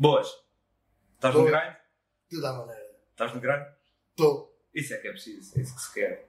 [0.00, 0.28] Boas.
[1.16, 1.76] Estás no grind?
[2.30, 2.90] Tudo à maneira.
[3.10, 3.66] Estás no grind?
[4.08, 4.50] Estou.
[4.72, 6.26] Isso é que é preciso, é isso que se quer.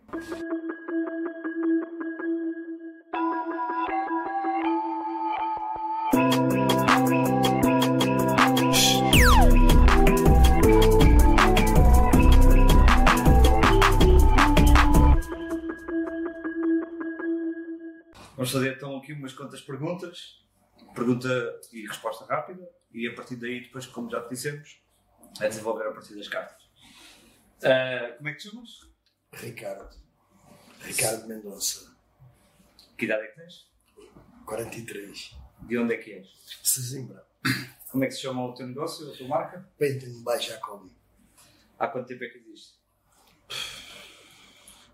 [18.35, 20.41] Vamos fazer então aqui umas quantas perguntas.
[20.93, 22.67] Pergunta e resposta rápida.
[22.93, 24.81] E a partir daí, depois, como já te dissemos,
[25.39, 26.61] é desenvolver a partir das cartas.
[27.63, 28.91] Ah, como é que te chamas?
[29.33, 29.95] Ricardo.
[30.81, 31.95] Ricardo Mendonça.
[32.97, 33.71] Que idade é que tens?
[34.45, 35.35] 43.
[35.61, 36.27] De onde é que és?
[36.63, 37.25] Sesimbra.
[37.89, 39.69] Como é que se chama o teu negócio, a tua marca?
[39.77, 40.91] Painting by Jacobi.
[41.77, 42.79] Há quanto tempo é que existe?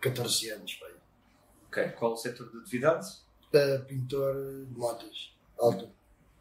[0.01, 0.91] 14 anos, pai.
[1.67, 1.89] Ok.
[1.91, 3.07] Qual o setor de atividade?
[3.53, 4.33] Uh, pintor
[4.65, 5.36] de motas.
[5.59, 5.91] Alto.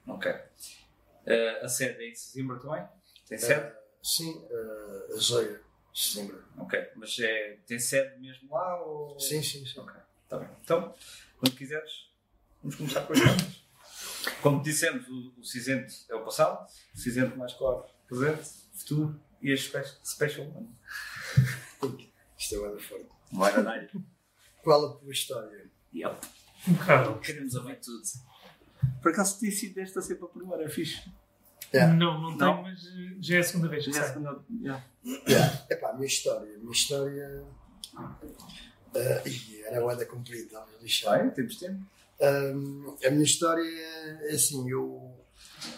[0.06, 0.30] Ok.
[0.30, 2.87] Ah, a sede é em Sesimbra também?
[3.29, 3.66] Tem sede?
[3.66, 5.61] Uh, sim, uh, a Zoia.
[5.92, 6.45] Sesimbra.
[6.58, 6.91] Ok.
[6.97, 9.19] Mas é, tem sede mesmo lá ou...
[9.19, 9.81] Sim, sim, sim.
[9.81, 9.95] Ok.
[10.25, 10.48] Está bem.
[10.62, 10.95] Então,
[11.39, 12.11] quando quiseres,
[12.62, 13.67] vamos começar com as cartas.
[14.42, 19.53] Como dissemos, o, o cinzento é o passado, o cinzento mais claro, presente, futuro e
[19.53, 20.69] as spe special one.
[22.39, 23.08] Isto é bem forte.
[23.33, 23.91] Vai área.
[24.62, 25.70] Qual a tua história?
[25.95, 26.27] Yep.
[26.69, 27.19] Impecável.
[27.19, 28.03] Queremos ouvir tudo.
[29.02, 31.02] Por acaso tem sido esta sempre a primeira, é fixe.
[31.74, 31.92] Yeah.
[31.94, 32.38] Não, não, Não?
[32.38, 34.84] tenho, mas eh, já é a segunda vez Já é a segunda- yeah.
[35.05, 35.66] Yeah.
[35.70, 36.55] Epá, a minha história.
[36.55, 37.44] A minha história.
[38.94, 41.18] Uh, ih, era uma da comprida, estava a lixar.
[41.18, 41.84] Vai, temos tempo.
[42.20, 45.14] Um, a minha história é assim, eu,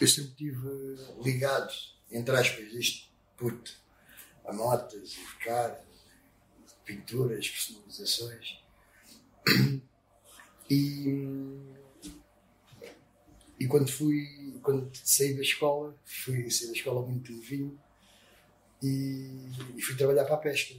[0.01, 1.73] eu sempre estive ligado,
[2.13, 3.73] entre aspas, isto puto,
[4.47, 5.79] a motas, a carros,
[6.85, 8.59] pinturas, personalizações.
[10.71, 11.09] E,
[13.59, 17.79] e quando fui, quando saí da escola, fui sair da escola muito novinho
[18.83, 20.75] e, e fui trabalhar para a pesca.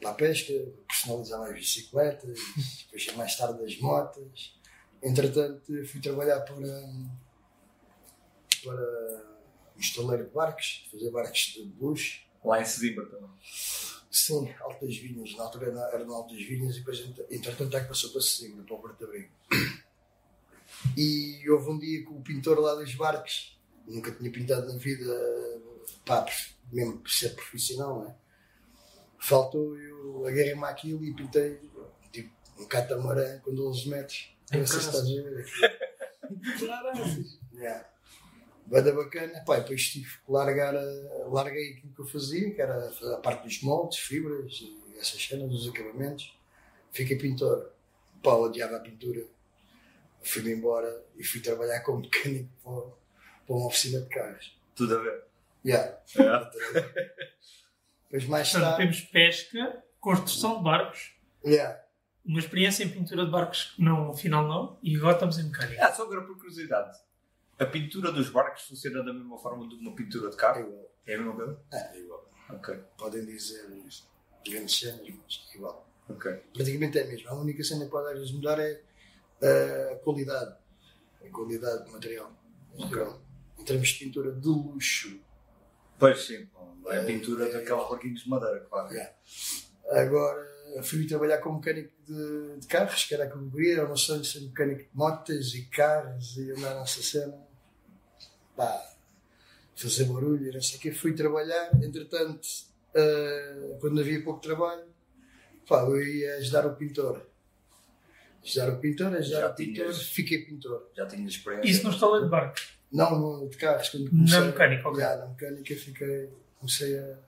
[0.00, 0.52] Para a pesca,
[0.86, 2.38] personalizar mais bicicletas,
[2.84, 4.54] depois mais tarde as motas.
[5.02, 6.56] Entretanto, fui trabalhar para,
[8.62, 9.26] para
[9.74, 12.20] um estaleiro de barcos, fazer barcos de luxo.
[12.44, 13.30] Lá em Sesimbra também.
[14.10, 17.80] Sim, Altas Vinhas, na altura era, era na Altas Vinhas e depois, entre- entretanto, é
[17.80, 19.30] que passou para Sesimbra, para o Porto Abrigo.
[20.96, 25.14] E houve um dia que o pintor lá dos barcos, nunca tinha pintado na vida,
[26.04, 26.26] pá,
[26.72, 28.14] mesmo por ser profissional, não é?
[29.18, 31.58] Faltou, eu agarrei-me àquilo e pintei
[32.12, 34.36] tipo um catamarã com 12 metros.
[34.52, 35.46] Em Não sei se estás a ver.
[37.54, 37.88] Yeah.
[38.66, 40.74] Bada bacana, pá, depois tive que largar,
[41.30, 44.60] larguei aquilo que eu fazia, que era a parte dos moldes, fibras
[44.98, 46.36] essas cenas, dos acabamentos.
[46.90, 47.70] Fiquei pintor.
[48.22, 49.24] Pá, odiava a pintura.
[50.26, 52.82] Fui-me embora e fui trabalhar como mecânico para,
[53.46, 54.58] para uma oficina de carros.
[54.74, 55.24] Tudo a ver.
[55.64, 56.00] Yeah.
[58.10, 58.82] Depois mais Portanto, tarde.
[58.82, 61.80] temos pesca, construção de barcos, Yeah.
[62.24, 65.86] uma experiência em pintura de barcos que não, afinal não, e agora estamos em mecânica.
[65.86, 66.98] Ah, só agora por curiosidade.
[67.58, 70.60] A pintura dos barcos funciona da mesma forma de uma pintura de É carro?
[70.60, 70.92] igual.
[71.06, 71.60] É a mesma coisa?
[71.72, 72.30] É igual.
[72.50, 73.66] Ok, Podem dizer
[74.48, 75.88] grandes cenas, mas é igual.
[76.08, 76.32] ok.
[76.52, 77.30] praticamente é a mesma.
[77.30, 78.80] A única cena que pode às vezes mudar é
[79.42, 80.56] a qualidade.
[81.24, 82.32] A qualidade do material.
[82.78, 83.20] Igual.
[83.58, 85.20] Em termos de pintura de luxo.
[85.98, 86.46] Pois sim,
[86.88, 88.92] é a É, pintura é, daqueles barquinhos de madeira, claro.
[88.92, 89.12] Yeah.
[89.90, 93.74] Agora fui trabalhar como mecânico de, de carros, que era eu queria.
[93.74, 97.38] Era meu sonho de ser mecânico de motas e carros e andar nessa cena.
[98.54, 98.94] Pá,
[99.74, 100.92] fazer barulho e não sei o quê.
[100.92, 101.70] Fui trabalhar.
[101.82, 102.46] Entretanto,
[102.94, 104.86] uh, quando havia pouco trabalho,
[105.68, 107.26] pá, eu ia ajudar o pintor.
[108.46, 110.90] Ajudar o pintor, Já o pintor, tinhas- fiquei pintor.
[110.96, 111.68] Já tinha experiência.
[111.70, 112.68] Isso não está de barcos.
[112.92, 113.88] Não, no, de carros.
[113.88, 115.00] Quando Na comecei, mecânica, ok.
[115.00, 117.18] Já, na mecânica fiquei, comecei a,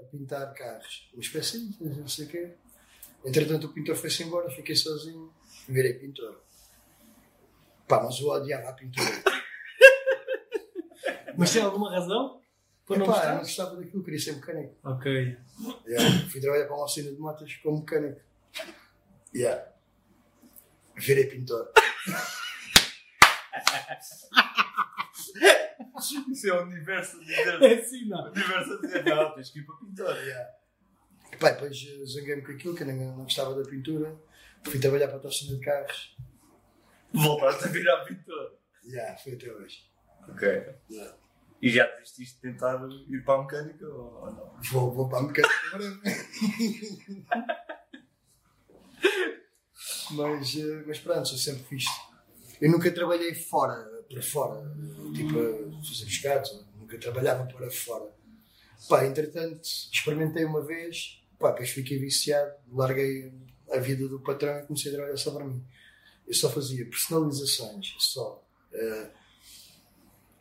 [0.00, 1.08] a pintar carros.
[1.16, 2.50] Uns pecinhos, não sei o quê.
[3.24, 5.32] Entretanto, o pintor foi-se embora, fiquei sozinho
[5.68, 6.40] virei pintor.
[7.86, 9.06] Pá, mas eu odiava a pintura.
[11.36, 12.40] Mas tem alguma razão?
[12.84, 14.76] Por não Epá, não gostava daquilo, queria ser mecânico.
[14.84, 15.36] Ok.
[15.86, 16.28] Yeah.
[16.28, 18.20] Fui trabalhar para uma oficina de motas como mecânico.
[19.34, 19.71] Yeah.
[21.02, 21.72] Virei pintor.
[26.30, 27.62] Isso é o universo a dizer.
[27.62, 28.24] É assim, não.
[28.24, 30.16] O universo a dizer, não, tens que ir para pintor.
[30.16, 30.50] Yeah.
[31.32, 34.16] Epá, depois eh, zanguei-me com aquilo, que eu não, não gostava da pintura.
[34.64, 36.16] Fui trabalhar para a oficina de carros.
[37.12, 38.58] Voltaste a virar pintor.
[38.84, 39.90] Yeah, foi até hoje.
[40.28, 40.48] Ok.
[40.88, 41.16] Yeah.
[41.60, 44.60] E já desististe de tentar ir para a mecânica ou ou não?
[44.70, 45.84] Vou, vou para a mecânica agora.
[50.12, 51.84] mas, eh, mas pronto, eu sempre fiz.
[52.60, 53.74] Eu nunca trabalhei fora,
[54.08, 54.62] para fora.
[55.14, 58.10] Tipo, fazer pescados, nunca trabalhava para fora.
[58.88, 59.62] Pá, entretanto,
[59.92, 63.32] experimentei uma vez, pá, depois fiquei viciado, larguei
[63.70, 65.64] a vida do patrão e comecei a trabalhar só para mim.
[66.26, 68.42] Eu só fazia personalizações, só.
[68.72, 69.10] Uh,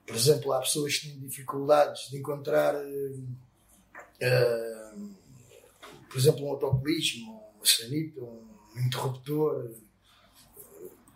[0.05, 3.27] por exemplo, há pessoas que têm dificuldades de encontrar, uh,
[4.21, 5.09] uh,
[6.09, 9.71] por exemplo, um autocolismo, uma sanita, um interruptor,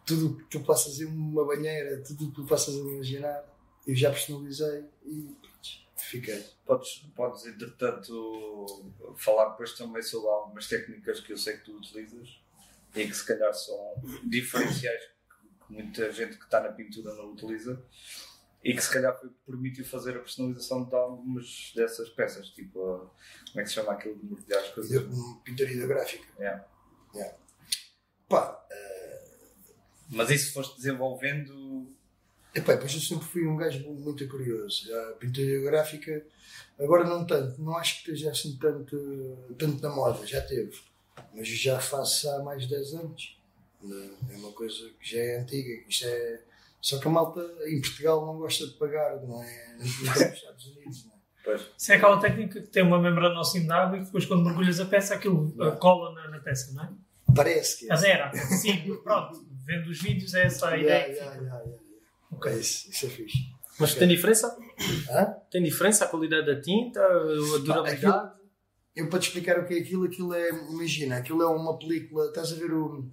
[0.06, 3.44] tudo o que tu possas fazer, uma banheira, tudo o que tu possas imaginar,
[3.88, 5.36] eu já personalizei e
[5.98, 6.46] fiquei.
[6.66, 12.40] Podes, podes, entretanto, falar depois também sobre algumas técnicas que eu sei que tu utilizas
[12.96, 15.04] e que se calhar são diferenciais
[15.68, 17.84] que muita gente que está na pintura não utiliza
[18.64, 19.16] e que se calhar
[19.46, 24.18] permitiu fazer a personalização de algumas dessas peças, tipo, como é que se chama aquilo
[24.18, 25.04] de mergulhar as coisas?
[25.44, 26.26] Pintura ideográfica.
[26.40, 26.66] Yeah.
[27.14, 27.38] Yeah.
[28.28, 29.74] Pá, uh...
[30.10, 31.88] Mas isso foste desenvolvendo.
[32.54, 34.94] Epá, pois eu sempre fui um gajo muito curioso.
[34.94, 36.26] A pintura ideográfica,
[36.80, 40.80] agora não tanto, não acho que esteja assim tanto, tanto na moda, já teve.
[41.34, 43.38] Mas já faço há mais de 10 anos.
[44.30, 46.40] É uma coisa que já é antiga, isto é
[46.86, 49.74] só que a malta em Portugal não gosta de pagar, não é?
[49.82, 51.16] Nos Estados Unidos, não é?
[51.44, 51.62] Pois.
[51.76, 54.44] Isso é aquela técnica que tem uma membrana ao cimo da água e depois quando
[54.44, 56.90] mergulhas a peça aquilo uh, cola na, na, peça, não é?
[57.36, 57.94] Parece que é.
[57.94, 59.46] Adera, sim, pronto.
[59.64, 61.16] Vendo os vídeos é essa a yeah, ideia.
[61.16, 61.82] Yeah, yeah, yeah,
[62.32, 62.54] okay.
[62.54, 63.38] É isso, isso é fixe.
[63.80, 64.00] Mas okay.
[64.00, 64.58] tem diferença?
[65.10, 65.36] Hã?
[65.52, 67.94] Tem diferença a qualidade da tinta, a durabilidade?
[67.94, 68.32] Aquilo,
[68.96, 72.28] eu para te explicar o que é aquilo, aquilo é, imagina, aquilo é uma película,
[72.28, 73.06] estás a ver o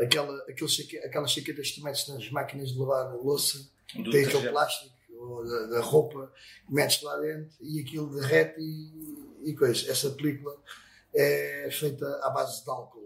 [0.00, 4.48] aquela, aquele aquelas chaquetas que tu metes nas máquinas de lavar louça, Do tem aquele
[4.50, 6.32] plástico ou da, da, roupa,
[6.68, 9.90] metes lá dentro e aquilo derrete e, e coisa.
[9.90, 10.56] Essa película
[11.12, 12.97] é feita à base de álcool.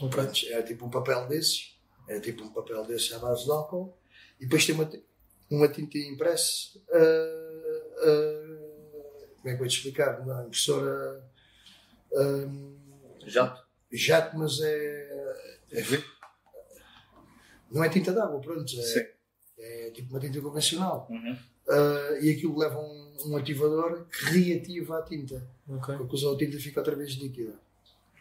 [0.00, 0.52] Okay.
[0.52, 1.76] é tipo um papel desses,
[2.08, 3.96] é tipo um papel desses à base de álcool
[4.38, 4.90] e depois tem uma,
[5.50, 6.78] uma tinta impressa.
[6.88, 10.20] Uh, uh, como é que vou te explicar?
[10.20, 11.24] Uma impressora.
[12.12, 12.76] Um,
[13.26, 13.66] jato.
[13.90, 15.82] Jato, mas é é?
[17.70, 18.72] Não é tinta d'água, pronto.
[18.80, 19.14] É,
[19.58, 21.06] é, tipo uma tinta convencional.
[21.10, 21.36] Uhum.
[21.66, 25.46] Uh, e aquilo leva um, um, ativador que reativa a tinta.
[25.68, 25.96] Okay.
[25.96, 27.54] Porque usou a tinta fica outra vez líquida.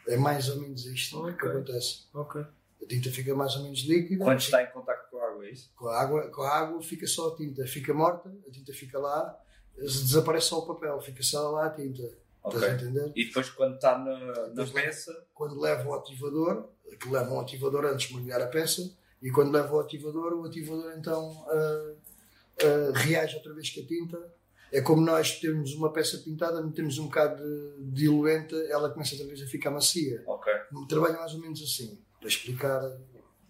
[0.07, 1.33] É mais ou menos isto okay.
[1.33, 2.05] que acontece.
[2.13, 2.41] Okay.
[2.41, 4.23] A tinta fica mais ou menos líquida.
[4.23, 5.71] Quando está em contato com a água, é isso?
[5.75, 7.65] Com a água, com a água fica só a tinta.
[7.65, 9.37] Fica morta, a tinta fica lá,
[9.77, 12.03] desaparece só o papel, fica só lá a tinta.
[12.43, 12.59] Okay.
[12.59, 13.11] Estás a entender?
[13.15, 15.25] E depois quando está na, na peça.
[15.33, 16.69] Quando leva o ativador,
[16.99, 18.89] que leva um ativador antes de mergulhar a peça,
[19.21, 23.85] e quando leva o ativador, o ativador então uh, uh, reage outra vez com a
[23.85, 24.36] tinta.
[24.71, 27.41] É como nós temos uma peça pintada, metemos um bocado
[27.79, 30.23] de diluente, ela começa outra vez a ficar macia.
[30.27, 30.53] Ok.
[30.89, 32.81] Trabalha mais ou menos assim, para explicar.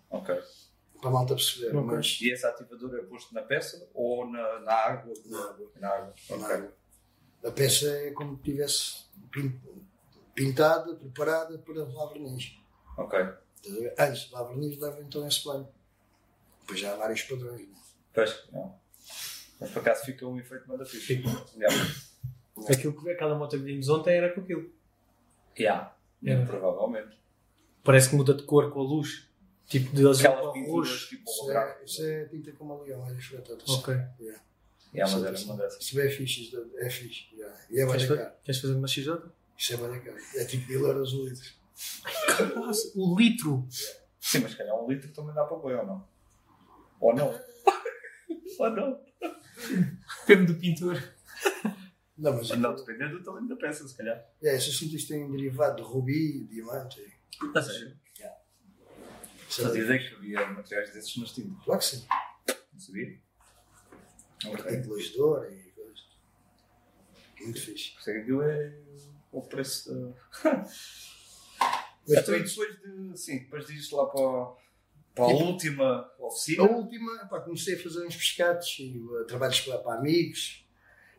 [0.09, 0.35] Ok.
[0.99, 1.75] Para a malta perceber.
[1.75, 1.81] Okay.
[1.81, 2.19] Mas...
[2.21, 5.13] E esse ativador é posto na peça ou na, na água?
[5.25, 5.71] Na água.
[5.79, 6.13] Na água.
[6.29, 6.37] Okay.
[6.37, 6.73] Na água.
[7.43, 9.05] A peça é como se tivesse
[10.35, 12.57] pintada, preparada para lavar verniz.
[12.97, 13.19] Ok.
[13.97, 15.67] Antes de lavar verniz, leva então esse plano.
[16.61, 17.61] Depois já há vários padrões.
[17.61, 17.75] Né?
[18.13, 18.79] Pois, não.
[19.59, 21.21] Mas por acaso fica um efeito manda fixe.
[21.55, 21.75] Yeah.
[22.69, 24.71] Aquilo que, aquela moto que vimos ontem era com aquilo.
[25.57, 25.95] Yeah.
[26.23, 26.45] Yeah.
[26.45, 27.17] Provavelmente.
[27.83, 29.27] Parece que muda de cor com a luz.
[29.67, 33.51] Tipo de azul Aquelas pinturas tipo isso é, isso é tinta como leão, é diferente.
[33.67, 33.93] Ok.
[34.19, 34.41] Yeah.
[34.93, 35.83] Yeah, mas era uma dessas.
[35.83, 37.27] Isso é fixe, é fixe.
[37.35, 37.59] Yeah.
[37.69, 39.11] E é queres, fa queres fazer uma XJ?
[39.57, 40.17] Isso é bem caro.
[40.35, 41.51] É tipo mil euros o litro.
[42.55, 43.67] Nossa, o litro!
[44.19, 46.07] Sim, mas calhar um litro também dá para boi ou não?
[46.99, 47.27] Ou não?
[48.59, 49.06] ou não?
[50.27, 51.01] Depende do pintor.
[52.17, 54.17] Não, mas não, dependendo do tamanho da peça, se calhar.
[54.41, 56.99] É, essas cintas têm derivado de rubi, diamante.
[57.53, 57.95] A sério?
[58.17, 58.39] Yeah.
[59.47, 61.63] Fazia ideia que havia materiais desses nas tintas.
[61.63, 62.07] Claro que sim.
[62.73, 63.19] Não sabia?
[64.41, 66.05] Partículas de ouro e coisas.
[67.39, 67.91] Muito fixe.
[67.91, 68.79] Por isso é que aquilo é
[69.31, 70.13] o preço da.
[72.07, 73.17] Mas então, depois de.
[73.17, 74.55] Sim, depois disto lá para,
[75.17, 76.63] para a última oficina.
[76.63, 80.65] A última, pá, comecei a fazer uns pescados e uh, trabalhos para, para amigos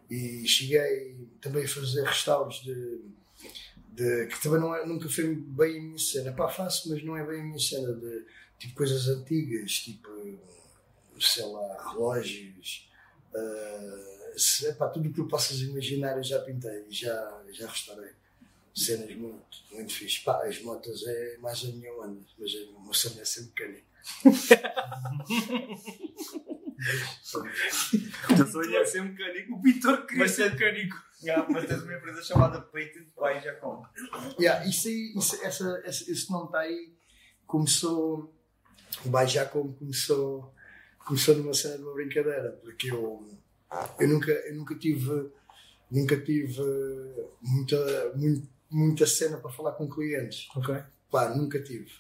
[0.08, 3.00] e cheguei também a fazer restauros de,
[3.92, 6.32] de, que também não é, nunca foi bem a minha cena.
[6.32, 8.24] Pá, faço, mas não é bem a minha cena de
[8.58, 10.08] tipo coisas antigas, tipo,
[11.20, 12.88] sei lá, relógios.
[13.34, 18.12] Uh, se, tudo o que tu possas imaginar eu já pintei, já, já restaurei
[18.78, 20.22] cenas muito, muito fixe.
[20.22, 23.87] Pá, as motas é mais a minha onda, mas é uma cena é sempre mecânica.
[28.30, 30.96] O sonho é ser mecânico, o pintor queria ser mecânico.
[31.22, 33.82] Yeah, mas tens uma empresa chamada Patent by Jacom.
[34.38, 36.94] Yeah, isso aí, isso, essa, esse, esse nome está aí,
[37.46, 38.32] começou,
[39.04, 40.54] o By Jacom começou
[40.98, 43.26] começou numa cena de uma brincadeira, porque eu,
[43.98, 45.30] eu, nunca, eu nunca tive,
[45.90, 46.62] nunca tive
[47.40, 50.46] muita, muito- muita cena para falar com clientes.
[50.54, 50.76] Ok.
[51.10, 51.90] Pá, nunca tive.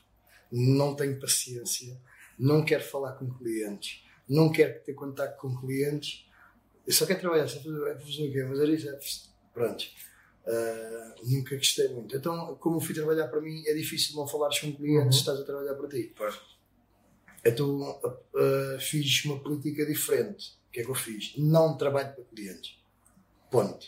[0.50, 2.00] Não tenho paciência,
[2.38, 6.26] não quero falar com clientes, não quero ter contato com clientes.
[6.86, 8.46] Eu só quero trabalhar, só fazer, é fazer o quê?
[8.48, 8.88] Fazer isso?
[8.88, 8.98] É,
[9.52, 9.84] pronto.
[10.46, 12.16] Ah, nunca gostei muito.
[12.16, 15.12] Então, como fui trabalhar para mim, é difícil não falares com clientes Uhum.
[15.12, 16.12] se estás a trabalhar para ti.
[16.16, 16.34] Pois.
[17.44, 18.00] Então,
[18.34, 20.56] ah, fiz uma política diferente.
[20.68, 21.34] O que é que eu fiz?
[21.36, 22.78] Não trabalho para clientes.
[23.50, 23.86] Ponto.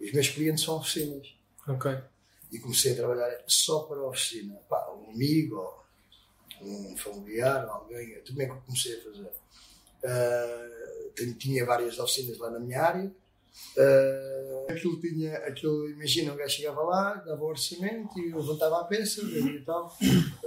[0.00, 1.34] Os meus clientes são oficinas
[1.66, 1.90] Ok.
[2.54, 4.54] E comecei a trabalhar só para a oficina.
[4.68, 5.84] Pá, um amigo,
[6.60, 8.12] um familiar, alguém.
[8.14, 8.32] É que
[8.66, 9.30] comecei a fazer?
[11.14, 13.12] Tenho- tinha várias oficinas lá na minha área.
[13.78, 18.84] Ah, aquilo tinha, aquilo, imagina, um gajo chegava lá, dava o orçamento e levantava a
[18.84, 19.96] peça e tal.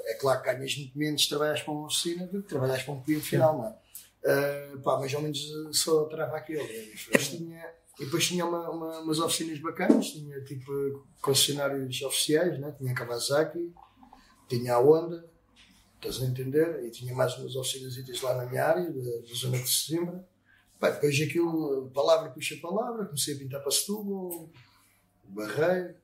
[0.06, 2.94] É claro que ganhas muito menos se trabalhas para uma oficina do que trabalhas para
[2.94, 3.76] um cliente final, não é?
[4.26, 5.40] Ah, pá, mais ou menos
[5.72, 6.68] só trava aquilo.
[6.68, 10.72] Tinha, e depois tinha uma, uma- umas oficinas bacanas, tinha tipo
[11.22, 12.72] concessionários oficiais, né?
[12.78, 13.74] tinha a Kawasaki,
[14.48, 15.28] tinha a Honda,
[15.96, 16.84] estás a entender?
[16.86, 20.28] E tinha mais umas oficinas lá na minha área, da, da zona de Sesimbra.
[20.80, 24.48] Pá, depois aquilo, palavra puxa palavra, comecei a pintar para Setúbal,
[25.26, 25.96] Barreiro,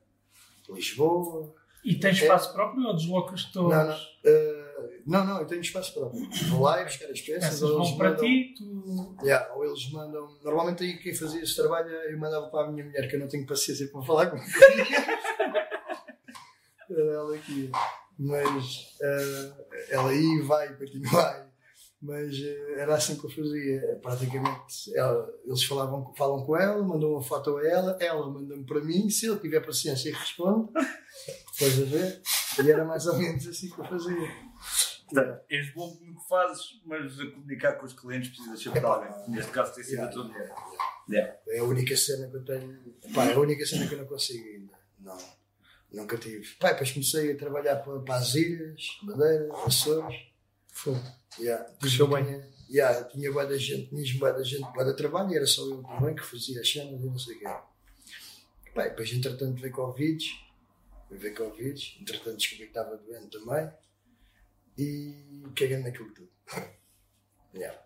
[0.68, 1.54] Lisboa.
[1.84, 3.70] E tens espaço próprio ou deslocas todos?
[3.70, 4.63] Não, não, ah,
[5.06, 6.20] não, não, eu tenho espaço próprio.
[6.50, 7.62] Vou lá e buscar as peças.
[7.62, 9.16] Ou eles para mandam- ti, tu.
[9.22, 10.38] Yeah, ou eles mandam.
[10.42, 13.28] Normalmente aí quem fazia esse trabalho eu mandava para a minha mulher, que eu não
[13.28, 14.36] tenho paciência para falar com
[16.90, 17.70] ela aqui.
[18.18, 19.52] Mas eh,
[19.90, 21.52] ela aí vai continuar.
[22.00, 23.98] Mas eh, era assim que eu fazia.
[24.02, 28.80] Praticamente ela- eles falavam, falam com ela, mandam uma foto a ela, ela manda-me para
[28.82, 30.70] mim, se eu tiver paciência eu respondo.
[31.52, 32.22] Depois a ver.
[32.64, 34.28] E era mais ou menos assim que eu fazia.
[35.14, 38.86] Portanto, és bom no que fazes, mas a comunicar com os clientes precisas sempre de
[38.86, 39.28] alguém.
[39.28, 40.52] Neste caso tem sido a tua mulher.
[41.08, 41.36] Yeah.
[41.48, 42.94] É a única cena que eu tenho.
[43.14, 44.72] Pá, é a única cena que eu não consigo ainda.
[44.98, 45.18] Não.
[45.92, 46.46] Nunca tive.
[46.56, 50.16] Pá, depois comecei a trabalhar para, para as ilhas, Madeira, Açores.
[50.72, 51.00] Fogo.
[51.38, 51.64] Yeah.
[51.78, 52.24] Cresceu bem.
[52.24, 55.46] Tinha, yeah, tinha boa da gente, mesmo boa da gente, boa da trabalho, e era
[55.46, 57.44] só eu também que fazia as cenas e não sei o quê.
[58.74, 60.24] Pá, depois, entretanto, veio Covid.
[61.10, 61.98] Veio Covid.
[62.00, 63.70] Entretanto, descobri que estava doente também.
[64.78, 66.30] E caguei naquilo tudo.
[67.56, 67.80] Yeah.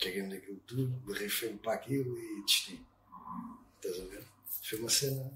[0.00, 2.86] Caguei naquilo tudo, borrifei-me para aquilo e desisti.
[3.76, 4.24] Estás a ver?
[4.62, 5.28] Foi uma cena.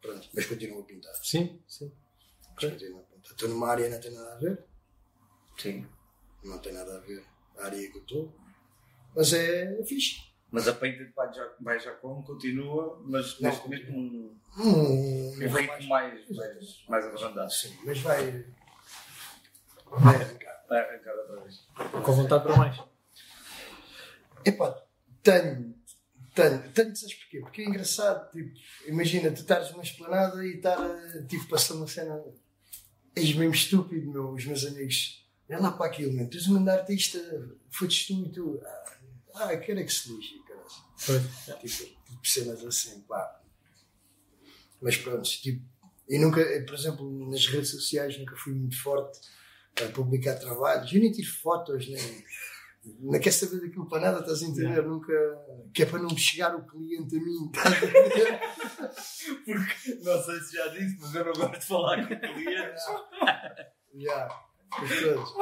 [0.00, 1.12] Pronto, mas continuo a pintar.
[1.24, 1.92] Sim, sim.
[2.54, 3.32] Mas continuo a pintar.
[3.32, 4.64] Estou numa área que não tem nada a ver.
[5.58, 5.86] Sim.
[6.44, 7.24] Não tem nada a ver
[7.58, 8.32] a área que eu estou.
[9.16, 10.20] Mas é fixe.
[10.52, 15.56] Mas a Painted by Ja- by Jacome continua, mas Não, neste momento um, um nível
[15.56, 17.50] ritmo mais, mais, mais abrandado.
[17.52, 18.46] Sim, mas vai.
[19.98, 20.64] Vai arrancar.
[20.68, 21.68] Vai arrancar outra vez.
[22.04, 22.80] Com vontade para mais.
[24.44, 24.82] Epá,
[25.22, 25.74] tenho.
[26.34, 27.40] Tenho, tenho, sabes porquê?
[27.40, 30.78] Porque é engraçado, tipo, imagina, tu estares numa esplanada e estar,
[31.26, 32.24] tipo, passar uma cena.
[33.14, 35.22] És mesmo estúpido, meu, os meus amigos.
[35.50, 37.18] Olha lá para aquilo, meu, tens um grande artista,
[37.70, 38.60] fodes tu e tu.
[38.64, 38.94] Ah,
[39.34, 40.64] ah quero é que se lixe, cara.
[40.96, 41.20] Foi.
[41.20, 43.42] Tipo, tipo cenas assim, pá.
[44.80, 45.62] Mas pronto, tipo,
[46.08, 49.20] e nunca, por exemplo, nas redes sociais nunca fui muito forte
[49.80, 50.92] a publicar trabalhos.
[50.92, 52.24] Eu nem tiro fotos, nem.
[53.00, 54.82] Não quer saber daquilo para nada, estás a entender?
[54.82, 55.12] Nunca.
[55.72, 58.40] Que é para não chegar o cliente a mim, estás a entender?
[59.44, 62.82] Porque, não sei se já disse, mas eu não gosto de falar com clientes.
[63.94, 64.28] Já.
[64.80, 65.34] Mas pronto.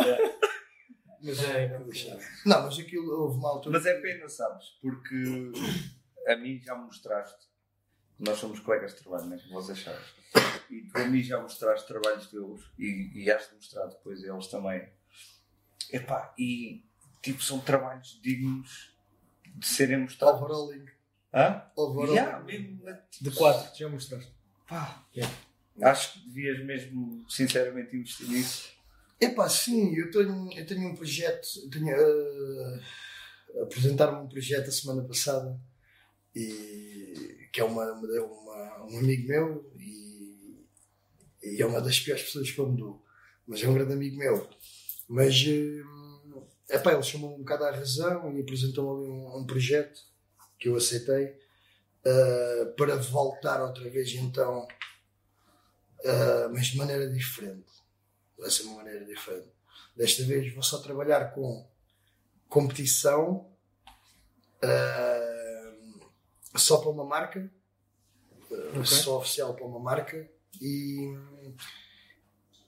[1.23, 1.65] Mas é.
[1.65, 2.21] É, lixado.
[2.47, 3.79] Não, mas aquilo houve uma altura.
[3.79, 4.65] Mas é pena, sabes?
[4.81, 5.53] Porque
[6.27, 7.50] a mim já me mostraste.
[8.21, 9.39] Nós somos colegas de trabalho, não é?
[9.41, 10.01] Como vocês sabem.
[10.71, 14.29] E tu a mim já mostraste trabalhos teus e, e has de mostrar depois a
[14.33, 14.89] eles também.
[15.93, 16.85] Epá, e
[17.23, 18.95] tipo, são trabalhos dignos
[19.57, 20.41] de serem mostrados.
[20.41, 20.85] Overalling.
[21.33, 21.63] Hã?
[21.77, 22.13] Overalling.
[22.15, 22.83] Yeah, mesmo,
[23.21, 24.33] De quatro, já mostraste.
[24.69, 25.37] pá, Yeah.
[25.83, 28.71] acho que devias mesmo, sinceramente, investir nisso.
[29.21, 32.81] Epá, sim, eu tenho, eu tenho um projeto, tenho uh,
[33.63, 35.61] apresentar-me um projeto a semana passada
[36.35, 37.00] e
[37.53, 40.67] que é uma, uma, um amigo meu e,
[41.43, 43.05] e é uma das piores pessoas que eu me dou,
[43.47, 44.49] mas é um grande amigo meu.
[45.09, 50.01] Mas uh, epá, ele chamou um bocado à razão e apresentou-me ali um, um projeto
[50.59, 51.27] que eu aceitei
[52.07, 54.67] uh, para voltar outra vez então,
[56.05, 57.71] uh, mas de maneira diferente
[58.39, 59.49] vai ser uma maneira diferente.
[59.97, 61.69] Desta vez vou só trabalhar com
[62.49, 63.51] competição
[64.63, 65.40] ah,
[66.57, 67.51] só para uma marca,
[68.53, 70.29] ah, só oficial para uma marca
[70.61, 71.15] e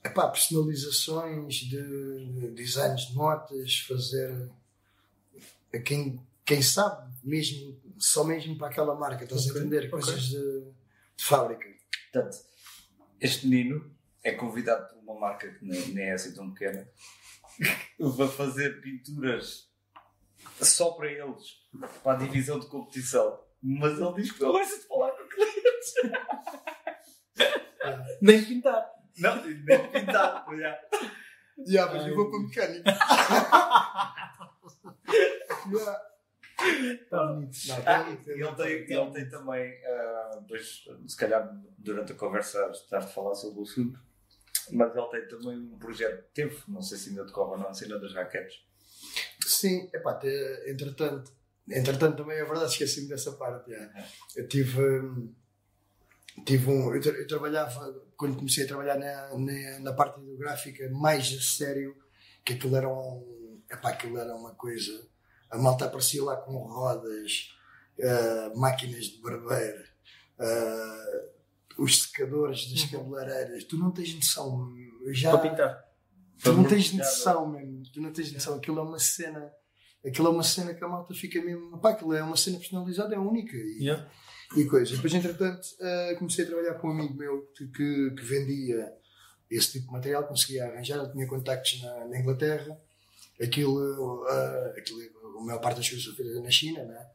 [0.03, 4.49] epá, personalizações de, de designs de notas, fazer
[5.73, 9.89] a quem, quem sabe, mesmo, só mesmo para aquela marca, estás a Ok, entender?
[9.89, 10.61] Coisas de,
[11.15, 11.67] de fábrica.
[12.11, 12.37] Portanto,
[13.19, 13.91] este menino
[14.23, 16.87] é convidado por uma marca que nem, nem é assim tão pequena
[18.17, 19.69] para fazer pinturas
[20.61, 21.63] só para eles,
[22.03, 23.39] para a divisão de competição.
[23.63, 25.93] Mas ele diz que não gosta de falar com clientes.
[28.21, 28.89] Nem pintar.
[29.17, 30.45] Não, nem pintar.
[30.47, 30.79] olha.
[31.67, 32.89] Yeah, mas Ai, eu vou para o mecânico.
[35.71, 36.01] yeah.
[37.09, 37.57] Tá bonito.
[37.67, 42.69] Não, Ah, bonito, ele, tem, ele tem também, ah, depois, se calhar durante a conversa
[42.71, 43.99] estás de falar sobre o assunto,
[44.71, 47.73] mas ele tem também um projeto, teve, não sei se ainda decorre ou não, a
[47.73, 48.63] cena das raquetes.
[49.45, 51.31] Sim, epá, te- entretanto,
[51.69, 53.69] entretanto também é verdade, esqueci-me dessa parte.
[53.71, 54.07] yeah.
[54.35, 55.33] Eu tive, hum,
[56.45, 60.89] tive um, eu, tra- eu trabalhava, quando comecei a trabalhar na, na, na parte ideográfica
[60.91, 61.95] mais a sério,
[62.45, 65.07] que aquilo era, um, epá, aquilo era uma coisa,
[65.49, 67.49] a malta aparecia lá com rodas,
[68.01, 69.83] ah, máquinas de barbeiro,
[70.39, 71.21] ah,
[71.77, 74.71] os secadores das cabeleireiras, tu não tens noção,
[75.11, 75.31] já...
[75.31, 75.93] Para pintar.
[76.43, 77.83] Tu não tens noção, mesmo.
[77.93, 78.55] Tu não tens noção.
[78.55, 79.49] Aquilo é uma cena.
[80.05, 81.79] Aquilo é uma cena que a malta fica mesmo.
[81.79, 83.55] Pá, aquilo é uma cena personalizada, é única.
[83.55, 84.09] E, Yeah.
[84.57, 84.95] e coisa.
[84.95, 88.91] Depois, entretanto, eh, comecei a trabalhar com um amigo meu que, que, que vendia
[89.49, 91.09] esse tipo de material, conseguia arranjar.
[91.11, 92.77] Tinha contactos na, na Inglaterra.
[93.41, 94.99] Aquilo, eh, aquilo,
[95.39, 97.07] a maior parte das coisas feitas na China, né?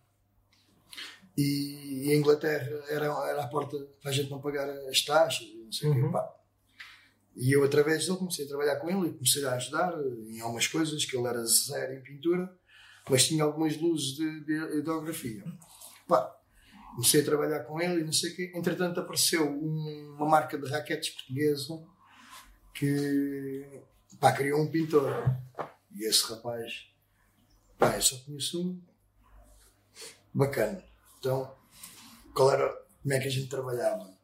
[1.36, 5.46] E, e a Inglaterra era, era a porta para a gente não pagar as taxas,
[5.54, 6.06] não sei o Uhum.
[6.06, 6.12] quê.
[6.12, 6.34] Pá.
[7.36, 9.94] E eu, através dele, comecei a trabalhar com ele e comecei a ajudar
[10.26, 12.52] em algumas coisas, que ele era zero em pintura,
[13.08, 15.44] mas tinha algumas luzes de, de ideografia.
[16.06, 16.34] Pá,
[16.94, 18.52] comecei a trabalhar com ele e não sei o quê.
[18.54, 21.82] Entretanto, apareceu um- uma marca de raquetes portuguesa
[22.74, 23.82] que
[24.20, 25.10] pá, criou um pintor.
[25.94, 26.86] E esse rapaz,
[27.78, 28.80] pá, eu só conheço um
[30.32, 30.82] bacana.
[31.18, 31.52] Então,
[32.34, 32.68] qual era,
[33.02, 34.16] como é que a gente trabalhava?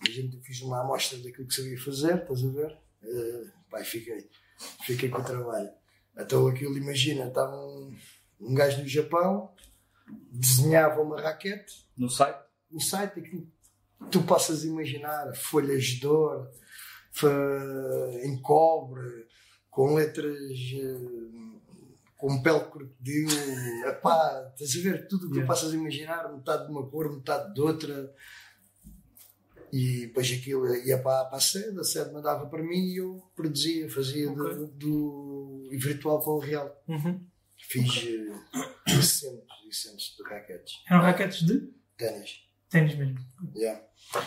[0.00, 2.78] A gente fiz uma amostra daquilo que sabia fazer, estás a ver?
[3.02, 4.30] Uh, pá, fiquei,
[4.86, 5.70] fiquei com o trabalho.
[6.16, 7.94] Então aquilo, imagina, estava um,
[8.40, 9.52] um gajo no Japão,
[10.32, 12.38] desenhava uma raquete, No site?
[12.70, 16.50] no site aquilo que tu possas imaginar, folhas de dor,
[18.22, 19.26] em cobre,
[19.70, 20.36] com letras
[20.74, 21.40] eh,
[22.16, 23.30] com pele crocodilo,
[23.88, 25.46] epá, estás a ver tudo o que tu Yeah.
[25.46, 28.14] possas imaginar, metade de uma cor, metade de outra.
[29.72, 33.22] E depois aquilo ia para, para a sede, a sede mandava para mim e eu
[33.36, 34.66] produzia, fazia de- Ok.
[34.74, 36.82] do virtual para o real.
[36.88, 37.24] Uhum.
[37.62, 42.42] Fiz eh, centos e centos de raquetes, Eram raquetes de ténis.
[42.68, 43.18] ténis mesmo.
[43.54, 43.80] Yeah.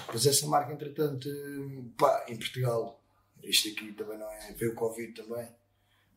[0.08, 3.04] Mas essa marca, entretanto, eh, pá, em Portugal,
[3.43, 4.54] isto aqui também não é.
[4.54, 5.48] Veio o Covid também.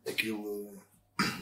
[0.06, 0.82] Aquilo,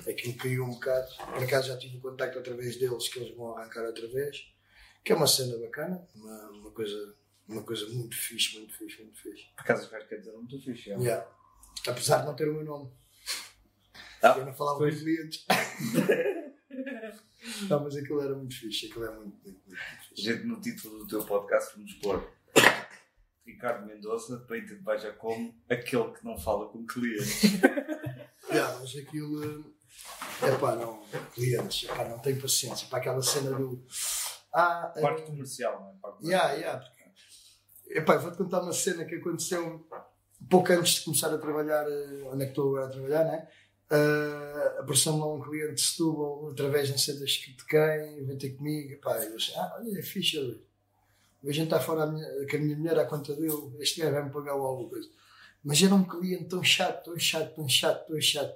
[0.06, 1.14] eh, aquilo caiu um bocado.
[1.16, 4.50] Por acaso já tive um contacto através deles que eles vão arrancar outra vez.
[5.04, 7.14] Que é uma cena bacana, uma, uma, coisa,
[7.46, 9.44] uma coisa muito fixe, muito fixe, muito fixe.
[9.54, 10.92] Por acaso as raquetes eram muito fixe.
[10.92, 10.96] é.
[10.96, 11.30] Yeah.
[11.86, 12.90] Apesar de não ter o meu nome.
[14.24, 14.94] Ah, eu não falava pois.
[14.96, 15.44] com clientes.
[17.68, 18.86] não, mas aquilo era muito fixe.
[18.86, 20.22] Aquilo é muito, muito, muito, fixe.
[20.22, 22.32] Gente, no título do teu podcast vamos pôr
[23.46, 27.42] Ricardo Mendonça, peito de baixa como aquele que não fala com clientes.
[28.50, 29.64] Yeah, mas aquilo.
[30.42, 31.02] É pá, não.
[31.34, 33.82] Clientes, epá, não tenho paciência para aquela cena do.
[34.52, 35.92] Ah, Parte eh, comercial, não é?
[36.00, 39.88] Parte yeah, yeah, porque- Epá, vou-te contar uma cena que aconteceu
[40.48, 43.48] pouco antes de começar a trabalhar, eh, onde é que estou agora a trabalhar, né?
[43.94, 48.50] Uh, apareceu-me lá um cliente de Setúbal, através não sei das de quem, veio ter
[48.56, 52.56] comigo, epá, eu disse, ah, olha, é fixe, a gente está fora a minha, com
[52.56, 55.08] a minha mulher à conta dele, este gajo vai-me pagar alguma coisa.
[55.62, 58.54] Mas era um cliente tão chato, tão chato, tão chato, tão chato.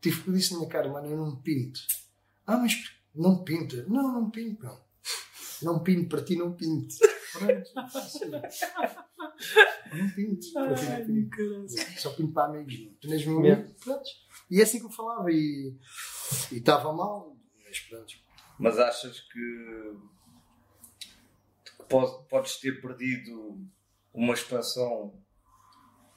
[0.00, 1.80] Tive que dizer na minha cara, mano, eu não pinto.
[2.46, 2.74] Ah, mas
[3.14, 3.84] não pinta?
[3.88, 4.80] Não, não pinto, não.
[5.62, 6.94] Não pinto, para ti não pinto.
[7.32, 8.30] Pronto, assim.
[8.30, 11.68] Não pinto, para ti não pinto.
[11.98, 12.92] Só pinto para amigos, não.
[13.00, 13.62] Tu és meu Yeah.
[13.62, 14.10] amigo, pronto.
[14.50, 15.76] E é assim que eu falava e
[16.52, 18.14] estava mal, mas pronto.
[18.58, 19.96] Mas achas que,
[21.64, 23.60] que po- podes ter perdido
[24.14, 25.20] uma expansão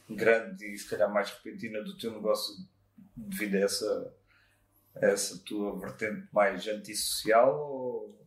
[0.10, 2.56] grande e se calhar mais repentina do teu negócio
[3.16, 4.16] devido a essa,
[4.96, 8.26] a essa tua vertente mais antissocial ou,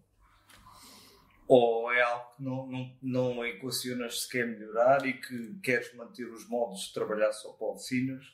[1.48, 6.24] ou é algo que não, não, não equacionas se quer melhorar e que queres manter
[6.24, 8.24] os modos de trabalhar só para oficinas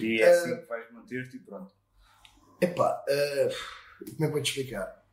[0.00, 1.72] e é assim que vais manter-te e pronto.
[2.60, 3.48] Epá, eh,
[3.98, 5.04] como é que vou te explicar?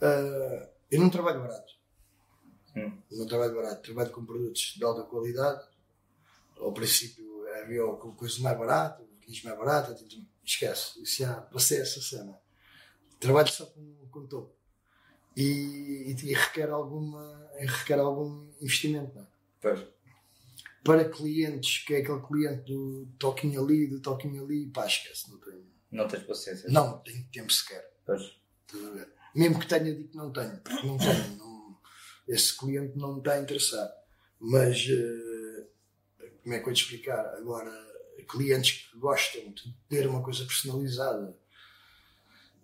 [0.00, 1.72] Eh, eu não trabalho barato.
[2.76, 3.00] Hum.
[3.10, 3.82] Não trabalho barato.
[3.82, 5.64] Trabalho com produtos de alta qualidade.
[6.58, 7.82] Ao princípio havia
[8.16, 9.94] coisa mais barata, quis mais barata.
[9.94, 11.02] tipo, Esquece.
[11.02, 12.38] Isso já passei essa cena.
[13.18, 14.54] trabalho só com, com topo.
[15.36, 19.14] E, e, requer, alguma, requer algum investimento.
[19.14, 19.26] Não é?
[19.60, 19.80] Pois.
[20.82, 25.38] Para clientes, que é aquele cliente do toquinho ali, do toquinho ali, pá, esquece, não
[25.38, 25.66] tenho.
[25.90, 26.68] Não tens paciência.
[26.70, 27.84] Não, tenho tempo sequer.
[28.06, 28.38] Pois.
[29.34, 31.36] Mesmo que tenha dito que não tenho, porque não tenho.
[31.36, 31.78] Não,
[32.28, 33.90] esse cliente não me está a interessar.
[34.38, 35.66] Mas, eh,
[36.42, 37.34] como é que eu vou te explicar?
[37.34, 37.70] Agora,
[38.30, 41.36] clientes que gostam de ter uma coisa personalizada,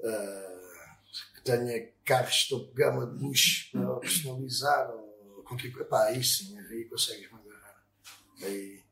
[0.00, 0.62] eh,
[1.34, 6.04] que tenha carros de topo de gama de luxo para personalizar, ou qualquer coisa, pá,
[6.06, 7.30] aí sim, aí consegues
[8.42, 8.82] Aí,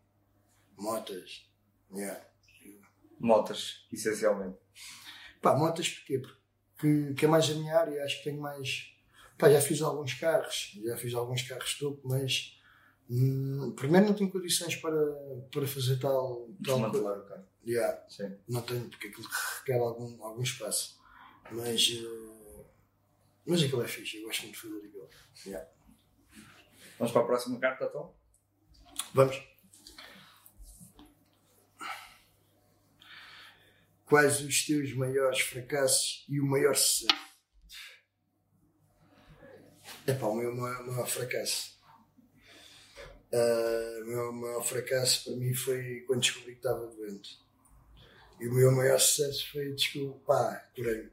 [0.77, 1.51] motas,
[1.93, 2.21] yeah.
[3.19, 4.59] Motas, essencialmente.
[5.41, 6.19] Pá, motas porquê?
[6.19, 8.95] Porque que é mais a minha área, acho que tenho mais.
[9.39, 12.59] Pá, já fiz alguns carros, já fiz alguns carros topo, mas
[13.09, 14.97] hum, primeiro não tenho condições para,
[15.53, 16.49] para fazer tal.
[16.65, 17.47] tal Desmantelar o carro.
[17.67, 18.37] Yeah, Sim.
[18.49, 19.27] não tenho, porque aquilo
[19.59, 21.01] requer algum, algum espaço.
[21.51, 21.91] Mas.
[21.91, 22.65] eh,
[23.47, 25.09] mas aquilo é fixe, eu gosto muito de fazer aquilo.
[25.47, 25.69] Yeah.
[26.99, 28.15] Vamos para a próxima carta, então?
[29.15, 29.41] Vamos.
[34.07, 37.25] Quais os teus maiores fracassos e o maior sucesso?
[40.07, 41.79] Epá, o meu maior, maior fracasso.
[43.33, 47.39] Ah, o meu maior fracasso para mim foi quando descobri que estava doente.
[48.41, 51.11] E o meu maior sucesso foi descobrir, pá, curei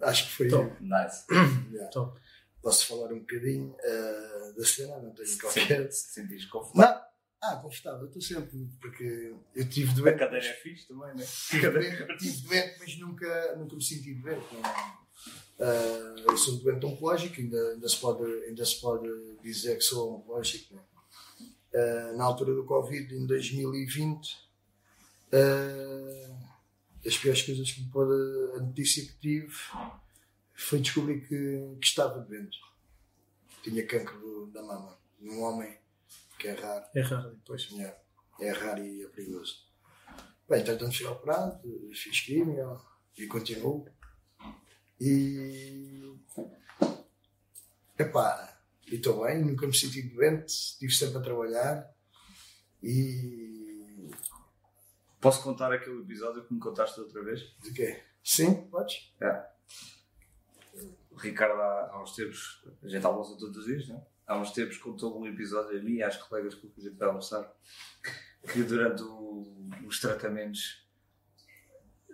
[0.00, 0.48] Acho que foi.
[0.48, 0.76] Top.
[0.80, 1.26] Nice.
[1.72, 1.90] Yeah.
[1.90, 2.18] Top.
[2.62, 5.90] Posso falar um bocadinho ah, da cena, não tenho qualquer.
[5.92, 6.94] Se sentires confortável.
[6.94, 7.08] Não!
[7.40, 10.18] Ah, confortável, estou sempre, porque eu tive A doente.
[10.18, 11.24] cadeira é fixe também, né?
[11.48, 14.44] Tive tive doente, mas nunca, nunca me senti doente.
[15.60, 19.08] Ah, eu sou doente oncológico, ainda, ainda, se pode, ainda se pode
[19.42, 20.74] dizer que sou oncológico.
[20.74, 20.82] Não.
[21.74, 24.36] Ah, na altura do Covid, em 2020,
[25.32, 26.36] ah,
[27.04, 28.12] das piores coisas que me pôde,
[28.56, 29.54] a notícia que tive
[30.58, 32.58] foi descobrir que, que estava doente.
[33.62, 35.78] Tinha cancro da mama, num homem
[36.38, 36.84] que é raro.
[36.94, 37.70] É raro depois.
[37.70, 37.96] Yeah.
[38.40, 39.66] É raro e é perigoso.
[40.48, 41.60] Bem, entretanto fui operado,
[41.94, 42.80] fiz quimio
[43.16, 43.86] e continuo.
[45.00, 46.16] E.
[47.98, 51.94] Epá, e estou bem, nunca me senti doente, estive sempre a trabalhar
[52.82, 54.10] e.
[55.20, 57.40] Posso contar aquele episódio que me contaste outra vez?
[57.60, 58.02] De quê?
[58.22, 59.12] Sim, podes?
[59.20, 59.57] O
[61.18, 64.00] Ricardo, há, há uns tempos, a gente almoça todos os dias, né?
[64.26, 66.96] Há uns tempos contou um episódio a mim e às colegas com que a gente
[66.96, 67.50] vai almoçar
[68.52, 70.86] que durante o- os tratamentos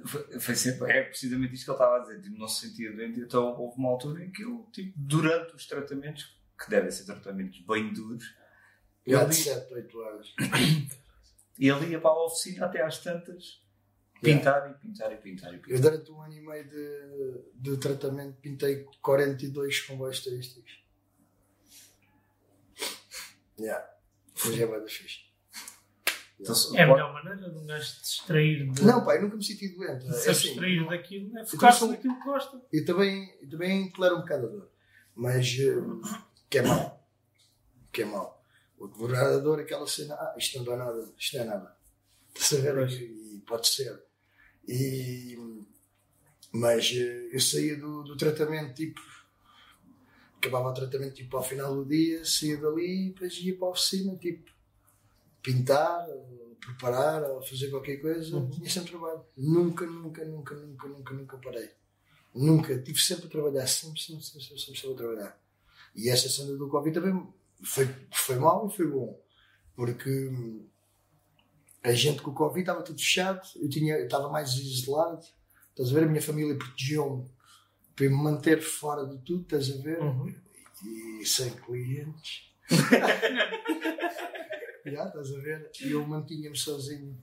[0.07, 2.93] foi, foi sempre, é precisamente isto que ele estava a dizer, tipo, não se sentia
[2.95, 7.05] doente, então houve uma altura em que ele, tipo, durante os tratamentos, que devem ser
[7.05, 8.25] tratamentos bem duros,
[9.05, 10.35] ele, de 7, 8 horas.
[11.59, 13.64] ele ia para a oficina até às tantas
[14.25, 15.81] pintar e pintar e pintar e Eu pintar.
[15.81, 20.83] durante um ano e meio de, de tratamento pintei 42 comboios turísticos.
[23.59, 23.87] Yeah.
[24.35, 25.25] Foi já bem fixe.
[26.41, 29.45] Então, É a melhor maneira de um gajo se distrair de, Não, pai, nunca me
[29.45, 30.05] senti doente.
[30.05, 32.61] de É se assim, abstrair daquilo, é focar-se naquilo que gosta.
[32.73, 34.71] eu também, eu também tolero um bocado a dor.
[35.15, 35.77] Mas eh,
[36.51, 37.09] que é mau.
[37.93, 38.43] Que é mau.
[38.77, 41.77] O tolerar a dor, aquela cena, ah, isto não dá nada, isto não é nada.
[42.91, 44.03] E, e pode ser.
[44.69, 45.37] E,
[46.53, 49.01] mas eh, eu saía do, do tratamento tipo.
[50.37, 53.71] Acabava o tratamento tipo ao final do dia, saía dali e depois ia para a
[53.71, 54.51] oficina, tipo,
[55.43, 58.51] pintar, ou preparar, ou fazer qualquer coisa, Uhum.
[58.51, 59.25] tinha sempre trabalho.
[59.37, 61.71] Nunca, nunca, nunca, nunca, nunca, nunca parei.
[62.35, 65.41] Nunca, tive sempre a trabalhar, sempre, sempre, sempre, sempre, sempre, sempre a trabalhar.
[65.95, 67.27] E esta cena do Covid também
[67.63, 69.19] foi, foi mau e foi bom,
[69.75, 70.67] porque hum,
[71.85, 75.25] a gente com o Covid estava tudo fechado, eu, tinha, eu estava mais isolado,
[75.71, 76.05] estás a ver?
[76.05, 77.29] A minha família protegeu-me
[77.95, 80.01] para me manter fora de tudo, estás a ver?
[80.01, 80.35] Uhum.
[81.21, 82.51] E sem clientes.
[84.85, 85.71] Já, estás a ver?
[85.83, 87.17] E eu mantinha-me sozinho.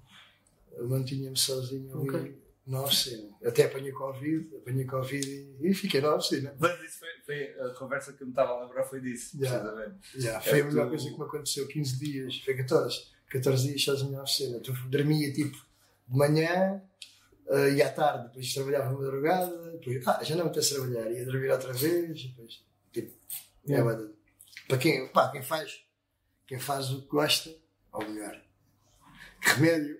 [0.73, 2.41] Eu mantinha-me sozinho ali Ok.
[2.65, 3.29] na oficina.
[3.45, 6.55] Até apanhei Covid, apanhei Covid e, e fiquei na oficina.
[6.59, 9.59] Mas isso foi, foi a conversa que eu me estava a lembrar foi disso, Yeah.
[9.59, 9.99] precisamente.
[10.21, 11.67] Já, foi a É, melhor tu- coisa que me aconteceu.
[11.67, 13.11] 15 dias, foi 14.
[13.31, 14.59] 14 dias sozinho na oficina.
[14.59, 15.57] Tu dormia tipo
[16.07, 16.81] de manhã
[17.49, 21.25] eh, e à tarde, depois trabalhava madrugada, depois, ah, já não me apetece trabalhar, ia
[21.25, 23.11] dormir outra vez, depois, tipo,
[23.67, 23.93] é, Yeah.
[23.95, 24.11] de-
[24.67, 25.83] para quem, pá, quem faz,
[26.47, 27.53] quem faz o que gosta,
[27.93, 28.41] ou melhor,
[29.41, 29.97] que remédio.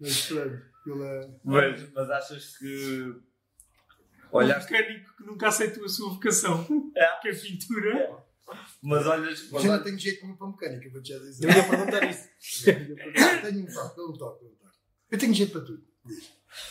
[0.00, 1.30] Mas pronto, aquilo é.
[1.44, 3.14] Mas, mas achas que
[4.34, 7.06] Um olhaste mecânico que nunca aceitou a sua vocação, É.
[7.20, 8.24] que é a pintura.
[8.82, 9.50] Mas olhas.
[9.50, 11.44] Mas eu não olhas tenho jeito nenhum para mecânica, vou-te já dizer.
[11.48, 12.28] Eu ia perguntar isso.
[12.66, 14.44] Eu tenho um toque, um dou um toque.
[15.10, 15.84] Eu tenho jeito para tudo.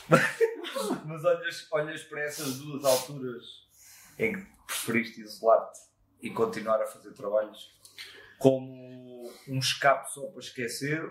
[1.06, 3.44] Mas olhas, olhas para essas duas alturas
[4.20, 5.80] em que preferiste isolar-te
[6.22, 7.72] e continuar a fazer trabalhos
[8.38, 11.04] como um escape só para esquecer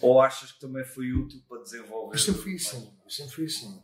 [0.00, 2.14] ou achas que também foi útil para desenvolver?
[2.14, 3.82] Eu sempre fui assim, eu sempre fui assim.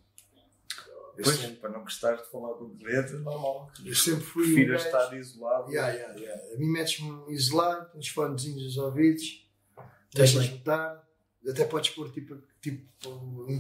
[1.17, 3.71] Eu, Pois, sempre, para não gostares de falar com o cliente, normal.
[3.85, 4.43] eu sempre fui.
[4.43, 5.71] um Prefiras gajo- estar isolado.
[5.71, 6.55] Yeah, yeah, yeah.
[6.55, 10.59] A mim metes-me isolado, os fonezinhos nos ouvidos, Tá deixas bem.
[10.59, 11.09] botar,
[11.49, 12.85] até podes pôr tipo, tipo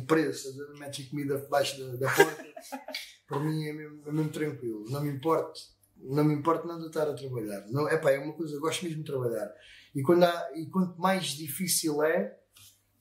[0.06, 0.78] preço, estás a ver?
[0.80, 2.44] metes a comida debaixo da, da porta.
[3.28, 5.58] Para mim é mesmo, é mesmo tranquilo, não me importa,
[5.96, 7.64] não me importa nada de estar a trabalhar.
[7.68, 9.50] Não, epá, é uma coisa, eu gosto mesmo de trabalhar.
[9.94, 12.36] E, quando há, e quanto mais difícil é,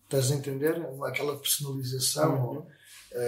[0.06, 0.76] estás a entender?
[1.04, 2.74] Aquela personalização, ou, eh,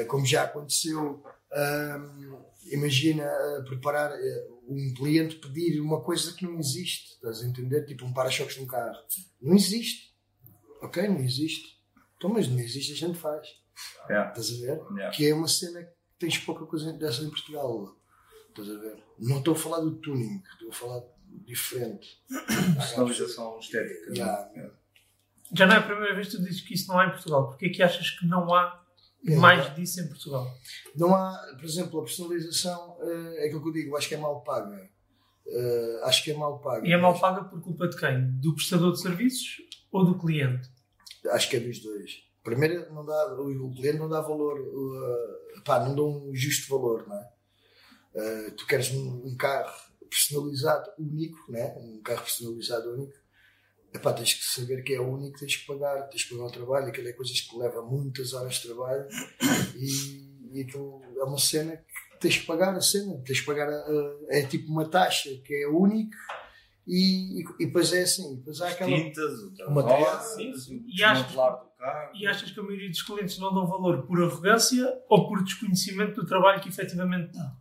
[0.08, 2.36] como já aconteceu, ahm,
[2.72, 7.86] imagina eh, preparar eh, um cliente pedir uma coisa que não existe, estás a entender?
[7.86, 8.98] Tipo um para-choques num carro.
[9.42, 10.14] Não existe.
[10.82, 11.08] Ok?
[11.08, 11.80] Não existe.
[12.18, 13.48] Então, mas não existe, a gente faz.
[14.10, 14.30] Yeah.
[14.30, 14.82] Estás a ver?
[14.92, 15.10] Yeah.
[15.16, 17.96] Que é uma cena que tens pouca coisa dessa em Portugal.
[18.50, 19.04] Estás a ver?
[19.20, 21.04] Não estou a falar do tuning, estou a falar
[21.46, 22.24] diferente.
[22.76, 24.14] Personalização estética.
[24.14, 24.50] Yeah.
[24.54, 24.74] Yeah.
[25.54, 27.50] Já não é a primeira vez que tu dizes que isso não há em Portugal.
[27.50, 28.85] Porquê é que achas que não há
[29.28, 29.42] Yeah.
[29.42, 30.48] mais disso em Portugal?
[30.96, 34.18] Não há, por exemplo, a personalização, eh, é aquilo que eu digo, acho que é
[34.18, 34.88] mal paga.
[35.48, 36.88] Eh, acho que é mal paga.
[36.88, 38.32] E é mal paga por culpa de quem?
[38.40, 39.58] Do prestador de serviços
[39.92, 40.70] ou do cliente?
[41.32, 42.24] Acho que é dos dois.
[42.44, 46.70] Primeiro, não dá, o, o cliente não dá valor, uh, pá, não dá um justo
[46.70, 47.30] valor, não é?
[48.14, 49.74] Uh, tu queres um, um carro
[50.08, 51.76] personalizado único, né?
[51.78, 53.14] um carro personalizado único,
[53.96, 56.88] epá, tens que saber que é único, tens que pagar, tens que pagar o trabalho,
[56.88, 59.08] aquilo é coisas que leva muitas horas de trabalho
[59.76, 63.70] e, e aquilo é uma cena que tens que pagar a cena, tens que pagar,
[63.70, 63.86] a-
[64.30, 66.18] é tipo uma taxa que é única
[66.88, 68.96] e, e, e depois é assim, depois há aquela.
[68.96, 72.12] Tintas, o Uma horas, sim, o E achas- desmantelar do carro.
[72.16, 76.22] E achas que a maioria dos clientes não dão valor por arrogância ou por desconhecimento
[76.22, 77.56] do trabalho que efetivamente dá?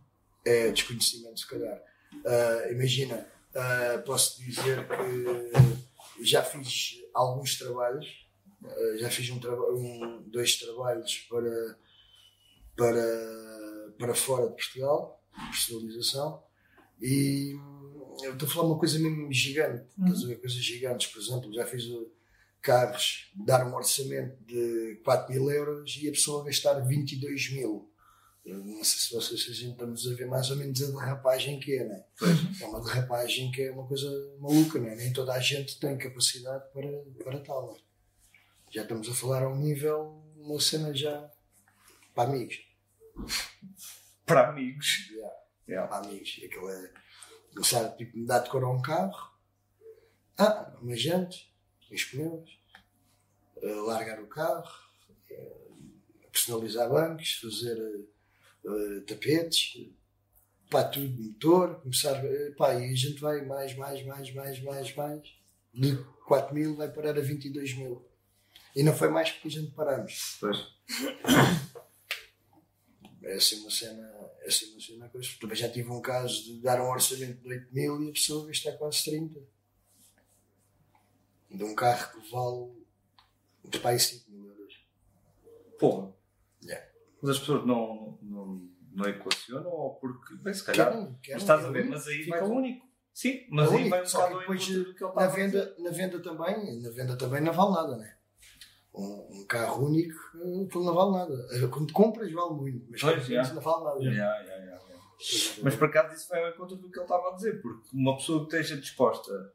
[0.45, 1.81] é desconhecimento, se calhar.
[2.23, 5.74] Ah, imagina, ah, posso dizer que
[6.21, 8.05] já fiz alguns trabalhos,
[8.63, 11.77] ah, já fiz um, um- dois trabalhos para,
[12.75, 16.43] para, para fora de Portugal, personalização,
[17.01, 20.35] e hum, eu estou a falar uma coisa mesmo gigante, estás a ver?
[20.39, 22.09] Coisas gigantes, por exemplo, já fiz uh,
[22.61, 27.91] carros, dar um orçamento de 4 mil euros e a pessoa gastar 22 mil.
[28.45, 31.59] Eu não sei se vocês se gente estamos a ver mais ou menos a derrapagem
[31.59, 32.05] que é, né?
[32.61, 34.07] É uma derrapagem que é uma coisa
[34.39, 34.93] maluca, né?
[34.95, 36.87] Nem toda a gente tem capacidade para,
[37.23, 37.73] para tal.
[37.73, 37.79] né?
[38.69, 41.27] Já estamos a falar a um nível, uma cena já
[42.13, 42.61] para amigos.
[44.27, 45.09] Para amigos.
[45.09, 45.35] Yeah.
[45.67, 45.87] Yeah.
[45.87, 46.39] Para amigos.
[46.43, 46.91] Aquilo é
[47.51, 49.33] começar tipo, me dar de cor a um carro.
[50.37, 51.51] Ah, uma jante,
[51.91, 52.59] os pneus,
[53.61, 54.69] eh, largar o carro,
[55.31, 55.67] eh,
[56.31, 57.77] personalizar bancos, fazer
[58.65, 59.87] eh, tapetes,
[60.69, 64.95] pá, tudo, motor, começar, eh, pá, e a gente vai mais, mais, mais, mais, mais,
[64.95, 65.21] mais,
[65.73, 68.03] de 4 mil vai parar a 22 mil.
[68.75, 70.37] E não foi mais porque a gente paramos.
[70.39, 70.57] Pois.
[73.23, 74.01] É assim uma cena,
[74.41, 75.29] é assim uma cena coisa.
[75.39, 78.47] Também já tive um caso de dar um orçamento de 8 mil e a pessoa
[78.47, 79.39] gastar quase 30.
[81.49, 82.71] De um carro que vale
[83.63, 84.85] de pai 5 mil euros.
[85.79, 86.14] Porra.
[87.25, 87.27] Yeah.
[87.27, 90.35] Mas as pessoas não, não, não equacionam ou porque.
[90.35, 90.91] Bem, se calhar.
[91.21, 92.49] Querem, estás a ver, mas aí Fica vai.
[92.49, 92.85] único.
[93.13, 97.17] Sim, mas É aí vai um depois, ele Na venda, na venda também, na venda
[97.17, 98.13] também não vale nada, né?
[98.93, 101.47] Um, um carro único, eh, aquilo não vale nada.
[101.51, 103.99] Eh, Quando compras vale muito, mas Pois, vendes não vale nada.
[104.03, 104.75] Yeah, yeah, yeah, yeah.
[105.63, 108.17] Mas por acaso isso vai ao encontro do que ele estava a dizer, porque uma
[108.17, 109.53] pessoa que esteja disposta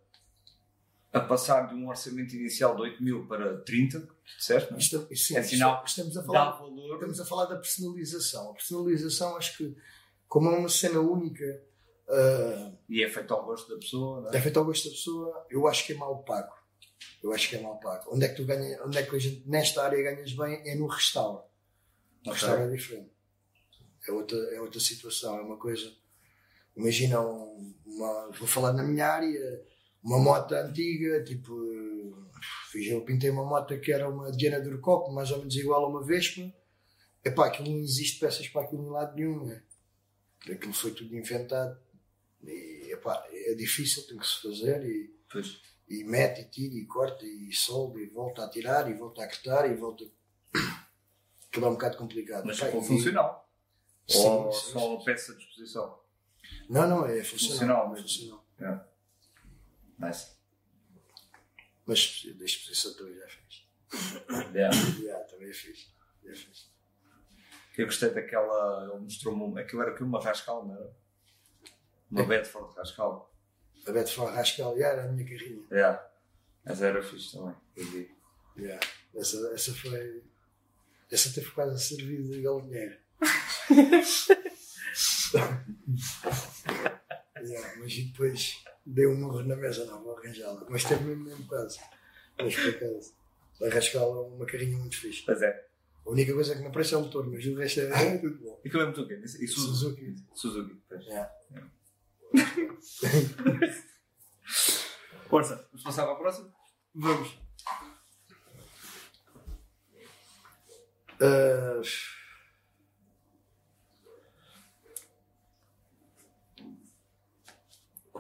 [1.13, 4.79] a passar de um orçamento inicial de 8 mil para 30, que tu disseste, não?
[4.79, 6.95] Isto, sim, É sinal estamos a falar valor.
[6.95, 8.51] Estamos a falar da personalização.
[8.51, 9.77] A personalização, acho que,
[10.29, 11.45] como é uma cena única,
[12.09, 14.37] ah, E é feito ao gosto da pessoa, não é?
[14.37, 16.53] é feito ao gosto da pessoa, eu acho que é mal pago.
[17.23, 18.11] Eu acho que é mal pago.
[18.15, 20.63] Onde é que tu ganhas, onde é que a gente, nesta área ganhas bem?
[20.69, 21.43] É no restauro.
[22.25, 22.35] No Ok.
[22.35, 23.11] restauro é diferente.
[24.09, 25.91] É outra, é outra situação, é uma coisa.
[26.77, 28.31] Imagina um- uma.
[28.39, 29.63] Vou falar na minha área,
[30.03, 31.55] uma moto antiga, tipo.
[32.71, 35.89] Fiz, eu pintei uma moto que era uma Diana Durcock, mais ou menos igual a
[35.89, 36.41] uma Vespa.
[37.25, 39.63] Epá, aquilo não existe peças para aquilo em lado nenhum, né?
[40.51, 41.79] Aquilo foi tudo inventado.
[42.43, 44.83] E, epá, é difícil, tem que se fazer.
[44.87, 45.61] E, Pois.
[45.89, 49.27] e mete, e tira, e corta, e solda, e volta a tirar, e volta a
[49.29, 50.05] cortar, e volta.
[51.49, 52.47] Aquilo é um bocado complicado.
[52.47, 53.51] Mas Epá, e- funcional.
[54.09, 54.97] Sim, ou sim, só sim.
[54.97, 56.01] a peça de exposição.
[56.71, 57.59] Não, não, é funcional.
[57.59, 58.03] Funcional é mesmo.
[58.09, 58.47] funcional.
[58.61, 58.90] É.
[60.01, 60.37] Nice.
[61.87, 63.69] Mas da exposição também já fiz.
[64.55, 64.77] Yeah.
[65.03, 65.93] Já, também fiz.
[66.25, 66.71] Já fiz.
[67.77, 68.89] Eu gostei daquela.
[68.93, 69.43] Ele mostrou-me.
[69.43, 70.97] um- Aquilo era aquilo uma rascal, não era?
[72.11, 73.35] Uma Bedford rascal.
[73.87, 75.65] A foi Rascal, já era a minha carrinha.
[75.71, 76.11] Yeah.
[76.65, 77.57] Mas era fixe também.
[78.59, 78.79] Já.
[79.15, 80.23] Essa, essa foi.
[81.11, 82.99] Essa teve quase a servir de galinheiro.
[87.43, 90.67] Já, mas e depois dei um murro na mesa, não vou arranjá-la.
[90.69, 91.79] Mas teve mesmo, mesmo quase.
[92.39, 93.15] Mas por acaso.
[93.63, 95.23] A Rascal é uma carrinha muito fixe.
[95.25, 95.67] Pois é.
[96.07, 98.61] A única coisa que me aparece é o motor, mas o resto é tudo bom.
[98.65, 99.21] E é muito o quê?
[99.23, 100.17] E Suzuki.
[100.35, 100.81] Suzuki.
[100.89, 101.05] Pois.
[101.05, 101.31] Já.
[105.29, 106.53] Força, vamos passar para a próxima?
[106.95, 107.39] Vamos.
[111.21, 111.81] Ah,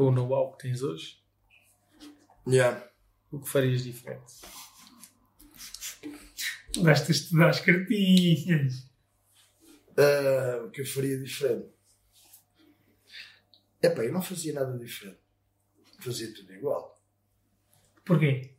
[0.00, 1.22] Com o know-how que tens hoje,
[2.46, 2.90] já.
[3.30, 4.32] o que farias diferente?
[6.78, 8.88] Basta estudar as cartinhas.
[9.98, 11.68] Ah, o que eu faria diferente?
[13.82, 15.20] Epá, eu não fazia nada diferente.
[15.98, 16.98] Fazia tudo igual.
[18.02, 18.54] Porquê?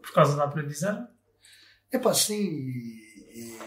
[0.00, 1.08] Por causa da aprendizagem?
[1.92, 3.58] Epá, sim, e, e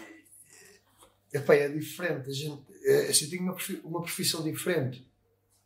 [1.32, 2.28] epá, é diferente.
[2.28, 5.08] A gente, é, assim, eu tenho uma, uma profissão diferente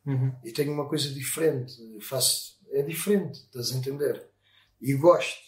[0.07, 0.35] Uhum.
[0.45, 1.75] e tenho uma coisa diferente.
[2.01, 4.27] Faço, é diferente, estás a entender?
[4.81, 5.41] E gosto.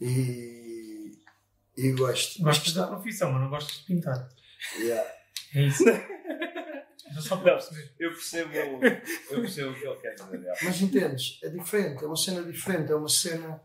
[0.00, 1.12] E,
[1.76, 2.42] e gosto.
[2.42, 4.28] Mas Gostas da profissão, mas não gostas de pintar.
[4.78, 5.10] Yeah.
[5.54, 5.84] É isso.
[7.20, 7.92] Só para perceber.
[7.98, 10.54] Eu percebo, eu percebo o que ele quer dizer.
[10.62, 11.40] Mas entendes?
[11.42, 13.60] É diferente, é uma cena diferente, é uma cena.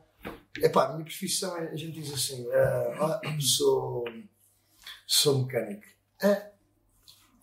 [0.58, 4.06] Epá, a minha profissão é, a gente diz assim, ah, sou,
[5.06, 5.84] sou mecânico.
[6.22, 6.53] É, não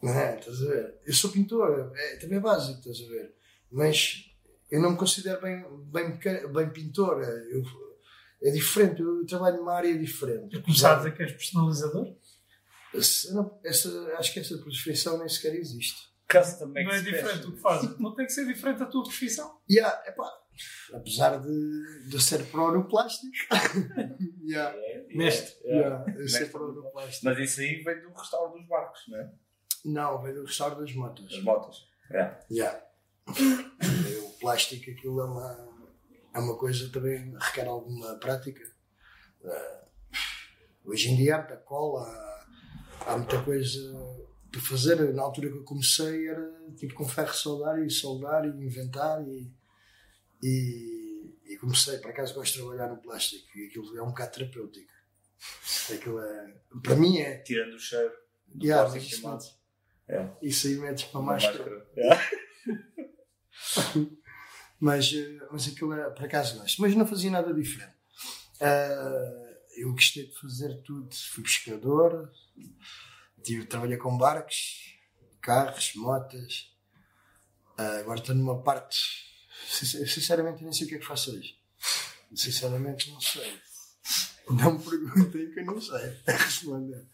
[0.08, 0.38] é?
[0.38, 0.98] Estás a ver?
[1.04, 3.34] Eu sou pintor, é, também é básico, estás a ver?
[3.70, 4.24] Mas
[4.70, 6.18] eu não me considero bem, bem,
[6.52, 7.22] bem pintor.
[7.22, 7.62] é, Eu,
[8.42, 10.56] é diferente, eu trabalho numa área diferente.
[10.56, 12.16] Eu começar a dizer que és personalizador?
[12.94, 16.08] Essa- não, essa- acho que essa profissão nem sequer existe.
[16.30, 17.98] Custom Não é diferente o que fazes.
[17.98, 19.60] Não tem que ser diferente a tua profissão.
[19.68, 20.30] Yeah, epá,
[20.94, 23.32] apesar de, de eu ser pró no plástico.
[24.46, 24.76] yeah,
[25.14, 25.56] Neste.
[25.66, 26.28] yeah, eu Mestre.
[26.46, 27.24] ser pró no plástico.
[27.26, 29.30] Mas isso aí vem do restauro dos barcos, não é?
[29.84, 31.30] Não, veio do restauro das motos.
[31.30, 31.88] Das motas.
[32.10, 32.38] É.
[32.50, 32.82] Yeah.
[33.28, 35.68] o plástico, aquilo é uma,
[36.34, 38.62] é uma coisa também requer alguma prática.
[39.44, 39.84] Eh,
[40.84, 43.78] hoje em dia há muita cola, há, há muita coisa
[44.50, 45.14] para fazer.
[45.14, 49.52] Na altura que eu comecei era tipo com ferro soldar e soldar e inventar e,
[50.42, 54.32] e, e comecei, por acaso gosto de trabalhar no plástico e aquilo é um bocado
[54.32, 54.90] terapêutico.
[55.94, 57.38] Aquilo é, para mim é.
[57.38, 58.12] Tirando o cheiro
[58.46, 59.59] do Yeah, plástico queimado.
[60.12, 60.28] É.
[60.42, 61.86] isso aí metes para Uma máscara.
[61.96, 62.10] É.
[64.80, 66.80] Mas, eh, mas aquilo é, por acaso gosto.
[66.80, 67.92] Mas não fazia nada diferente.
[68.60, 71.14] Ah, eu gostei de fazer tudo.
[71.34, 72.32] Fui pescador,
[73.42, 74.96] tive, trabalhei com barcos,
[75.42, 76.74] carros, motas.
[77.76, 78.96] Ah, agora estou numa parte.
[79.68, 81.58] sincer- Sinceramente, nem sei o que é que faço hoje.
[82.34, 83.60] Sinceramente, não sei.
[84.48, 87.06] Não me perguntem que eu não sei responder.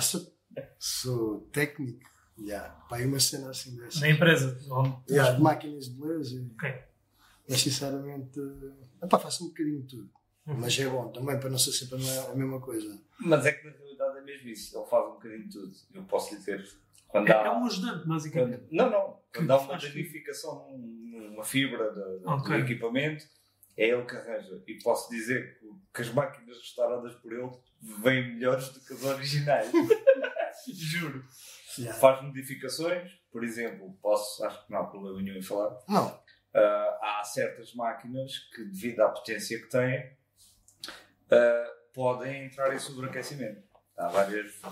[0.00, 0.32] Sou,
[0.78, 2.08] sou técnico.
[2.38, 2.68] Yeah.
[2.88, 4.00] Pá, uma cena assim dessa.
[4.00, 4.58] Na empresa.
[5.08, 6.44] Yeah, de máquinas de beleza.
[6.54, 6.74] Ok.
[7.48, 8.40] Mas sinceramente,
[9.02, 10.10] epá, faço um bocadinho de tudo.
[10.46, 13.00] Mas é bom também para não ser sempre a me- a mesma coisa.
[13.20, 14.76] Mas é que na realidade é mesmo isso.
[14.76, 15.72] Ele faz um bocadinho de tudo.
[15.94, 16.68] Eu posso lhe dizer.
[17.08, 18.64] Quando É, há, é um ajudante, basicamente.
[18.68, 19.20] quando- não, não.
[19.34, 22.48] Quando há uma danificação num- numa fibra de- de- Ok.
[22.48, 23.24] do equipamento,
[23.76, 24.62] é ele que arranja.
[24.66, 27.50] E posso dizer que, que as máquinas restauradas por ele
[28.02, 29.70] vêm melhores do que as originais.
[30.72, 31.24] Juro.
[31.78, 31.98] Yeah.
[31.98, 35.76] Faz modificações, por exemplo, posso, acho que não há problema nenhum em falar.
[35.88, 36.20] Não,
[36.54, 40.16] Ah, há certas máquinas que, devido à potência que têm,
[41.30, 43.62] ah, podem entrar em sobreaquecimento.
[43.96, 44.70] Há várias ah,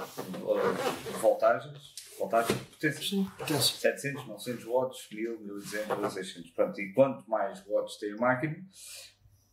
[1.20, 3.02] voltagens, voltagens de potência.
[3.02, 3.76] sim, potência.
[3.80, 6.50] 700, 900 watts, 1000, 1200, 1600.
[6.50, 8.56] Portanto, e quanto mais watts tem a máquina,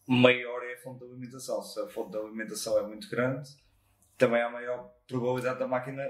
[0.08, 1.62] maior é a fonte de alimentação.
[1.62, 3.50] Se a fonte de alimentação é muito grande,
[4.18, 6.04] também há maior probabilidade da máquina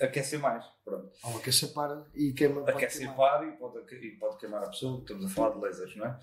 [0.00, 0.64] aquecer mais.
[0.84, 1.10] Pronto.
[1.24, 2.62] Ou aquecer para e queima.
[2.64, 3.16] pode Aquecer queimar.
[3.16, 6.18] para e pode, e pode queimar a pessoa, estamos a falar de lasers, não é?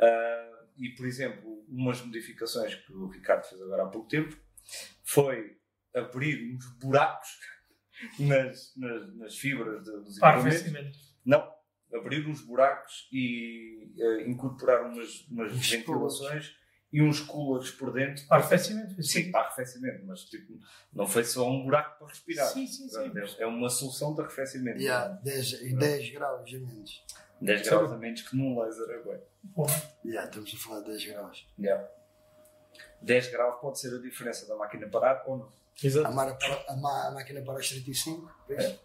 [0.00, 4.36] Ah, e, por exemplo, umas modificações que o Ricardo fez agora há pouco tempo
[5.04, 5.56] foi
[5.94, 7.28] abrir uns buracos
[8.20, 11.16] nas, nas, nas fibras de- dos Para equipamentos.
[11.24, 11.52] Não,
[11.92, 16.54] abrir uns buracos e eh, incorporar umas, umas ventilações
[16.92, 18.26] e uns coolers por dentro.
[18.26, 19.02] Para arrefecimento.
[19.02, 20.58] Sim, para arrefecimento, mas tipo,
[20.92, 22.46] não foi só um buraco para respirar.
[22.48, 23.12] Sim, sim, sim.
[23.38, 24.80] É é uma solução de arrefecimento.
[24.80, 27.04] Yeah, 10, e 10 graus a menos.
[27.40, 27.70] 10 Sim.
[27.70, 29.20] graus a menos que num laser é bem.
[29.44, 29.66] Bom,
[30.04, 31.46] Yeah, estamos a falar de 10 graus.
[31.58, 31.88] Yeah.
[33.02, 35.46] 10 graus pode ser a diferença da máquina parar ou não.
[35.46, 36.12] A, Exato.
[36.12, 38.80] mara para- a ma- a máquina para os 35, vês?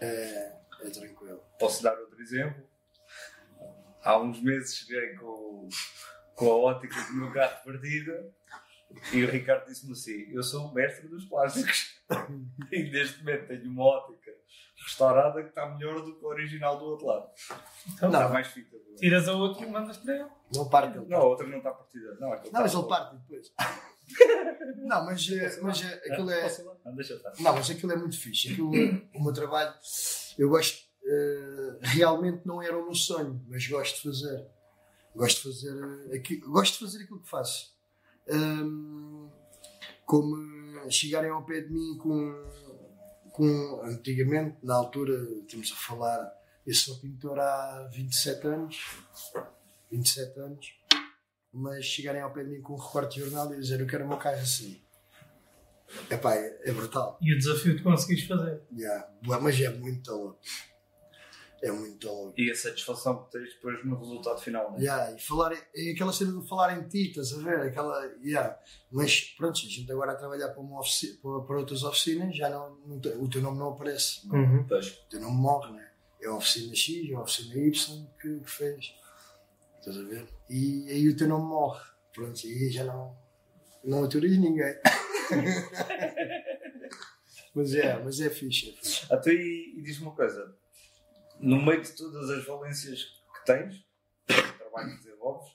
[0.00, 1.42] É, é tranquilo.
[1.58, 2.62] Posso dar outro exemplo?
[4.04, 5.68] Há uns meses cheguei com,
[6.44, 8.32] com a ótica do meu gato partida
[9.12, 11.96] e o Ricardo disse-me assim: Eu sou o mestre dos plásticos
[12.72, 14.30] e neste momento tenho uma ótica
[14.84, 17.28] restaurada que está melhor do que a original do outro lado.
[17.94, 18.20] então, Não.
[18.20, 18.76] Está mais fita.
[18.98, 20.28] tiras a outra e mandas para ele.
[20.54, 21.06] Não parte ele.
[21.06, 22.16] Não, a outra não está partida.
[22.20, 23.52] Não, aquilo Não, mas ele parte depois.
[24.78, 26.46] Não, mas, é- mas é- aquilo é.
[26.46, 26.76] Ir lá?
[26.84, 27.32] Não, deixa estar.
[27.38, 28.50] Não, mas aquilo é muito fixe.
[28.52, 28.70] Aquilo,
[29.14, 29.72] o meu trabalho,
[30.38, 30.82] eu gosto.
[31.04, 34.46] eh, realmente não era o meu sonho, mas gosto de fazer.
[35.14, 37.72] Gosto de fazer, eh, aqui, gosto de fazer aquilo que faço.
[38.28, 39.28] Hum,
[40.06, 42.50] como chegarem ao pé de mim com,
[43.30, 43.82] com.
[43.84, 46.32] Antigamente, na altura, estamos a falar.
[46.66, 48.96] Eu sou pintor há 27 anos.
[49.90, 50.74] 27 anos.
[51.52, 54.04] Mas chegarem ao pé de mim com um recorte de jornal e dizer eu quero
[54.04, 54.80] uma carro assim.
[56.10, 57.18] Epá, é, é brutal.
[57.20, 58.62] E o desafio de conseguires fazer.
[58.74, 59.08] Yeah.
[59.22, 60.40] Mas é muito louco.
[61.62, 62.34] É muito louco.
[62.40, 64.78] E a satisfação que tens depois no resultado final, né?
[64.80, 65.14] Yeah.
[65.16, 67.60] E falar, é aquela cena de falar em ti, estás a ver?
[67.68, 68.58] Aquela, yeah.
[68.90, 72.50] Mas pronto, a gente agora a trabalhar para, uma ofici- para, para outras oficinas, já
[72.50, 74.26] não, não o teu nome não aparece.
[74.28, 74.66] Uhum.
[74.68, 74.88] Pois.
[74.88, 75.88] O teu nome morre, né?
[76.20, 78.94] É a oficina X, é a oficina Y que, que fez.
[79.78, 80.26] Estás a ver?
[80.50, 81.80] E aí o teu nome morre.
[82.12, 83.16] Pronto, e aí já não,
[83.84, 84.74] não autoriza ninguém.
[87.54, 89.06] mas é, mas é fixe, é fixe.
[89.12, 90.54] Até e, e diz-me uma coisa:
[91.42, 93.76] no meio de todas as valências que tens,
[94.30, 95.52] o trabalho que desenvolves,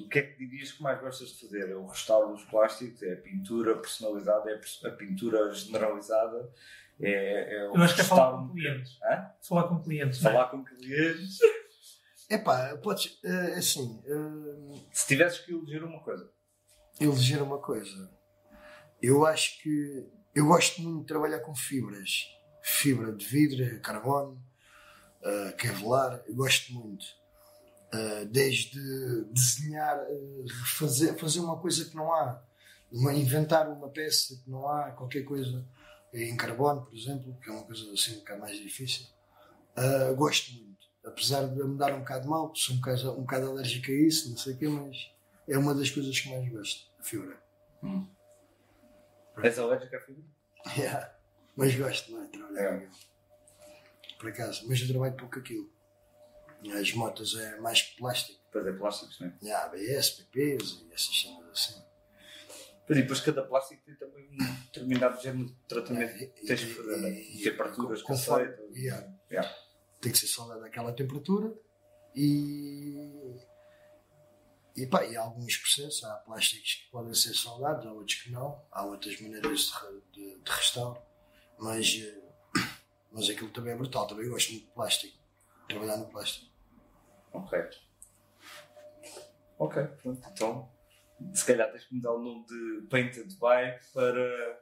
[0.00, 1.70] o que é que dirias que mais gostas de fazer?
[1.70, 6.52] É o restauro dos plásticos, é a pintura personalizada, é a pintura generalizada,
[7.00, 8.98] é, é o Eu acho que é falar restauro- com clientes.
[9.02, 9.30] Hã?
[9.48, 10.22] Falar com clientes.
[10.22, 10.34] não é?
[10.34, 11.38] Falar com clientes.
[12.30, 16.30] Epá, podes, eh, assim, eh, Se tivesses que eleger uma coisa,
[17.00, 18.08] eleger uma coisa.
[19.02, 22.26] Eu acho que eu gosto muito de trabalhar com fibras.
[22.62, 24.40] Fibra de vidro, carbono,
[25.22, 27.04] eh, kevlar, eu gosto muito.
[27.92, 30.44] Eh, desde desenhar, eh,
[30.78, 32.42] fazer, fazer uma coisa que não há,
[32.92, 35.64] uma- inventar uma peça que não há, qualquer coisa
[36.12, 39.06] em carbono, por exemplo, que é uma coisa assim um bocado mais difícil.
[39.76, 40.70] Eh, gosto muito.
[41.04, 44.28] Apesar de me dar um bocado mal, sou um bocado, um bocado alérgico a isso,
[44.30, 44.96] não sei o quê, mas
[45.48, 47.40] é uma das coisas que mais gosto, a fibra.
[49.42, 50.22] és alérgica à fibra?
[50.76, 51.14] Yeah.
[51.56, 52.26] Mas gosto, não é?
[52.28, 52.88] Trabalhar É.
[54.20, 54.26] com.
[54.26, 55.70] Por acaso, mas eu trabalho pouco aquilo.
[56.78, 58.38] As motas é mais plástico.
[58.52, 59.34] Pois é, plásticos, não é?
[59.42, 61.82] Yeah, ABS, PPs e essas cenas assim.
[62.86, 66.60] Pois e depois cada plástico tem também um determinado género de tratamento É, que tens
[66.60, 68.76] de e- fazer, e- conforme- conceito.
[68.76, 69.12] yeah.
[69.30, 69.56] Yeah.
[70.00, 71.54] Tem que ser soldado àquela temperatura
[72.14, 73.36] e.
[74.76, 78.30] E, pá, e há alguns processos, há plásticos que podem ser soldados, há outros que
[78.30, 79.72] não, há outras maneiras
[80.12, 81.00] de, de, de restauro,
[81.58, 82.19] mas, eh,
[83.12, 85.18] mas aquilo também é brutal, também gosto muito de plástico,
[85.68, 86.50] trabalhar no plástico.
[87.32, 87.58] Ok.
[89.58, 90.28] Ok, pronto.
[90.32, 90.68] Então,
[91.34, 94.60] se calhar tens que mudar o nome de Painted By para.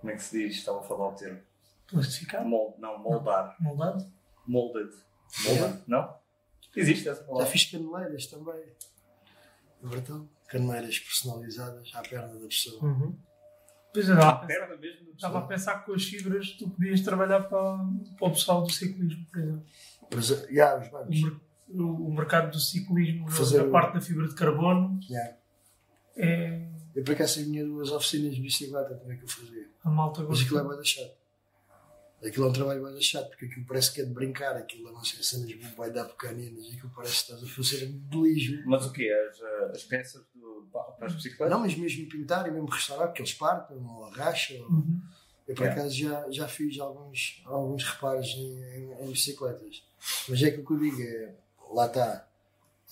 [0.00, 0.56] Como é que se diz?
[0.56, 1.42] Estava a falar o termo.
[1.86, 3.56] Plastificado, Mold, não, moldar.
[3.60, 4.10] moldado.
[4.46, 4.90] Molded.
[5.44, 5.82] Molded?
[5.86, 6.18] Não?
[6.74, 7.46] Existe essa Já palavra.
[7.50, 8.54] fiz caneleiras também.
[9.82, 10.28] É verdade?
[10.48, 12.82] Caneleiras personalizadas à perna da pessoa.
[12.82, 13.18] Uhum.
[13.92, 15.48] Pois eu estava a pensar- perna mesmo da estava a pessoa.
[15.48, 17.76] pensar que com as fibras tu podias trabalhar para,
[18.18, 19.66] para o pessoal do ciclismo, por exemplo.
[20.14, 21.22] Mas, já, os O, bancos.
[21.68, 25.36] o- o mercado do ciclismo, Fazer a o- parte da fibra de carbono, já.
[26.16, 29.66] é Eu por acaso tinha duas oficinas de bicicleta também que eu fazia.
[29.84, 30.76] a malta Mas aquilo é gosta.
[30.76, 31.20] bem chato.
[32.22, 34.92] Aquilo é um trabalho bem chato, porque aquilo parece que é de brincar, aquilo é
[34.92, 36.04] não sei, cenas bem dar
[36.60, 38.62] e aquilo parece que estás a fazer de lijo.
[38.66, 39.10] Mas o quê?
[39.30, 40.22] As, eh, as peças
[40.72, 41.50] para as bicicletas?
[41.50, 44.58] Não, mas mesmo pintar e mesmo restaurar, porque eles partem ou arracham.
[44.68, 45.00] Uhum.
[45.48, 45.70] Eu por É.
[45.70, 49.82] acaso já, já fiz alguns, alguns reparos em, em- em bicicletas.
[50.28, 51.34] Mas é aquilo que eu digo, é,
[51.72, 52.26] lá está.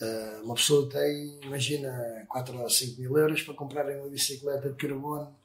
[0.01, 4.77] Ah, uma pessoa tem, imagina, 4 ou 5 mil euros para comprarem uma bicicleta de
[4.77, 5.37] carbono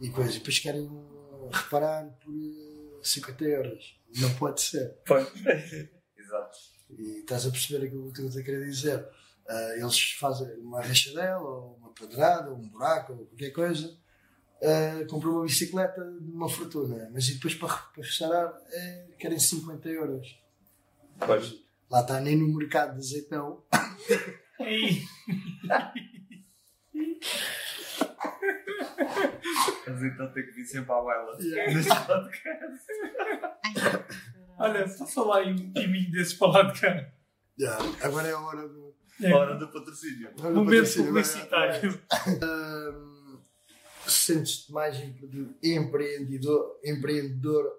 [0.00, 0.90] e coisa, e depois querem
[1.52, 3.96] reparar por eh, 50 euros.
[4.16, 4.96] Não pode ser.
[5.06, 5.28] Pois.
[6.18, 6.58] Exato.
[6.98, 9.06] E estás a perceber aquilo que eu estou a querer dizer.
[9.50, 13.98] Ah, eles fazem uma rachadela, ou uma pedrada, ou um buraco, ou qualquer coisa.
[15.08, 19.88] compram uma bicicleta de uma fortuna, mas e depois para, para restaurar é, querem 50
[19.88, 20.38] euros.
[21.18, 21.54] Pois.
[21.90, 23.64] Lá está, nem no mercado de azeitão.
[29.86, 31.36] Então tem que vir sempre à baila.
[31.40, 31.74] Yeah.
[31.74, 32.86] Neste podcast.
[34.58, 37.12] Olha, para falar em um timinho desses para lá de cá.
[37.58, 38.94] Já, Agora é a hora do.
[39.22, 40.30] É, Hora do patrocínio.
[40.38, 41.06] hora do momento patrocínio.
[41.08, 42.02] publicitário.
[42.42, 43.40] Hum,
[44.06, 47.70] Sentes-te mais empre- empreendedor, empreendedor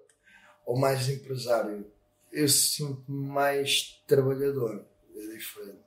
[0.66, 1.92] ou mais empresário?
[2.32, 4.86] Eu sinto-me mais trabalhador.
[5.16, 5.80] É diferente.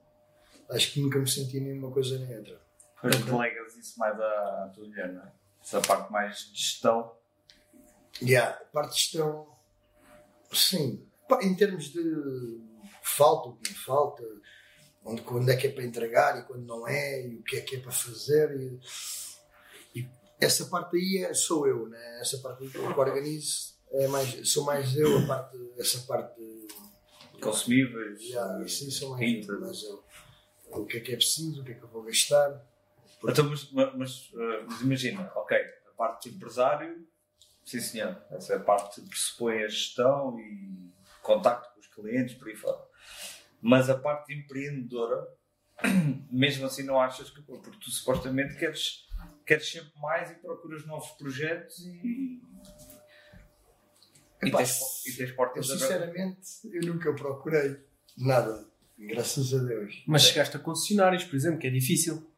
[0.70, 2.60] Acho que nunca me senti nenhuma coisa nem outra.
[3.02, 5.32] Depois delegas isso mais à, tua mulher, não é?
[5.62, 7.12] Essa parte mais de gestão.
[8.22, 9.48] Yeah, a parte de gestão,
[10.52, 11.06] sim.
[11.42, 12.60] Em termos de
[13.02, 14.22] falta, o que não falta,
[15.04, 17.60] onde, quando é que é para entregar e quando não é, e o que é
[17.60, 18.50] que é para fazer.
[19.94, 20.08] E, e
[20.40, 22.20] essa parte aí é, sou eu, né?
[22.20, 26.40] essa parte que eu organizo é mais, sou mais eu, a parte, essa parte.
[27.40, 28.22] Consumíveis.
[28.22, 29.52] Yeah, isso aí sou mais Pinta.
[29.52, 30.04] eu, mais eu.
[30.70, 32.64] O que é que é preciso, o que é que eu vou gastar.
[33.22, 37.06] Então, mas, mas, uh, mas imagina, ok, a parte de empresário,
[37.64, 40.92] sim senhor, essa é a parte que pressupõe a gestão e
[41.22, 42.82] contacto com os clientes, por aí fora.
[43.66, 45.26] Mas a parte empreendedora,
[46.30, 49.06] mesmo assim não achas que, porque tu supostamente queres,
[49.46, 52.42] queres sempre mais e procuras novos projetos e,
[54.42, 55.80] e, Epá, tens, e tens Eu, portas abertas.
[55.88, 57.76] sinceramente, eu nunca procurei
[58.18, 60.02] nada, graças a Deus.
[60.06, 62.30] Mas chegaste a concessionários, por exemplo, que é difícil.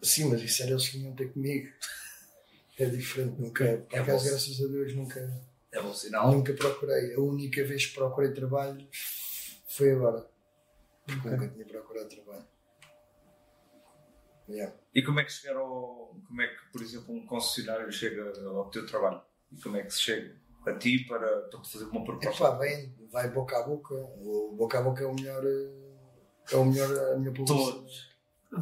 [0.00, 1.70] Sim, mas isso era eles que vinham ter comigo.
[2.78, 3.84] É diferente, nunca.
[3.90, 4.30] Por É acaso, bom.
[4.30, 6.32] graças a Deus, nunca, É bom sinal.
[6.32, 7.14] nunca procurei.
[7.14, 8.88] A única vez que procurei trabalho
[9.68, 10.26] foi agora.
[11.14, 12.46] Porque nunca tinha procurado trabalho.
[14.48, 14.74] Yeah.
[14.94, 16.16] E como é que chegar ao.
[16.26, 19.22] Como é que, por exemplo, um concessionário chega ao teu trabalho?
[19.52, 20.36] E como é que se chega
[20.66, 22.44] a ti para, para te fazer uma proposta?
[22.44, 23.94] Epá, vem, vai boca a boca.
[23.94, 25.44] O boca a boca é o melhor.
[26.50, 27.78] É o melhor, a minha publicidade.
[27.78, 28.10] Todos.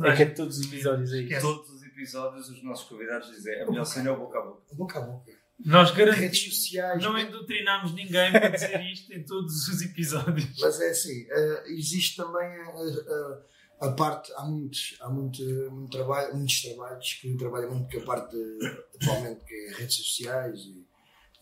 [0.05, 1.23] É que é todos os episódios aí.
[1.23, 1.41] Esquece.
[1.41, 4.63] Todos os episódios, os nossos convidados dizem a melhor cena é o boca a boca.
[4.75, 5.33] Boca a boca.
[5.65, 7.03] Nós Redes sociais.
[7.03, 10.57] Não endoctrinámos ninguém para dizer isto em todos os episódios.
[10.61, 15.91] Mas é assim, eh, existe também a, a- a parte, há muitos, há muito, muito
[15.97, 20.61] trabalho, muitos trabalhos que trabalham muito com a parte de, atualmente que é redes sociais
[20.61, 20.85] e,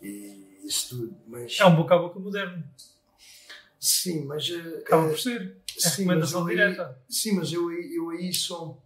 [0.03, 2.62] e isso tudo, mas É um boca a boca moderno.
[3.79, 5.57] sim, mas eh, Acaba eh, por ser.
[5.77, 6.99] É sim, recomendação mas eu aí- direta.
[7.09, 8.83] Sim, mas eu, eu aí sou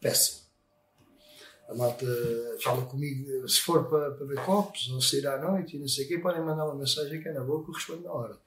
[0.00, 0.47] péssimo.
[1.68, 2.06] A malta
[2.62, 6.06] fala comigo, se for para, para ver copos ou sair à noite e não sei
[6.06, 8.38] o quê, podem mandar uma mensagem que é na boca, eu respondo na hora.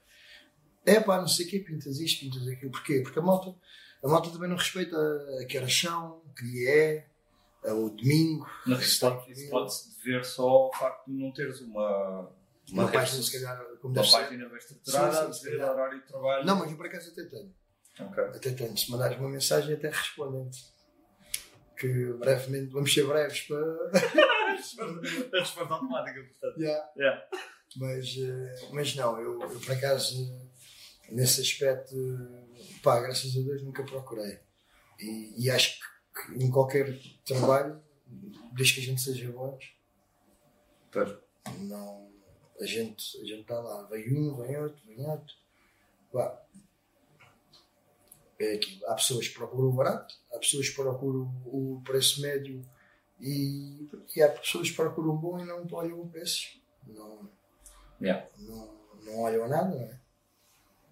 [0.86, 2.72] É pá, não sei o quê, pintas isto, pintas aquilo.
[2.72, 3.01] Porquê?
[3.01, 3.55] Porque a malta,
[4.03, 4.97] a malta também não respeita
[5.39, 7.05] a que horas são, que dia é,
[7.65, 8.49] é o domingo.
[8.65, 12.28] Mas isso pode- isso pode-se dever só ao facto de não teres uma,
[12.72, 14.17] Uma rede página, se calhar, como uma deve ser.
[14.17, 16.43] página bem estruturada se dizer horário de trabalho.
[16.47, 17.53] Não, mas eu por acaso até tenho.
[17.99, 18.24] Ok.
[18.24, 18.76] Até tenho.
[18.76, 20.72] Se mandares uma mensagem, até respondem-te.
[21.82, 23.57] Que brevemente, vamos ser breves para.
[25.34, 26.59] A resposta automática, portanto.
[26.61, 26.91] Yeah.
[26.95, 27.27] Yeah.
[27.77, 30.15] Mas, eh, mas não, eu, eu por acaso,
[31.09, 31.95] nesse aspecto,
[32.84, 34.39] pá, graças a Deus nunca procurei.
[34.99, 37.82] E, e acho que, que em qualquer trabalho,
[38.53, 39.73] desde que a gente seja bons,
[40.91, 41.17] Pois.
[41.61, 42.11] não,
[42.59, 43.88] a gente a gente está lá.
[43.88, 45.34] Vem um, vem outro, vem outro.
[46.13, 46.45] Pá,
[48.43, 48.59] é.
[48.87, 52.61] Há pessoas que procuram o barato, há pessoas que procuram o preço médio
[53.19, 56.59] e, e há pessoas que procuram o bom e não olham o preço.
[56.87, 57.29] Não,
[58.01, 58.27] Yeah.
[58.39, 58.73] não,
[59.03, 59.99] não olham a nada, não é?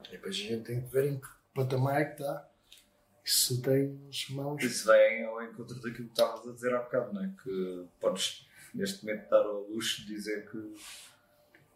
[0.10, 2.48] E depois a gente tem que ver em que patamar é que está.
[3.26, 4.64] Se tens mãos.
[4.64, 7.34] Isso vem ao encontro daquilo que estavas a dizer há bocado, não é?
[7.44, 10.76] Que podes, neste momento, dar ao luxo de dizer que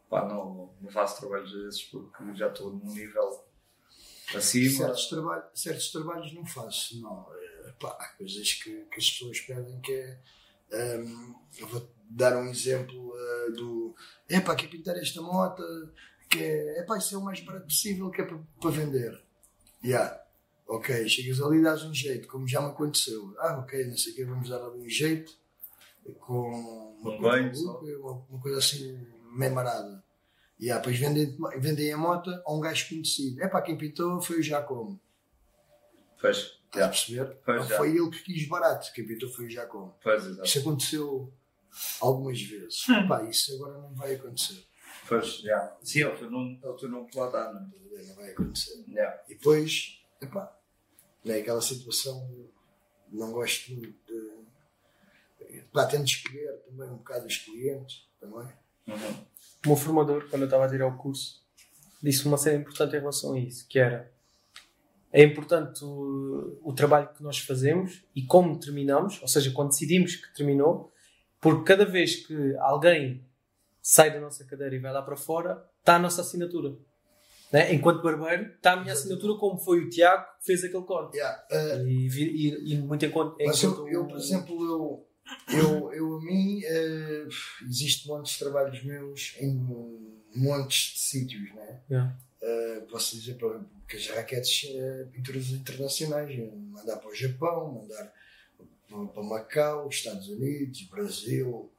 [0.09, 3.43] pá, não, não faço trabalhos desses porque já estou num nível
[4.37, 4.77] acima.
[4.77, 7.27] Certos, trabalho, certos trabalhos não faço, não.
[7.79, 10.19] Pá, há coisas que, que as pessoas pedem que é.
[10.99, 13.95] hum, eu vou dar um exemplo ah, do.
[14.29, 15.63] É pá, quer pintar esta moto,
[16.29, 16.79] que é.
[16.79, 19.21] É pá, isso é o mais barato possível que é para, vender.
[19.83, 20.19] Já.
[20.65, 23.35] Ok, chegas ali e dás um jeito, como já me aconteceu.
[23.37, 25.35] Ah, ok, não sei o que, vamos dar ali um jeito
[26.19, 30.02] com uma, Um coisa banho maluca, uma, uma coisa assim meio marada.
[30.63, 33.43] E ah, depois vendem, vendem a moto a um gajo conhecido.
[33.43, 34.97] É para quem pintou foi o Jacomo.
[36.21, 37.37] Pois, Estás a perceber?
[37.43, 37.75] Pois não já.
[37.75, 39.93] foi ele que quis barato, quem pintou foi o Jacomo.
[40.01, 40.47] pois, exato.
[40.47, 41.33] Isso aconteceu
[41.99, 42.85] algumas vezes.
[43.09, 44.65] Pá, isso agora não vai acontecer.
[45.05, 45.77] Pois, já.
[45.81, 48.03] Sim, é o teu nome, é o teu nome que lá dá, não é?
[48.03, 48.85] Não vai acontecer.
[48.87, 49.21] Yeah.
[49.27, 50.57] E depois, epá,
[51.25, 52.25] é aquela situação
[53.11, 55.61] de não gosto muito de.
[55.73, 58.47] Pá, tento escolher também um bocado os clientes também.
[58.87, 59.15] Uhum.
[59.65, 61.41] O meu formador, quando eu estava a tirar o curso,
[62.01, 64.11] disse uma cena importante em relação a isso, que era
[65.11, 70.15] é importante o, o trabalho que nós fazemos e como terminamos, ou seja, quando decidimos
[70.15, 70.91] que terminou,
[71.39, 73.23] porque cada vez que alguém
[73.79, 76.75] sai da nossa cadeira e vai lá para fora, está a nossa assinatura.
[77.51, 77.71] Né?
[77.75, 81.15] Enquanto barbeiro, está a minha assinatura, como foi o Tiago que fez aquele corte.
[81.15, 83.35] Yeah, uh, E, e, e muito enquanto.
[83.45, 85.07] Mas eu, eu, por exemplo, eu,
[85.49, 87.27] eu, eu a mim, eh,
[87.67, 89.53] existe montes de trabalhos meus em
[90.35, 91.81] montes de sítios, né?
[91.89, 92.17] Yeah.
[92.45, 96.37] Eh, posso dizer para que as raquetes eh, pinturas internacionais,
[96.69, 98.13] mandar para o Japão, mandar
[98.89, 101.71] para, para Macau, Estados Unidos, Brasil,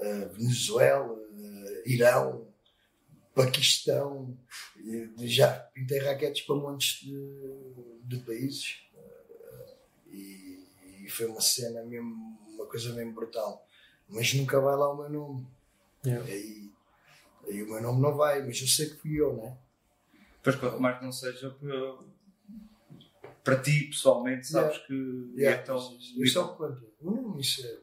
[0.00, 1.16] eh, Venezuela,
[1.86, 2.48] Irão,
[3.32, 4.36] Paquistão,
[5.18, 7.16] já pintei raquetes para montes de,
[8.02, 8.80] de países
[10.10, 10.66] e,
[11.04, 13.64] e foi uma cena mesmo, uma coisa mesmo brutal.
[14.08, 15.46] Mas nunca vai lá o meu nome.
[16.04, 16.26] Yeah.
[16.30, 16.72] Aí,
[17.46, 19.56] aí o meu nome não vai, mas eu sei que fui eu, né?
[20.36, 21.98] Depois, quanto mais não seja para,
[23.44, 24.94] para ti pessoalmente, sabes que
[25.36, 25.76] Yeah, é tão.
[25.94, 26.86] mas eu só quanto?
[27.02, 27.78] Hum, isso é.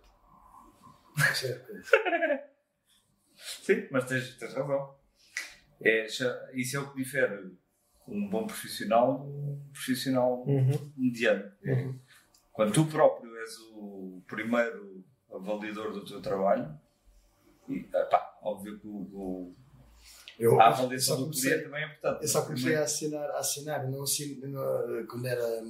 [1.32, 2.46] Isso é.
[3.36, 4.96] Sim, mas tens, tens razão.
[5.82, 7.52] É, já- isso é o que difere
[8.08, 10.92] um bom profissional de um profissional Uhum.
[10.96, 11.52] mediano.
[11.64, 12.00] É, Uhum.
[12.56, 16.74] Quando tu próprio és o primeiro avaliador do teu trabalho,
[17.68, 19.54] e, pá, óbvio que o,
[20.40, 22.22] Eu, a avaliação do cliente também é importante.
[22.24, 25.64] Eu só comecei a assinar, a assinar não assino, não, quando era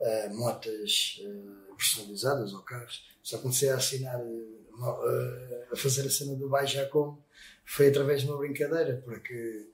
[0.00, 6.34] eh, motas eh, personalizadas ou carros, só comecei a assinar, eh, a fazer a cena
[6.34, 7.24] do Vai Já Como,
[7.64, 9.66] foi através de uma brincadeira, porque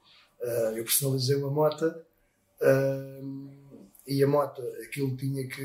[0.75, 1.93] eu personalizei uma moto
[4.11, 5.63] e a moto, aquilo tinha que,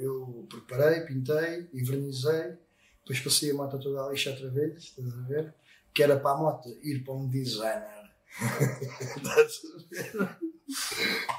[0.00, 2.58] eu preparei, pintei, envernizei,
[2.98, 5.54] depois passei a moto toda a lixa outra vez, estás a ver?
[5.94, 8.10] Que era para a moto ir para um designer.
[9.16, 10.38] Estás a ver?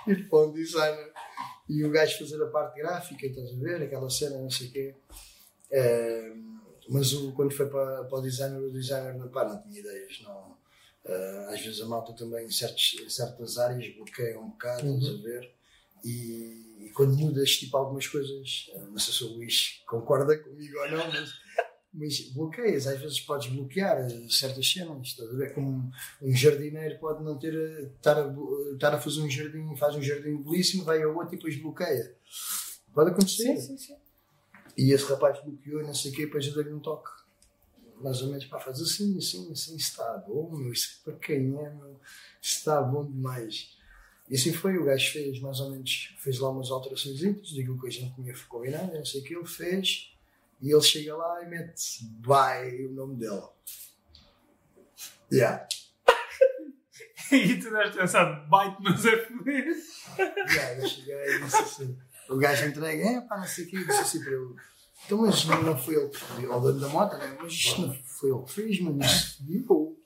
[0.07, 1.11] ir para um designer
[1.67, 3.81] e o gajo fazer a parte gráfica, estás a ver?
[3.83, 4.95] Aquela cena, não sei o quê.
[6.87, 10.21] Mas o, quando foi para, para o designer, o designer não, pá, não tinha ideias.
[10.23, 10.55] Não.
[11.03, 15.19] Eh, às vezes a malta também em, certos, em certas áreas bloqueia um bocado, estás
[15.19, 15.51] a ver?
[16.05, 20.77] E, e quando mudas tipo algumas coisas, eh, não sei se o Luís concorda comigo
[20.77, 21.33] ou não, mas,
[21.91, 25.55] mas bloqueias, às vezes podes bloquear eh, certas cenas, estás a ver?
[25.55, 25.91] Como
[26.21, 28.35] um jardineiro pode não ter eh, estar a,
[28.73, 32.15] estar a fazer um jardim, faz um jardim belíssimo, vai a outro e depois bloqueia.
[32.93, 33.57] Pode acontecer.
[33.57, 33.95] Sim, sim, sim.
[34.77, 37.09] E esse rapaz bloqueou e não sei o quê, depois eu dei-lhe um toque.
[37.99, 41.69] Mais ou menos, pá, faz assim, assim, assim, está bom, meu, isso para quem é,
[41.69, 41.99] meu,
[42.41, 43.74] está bom demais.
[44.29, 47.87] E assim foi, o gajo fez mais ou menos, fez lá umas alterações, daquilo que
[47.87, 50.11] a gente tinha combinado, não sei o que ele fez,
[50.61, 53.43] e ele chega lá e mete vai o nome dele.
[55.31, 55.67] Yeah.
[57.31, 59.65] E tu ter pensado, bite, mas é foder.
[60.47, 61.97] Yeah, eu cheguei e disse assim,
[62.29, 64.55] o gajo entrega, é pá, não sei o que, disse assim para ele,
[65.05, 67.37] então mas não, foi ele que fez, ao dono da moto, né?
[67.39, 69.97] mas isto não foi ele que fez, mas eu.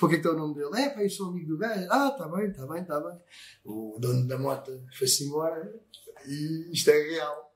[0.00, 0.80] Porque que é o nome dele?
[0.80, 1.86] É pá, eu sou amigo do gajo.
[1.90, 3.20] Ah, tá bem, tá bem, tá bem.
[3.62, 5.78] O dono da moto foi-se embora
[6.26, 7.54] e isto é real.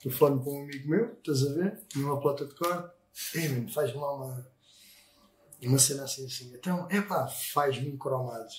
[0.00, 1.80] Telefone para um amigo meu, estás a ver?
[1.88, 2.92] Tinha uma plata de corte.
[3.36, 4.52] Ei, mano, faz-me lá uma,
[5.62, 6.52] uma cena assim assim.
[6.52, 8.52] Então, é pá, faz-me cromado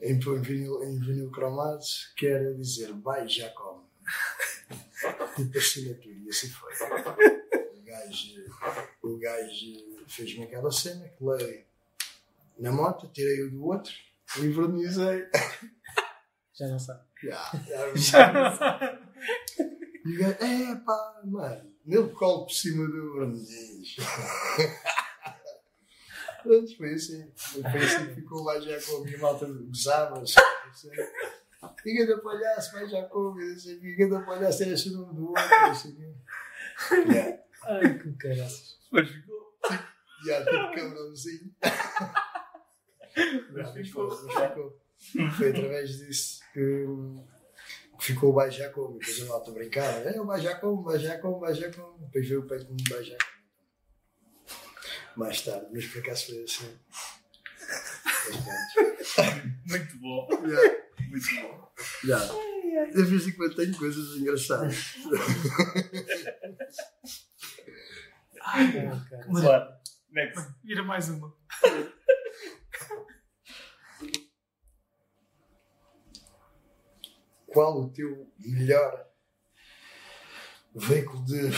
[0.00, 3.84] em, em, vinil, em vinil cromados, quer dizer, vai, já come.
[5.36, 6.72] tipo assinatura, e assim foi.
[6.74, 8.44] O gajo,
[9.00, 11.71] o gajo fez-me aquela cena, que lei
[12.58, 13.92] na moto, tirei-o do outro,
[14.38, 15.26] envernizei.
[16.54, 17.00] Já não sabe.
[17.22, 17.50] Já,
[17.94, 18.98] já,
[20.04, 23.96] e o gajo, é pá, mano, nele colo por cima do verniz.
[26.42, 27.32] Pronto, foi assim.
[27.36, 30.20] Foi assim que ficou lá já com a minha malta gozava.
[30.20, 30.40] assim.
[31.80, 35.28] Fica da palhaço, vai já com assim, fica da palhaço, era assim o nome do
[35.28, 35.44] outro.
[35.44, 35.96] Assim.
[36.90, 37.38] Yeah.
[37.64, 38.76] Ai, que caraças.
[38.90, 39.56] Mas ficou.
[40.24, 41.54] Já, tipo cabrãozinho.
[43.50, 44.10] Não, mas ficou.
[45.36, 46.86] Foi através disso que,
[47.98, 48.98] que ficou o Baixo Jacob.
[48.98, 52.00] Depois a malta brincava: é o Baixo Jacob, o Baixo Jacob, o Baixo Jacob.
[52.00, 53.28] Depois veio o peito como Baixo Jacob.
[55.16, 56.78] Mais tarde, mas por acaso foi assim.
[59.68, 60.28] Muito bom.
[60.48, 60.60] Já,
[61.08, 61.72] Muito bom.
[62.04, 62.18] já.
[62.92, 64.94] De vez em quando tenho coisas engraçadas.
[68.42, 69.26] Ai, cara.
[69.28, 69.72] Mas- Claro.
[70.10, 70.54] Next.
[70.64, 71.34] Vira mais uma.
[77.52, 79.06] Qual o teu melhor
[80.74, 81.50] veículo de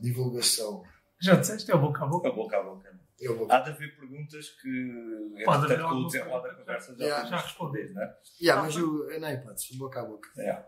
[0.00, 0.82] divulgação?
[1.20, 2.28] Já disseste, é o boca a boca.
[2.28, 3.00] A boca a boca.
[3.20, 3.52] Eu vou.
[3.52, 7.28] Há de haver perguntas que, Pode haver com o desenrolar da conversa já, Yeah.
[7.28, 8.16] Já responder, não é?
[8.40, 10.30] Yeah, mas o, não é hipótese, boca a boca.
[10.38, 10.66] Yeah.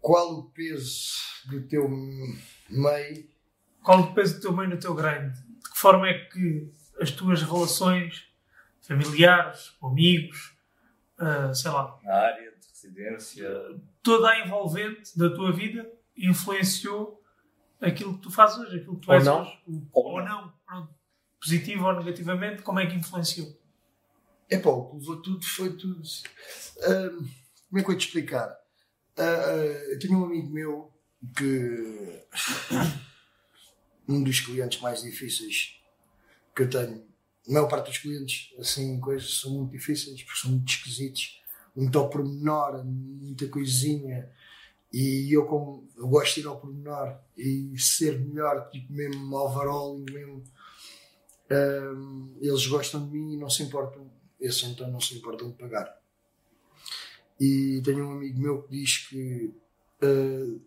[0.00, 1.14] Qual o peso
[1.46, 3.28] do teu meio?
[3.82, 5.32] Qual o peso do teu meio no teu grind?
[5.32, 8.33] De que forma é que as tuas relações
[8.86, 10.56] familiares, com amigos,
[11.18, 13.48] ah, sei lá, Na área de residência.
[14.02, 17.22] toda a envolvente da tua vida influenciou
[17.80, 19.42] aquilo que tu fazes hoje, aquilo que tu Ou és não.
[19.42, 19.58] hoje.
[19.92, 20.52] Ou Ou não.
[20.66, 20.94] Pronto.
[21.40, 23.48] Positivo ou negativamente, como é que influenciou?
[24.50, 26.02] É pá, o que levou tudo foi tudo.
[26.86, 27.26] Ahm,
[27.68, 28.54] como é que eu te explicar?
[29.16, 29.22] Ah,
[29.90, 30.92] eu tenho um amigo meu
[31.36, 32.24] que.
[34.08, 35.80] um dos clientes mais difíceis
[36.54, 37.06] que eu tenho.
[37.48, 41.42] A maior parte dos clientes, assim, coisas são muito difíceis porque são muito esquisitos,
[41.76, 44.30] muito ao pormenor, muita coisinha.
[44.92, 49.98] E eu, como eu gosto de ir ao pormenor e ser melhor, tipo mesmo overall,
[49.98, 50.42] mesmo.
[51.50, 55.56] ahm, eles gostam de mim e não se importam esses então não se importam de
[55.56, 55.98] pagar.
[57.40, 59.54] E tenho um amigo meu que diz que
[60.02, 60.58] eh,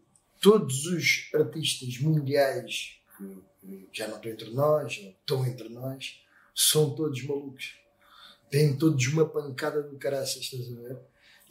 [0.41, 6.21] todos os artistas mundiais que já não estão entre nós, ou estão entre nós,
[6.57, 7.75] são todos malucos.
[8.49, 10.97] Têm todos uma pancada do caraças, estás a ver?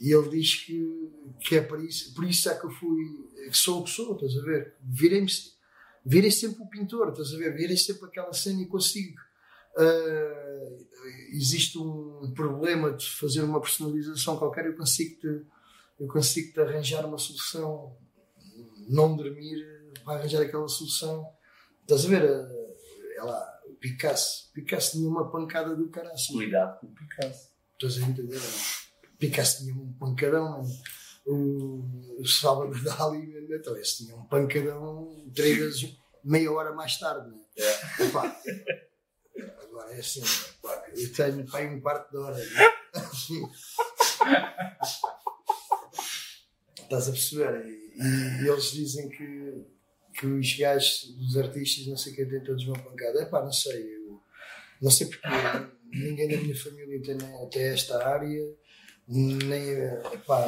[0.01, 3.05] E ele diz que, que é por isso, por isso é que eu fui,
[3.49, 4.75] que sou o que sou, estás a ver?
[4.81, 5.27] Virei-me,
[6.05, 7.55] virei sempre o pintor, estás a ver?
[7.55, 9.17] Virei sempre aquela cena e consigo.
[9.77, 10.77] ah,
[11.31, 15.45] existe um problema de fazer uma personalização qualquer, eu consigo te,
[15.99, 17.95] eu consigo te arranjar uma solução,
[18.89, 19.65] não dormir
[20.03, 21.25] para arranjar aquela solução.
[21.83, 22.29] Estás a ver?
[22.29, 22.67] Ah,
[23.15, 24.51] é lá, o Picasso.
[24.53, 26.27] Picasso tinha uma pancada do caraças.
[26.27, 27.49] Cuidado com o Picasso.
[27.73, 28.39] Estás a entender?
[29.19, 30.63] Picasso tinha um pancadão,
[31.25, 37.29] o, o Salvador Dali, então esse tinha um pancadão três vezes meia hora mais tarde.
[37.29, 37.37] Né?
[37.99, 38.39] Epá,
[39.63, 40.21] agora é assim,
[40.61, 42.37] pá, eu tenho pai um quarto de hora.
[42.37, 42.73] né?
[46.83, 47.65] Estás a perceber?
[47.65, 49.65] E, e eles dizem que,
[50.17, 53.21] que os gajos, os artistas, não sei quem têm todos uma pancada.
[53.21, 54.21] Epá, não sei, eu
[54.81, 55.27] não sei porque
[55.91, 57.17] ninguém da minha família tem,
[57.49, 58.43] tem esta área,
[59.07, 59.69] nem.
[60.13, 60.45] Epá,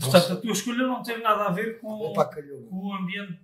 [0.00, 3.38] Portanto, a tua escolha não teve nada a ver com, epá com o ambiente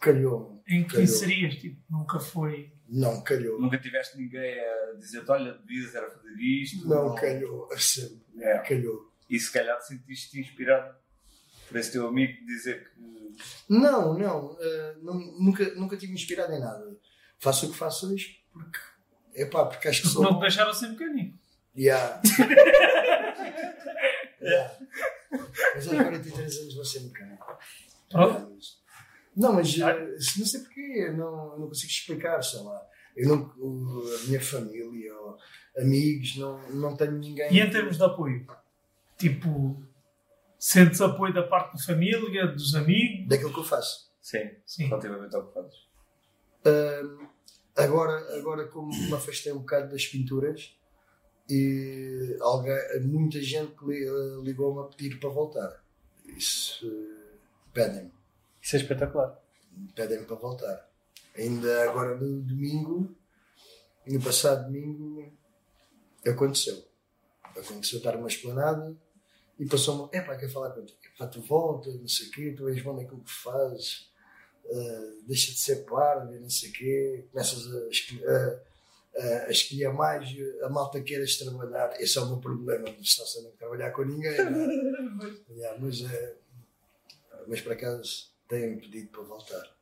[0.00, 1.02] calhou, em que Calhou.
[1.04, 1.54] inserias.
[1.56, 2.72] Tipo, nunca foi.
[2.88, 6.88] não calhou, Nunca tiveste ninguém a dizer-te, olha, devias era fazer isto.
[6.88, 8.58] não calhou, sempre, É.
[8.58, 9.10] calhou.
[9.28, 10.94] E se calhar te sentiste inspirado
[11.70, 13.00] por esse teu amigo dizer que.
[13.68, 16.96] Não, não, eh, nu- nunca, nunca tive inspirado em nada.
[17.38, 18.78] Faço o que faço hoje porque,
[19.34, 20.22] epá, porque acho que sou.
[20.22, 21.38] não te deixaram ser mecânico.
[21.76, 22.20] Yeah.
[24.42, 24.74] Yeah.
[25.74, 27.46] Mas aos 43 anos vou ser mecânico.
[28.10, 28.58] Pronto.
[29.36, 32.82] Não, mas eh, não sei porquê, eu não, não consigo explicar, sei lá.
[33.16, 35.38] Eu não, a minha família ou
[35.78, 37.52] amigos, não, não tenho ninguém.
[37.52, 38.44] E em termos de apoio?
[39.16, 39.80] Tipo,
[40.60, 43.26] sentes apoio da parte da família, dos amigos?
[43.26, 44.12] Daquilo que eu faço.
[44.20, 44.84] Sim, Sim.
[44.84, 45.88] relativamente ao que fazes.
[46.66, 47.26] Ahm,
[47.74, 50.76] agora, agora, como me afastei um bocado das pinturas,
[51.48, 55.82] e alguém, muita gente eh, ligou-me a pedir para voltar.
[56.24, 57.36] Isso eh,
[57.72, 58.12] pedem-me.
[58.60, 59.42] Isso é espetacular.
[59.96, 60.88] pedem para voltar.
[61.36, 63.16] Ainda agora no domingo,
[64.06, 65.32] no passado domingo,
[66.24, 66.84] aconteceu.
[67.56, 68.94] Aconteceu estar numa esplanada
[69.60, 72.68] e passou-me, é pá, quer falar contigo, pá, tu volta, não sei o quê, tu
[72.68, 74.10] és bom naquilo que fazes,
[74.72, 78.60] ah, deixa de ser parvo, não sei o quê, começas a, a-
[79.16, 80.28] a- a escolher mais,
[80.62, 84.32] a malta queiras trabalhar, esse é o meu problema, não estou sem trabalhar com ninguém,
[84.32, 84.40] é?
[85.50, 86.36] Yeah, mas, é,
[87.46, 89.76] mas por acaso têm-me pedido para voltar.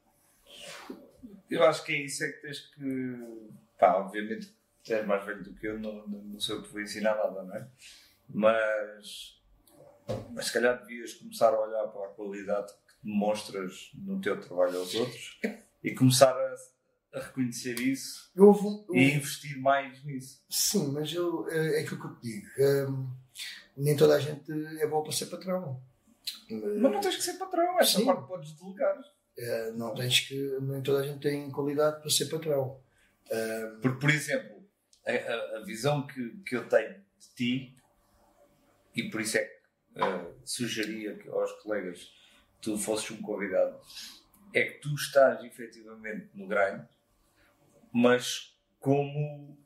[1.51, 3.49] Eu acho que é isso é que tens que.
[3.79, 4.53] Pá, obviamente
[4.85, 7.15] tu és mais velho do que eu, não, não, não sei o que vou ensinar
[7.17, 7.69] nada, não é?
[8.29, 9.38] Mas.
[10.35, 14.79] Mas se calhar devias começar a olhar para a qualidade que demonstras no teu trabalho
[14.79, 15.39] aos outros
[15.83, 20.43] e começar a, a reconhecer isso Eu um- e investir mais nisso.
[20.49, 22.47] Sim, mas eu, é é aquilo que eu te digo.
[22.91, 23.11] hum,
[23.77, 24.51] nem toda a gente
[24.81, 25.81] é boa para ser patrão.
[26.51, 28.07] Mas não tens que ser patrão, esta Sim.
[28.07, 28.99] parte podes delegar.
[29.37, 30.35] Eh, não tens que.
[30.63, 32.81] Nem toda a gente tem qualidade para ser patrão.
[33.31, 34.67] Hum, Porque, por exemplo,
[35.07, 37.77] a, a- a visão que, que eu tenho de ti,
[38.95, 39.58] e por isso é que
[39.99, 42.05] eh, sugeria aos colegas
[42.55, 43.79] que tu fosses um convidado,
[44.55, 46.85] é que tu estás efetivamente no grind,
[47.93, 49.59] mas como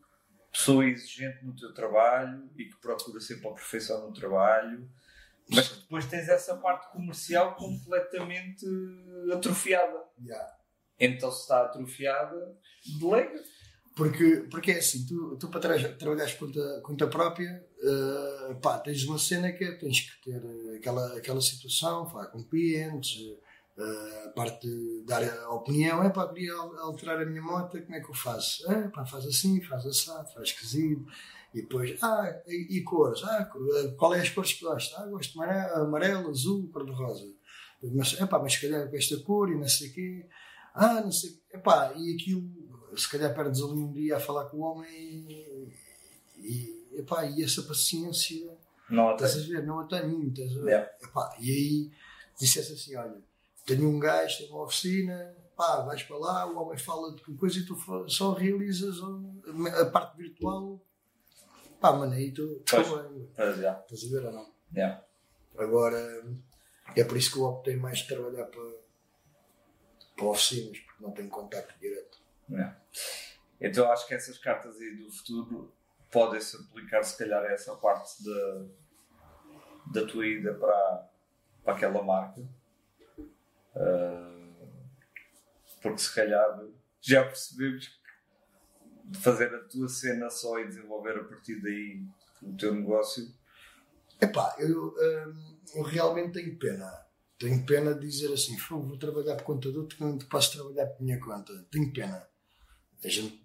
[0.51, 4.91] pessoa exigente no teu trabalho e que procura sempre a perfeição no trabalho,
[5.51, 8.66] mas que depois tens essa parte comercial completamente
[9.33, 10.05] atrofiada.
[10.22, 10.57] yeah.
[10.99, 12.57] Então, se está atrofiada,
[13.01, 13.43] delega.
[13.95, 19.05] Porque, porque é assim, tu, tu para tra trabalhares conta, conta própria, eh, pá, tens
[19.05, 23.18] uma cena que é, tens que ter eh, aquela, aquela situação, falar com clientes,
[23.74, 27.80] Uh, a parte de dar a opinião, é pá, queria al- alterar a minha moto,
[27.82, 28.70] como é que eu faço?
[28.70, 31.07] É pá, faz assim, faz assado, faz esquisito.
[31.55, 33.22] E depois, ah, e, e cores?
[33.24, 33.49] Ah,
[33.97, 34.99] qual é as cores que gostas?
[35.01, 35.45] Ah, gosto de
[35.80, 37.24] amarelo azul, cor-de-rosa.
[37.82, 40.26] Mas, é pá, mas se calhar com esta cor e não sei o quê.
[40.74, 41.30] Ah, não sei.
[41.51, 42.43] É pá, e aquilo,
[42.97, 45.68] se calhar perdes ali um dia a falar com o homem e,
[46.38, 48.57] e, epá, e essa paciência,
[48.90, 49.64] Não estás a ver?
[49.64, 50.66] Não a tenho, estás a ver?
[50.66, 50.90] Yeah.
[51.03, 51.90] Epá, e aí
[52.38, 53.20] dissesse assim: olha,
[53.64, 57.59] tenho um gajo, tenho uma oficina, pá, vais para lá, o homem fala de coisa
[57.59, 57.76] e tu
[58.09, 58.99] só realizas
[59.80, 60.80] a, parte virtual.
[61.80, 64.53] Pá, mano, aí tu yeah, estás a ver ou não?
[64.74, 65.05] yeah.
[65.59, 66.24] Agora,
[66.97, 68.72] é por isso que eu optei mais de trabalhar para,
[70.16, 72.22] para oficinas, porque não tenho contacto direto.
[72.53, 72.77] Yeah.
[73.61, 75.73] Então acho que essas cartas aí do futuro
[76.11, 78.67] podem-se aplicar se calhar a essa parte da,
[79.93, 81.09] da tua ida para,
[81.65, 82.43] para aquela marca.
[83.75, 84.33] Ah,
[85.81, 86.61] porque se calhar
[87.01, 92.05] já percebemos que fazer a tua cena só e desenvolver a partir daí
[92.43, 93.25] o teu negócio.
[94.21, 96.87] Epá, eu, hum, eu realmente tenho pena.
[97.39, 100.87] Tenho pena de dizer assim, "Fô, vou trabalhar por conta de outro, quando posso trabalhar
[100.87, 101.53] por minha conta.
[101.71, 102.29] Tenho pena.
[103.05, 103.43] A gente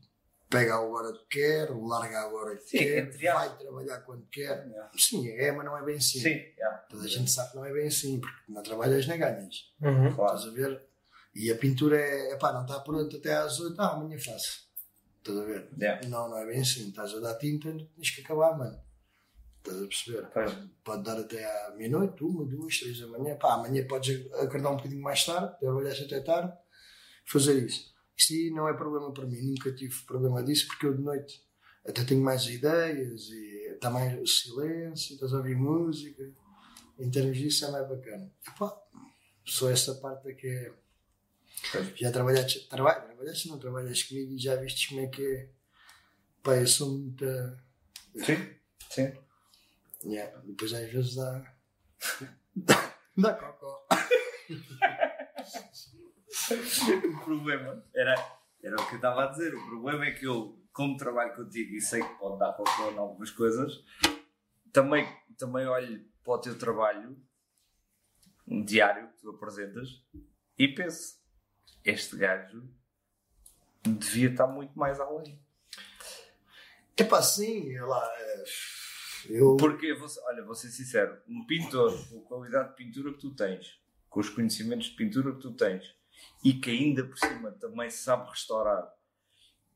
[0.50, 4.66] pega a hora que quer, larga a hora que Sim, quer, vai trabalhar quando quer.
[4.68, 4.92] Yeah.
[4.98, 6.20] Sim, é, mas não é bem assim.
[6.20, 6.78] yeah.
[6.90, 9.74] Toda a gente sabe que não é bem assim, porque não trabalhas nem ganhas.
[9.82, 10.14] Uhum.
[10.16, 10.38] claro.
[10.38, 10.82] Estás a ver?
[11.36, 14.68] E a pintura é, epá, não está pronta até às 8, ah, amanhã faço.
[15.20, 15.70] Estás a ver?
[15.80, 16.08] Yeah.
[16.08, 16.88] Não, não é bem assim.
[16.90, 18.80] Estás a dar tinta, tens que acabar, mano.
[19.58, 20.28] Estás a perceber?
[20.34, 20.52] Pois.
[20.84, 23.36] Pode dar até à meia-noite, uma, duas, três da manhã.
[23.36, 26.54] Pá, amanhã podes acordar um bocadinho mais tarde, trabalhar até tarde,
[27.26, 27.97] fazer isso.
[28.18, 29.42] Isso aí não é problema para mim.
[29.42, 31.48] Nunca tive problema disso, porque eu de noite
[31.88, 36.30] até tenho mais ideias e está mais silêncio, estás a ouvir música.
[37.00, 38.32] Em termos disso é mais bacana.
[38.46, 38.76] Epá,
[39.46, 40.74] só essa parte é que é.
[41.96, 45.50] Já trabalhaste, trabalha, trabalhaste, não trabalhas comigo e já vistes como é que é.
[46.44, 47.26] Pá, eu sou muito.
[48.16, 48.56] Sim,
[48.90, 49.14] sim.
[50.04, 51.54] Yeah, depois às vezes dá.
[53.16, 53.88] dá cocó.
[56.50, 58.16] O problema era,
[58.64, 59.54] era o que eu estava a dizer.
[59.56, 62.98] O problema é que eu, como trabalho contigo e sei que pode dar qualquer em
[62.98, 63.84] algumas coisas,
[64.72, 65.08] também,
[65.38, 67.18] também olho para o teu trabalho
[68.48, 70.04] um diário que tu apresentas
[70.58, 71.20] e penso:
[71.84, 72.68] este gajo
[73.84, 75.40] devia estar muito mais além.
[76.96, 78.10] Epá, sim, é lá.
[78.18, 78.44] é,
[79.30, 79.58] Eu.
[79.58, 79.92] Porque,
[80.26, 83.80] olha, vou ser sincero: um pintor com a qualidade de pintura que tu tens,
[84.10, 85.97] com os conhecimentos de pintura que tu tens
[86.44, 88.88] e que ainda por cima também sabe restaurar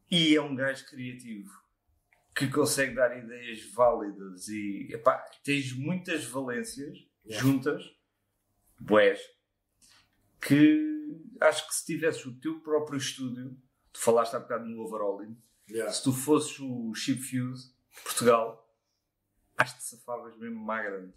[0.10, 1.50] e é um gajo criativo
[2.36, 7.40] que consegue dar ideias válidas e epá, tens muitas valências Yeah.
[7.48, 7.84] juntas,
[8.80, 9.22] boés,
[10.42, 13.56] que acho que se tivesses o teu próprio estúdio,
[13.94, 15.38] tu falaste há bocado no overalling,
[15.70, 15.92] Yeah.
[15.92, 18.68] se tu fosses o Chip Fuse de Portugal,
[19.58, 21.14] acho que safavas mesmo mais grande.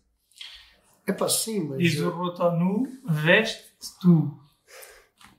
[1.06, 1.78] Epá, sim, mas.
[1.78, 4.43] Diz o Rotonu, veste-te tu.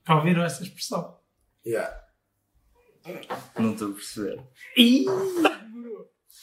[0.07, 1.17] Já ouviram essa expressão?
[1.65, 2.03] Yeah.
[3.59, 4.41] Não estou a perceber.
[4.77, 5.05] Ih,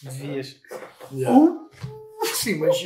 [0.03, 0.61] Devias.
[1.13, 1.37] Yeah.
[1.39, 1.71] uh,
[2.35, 2.77] Sim, mas.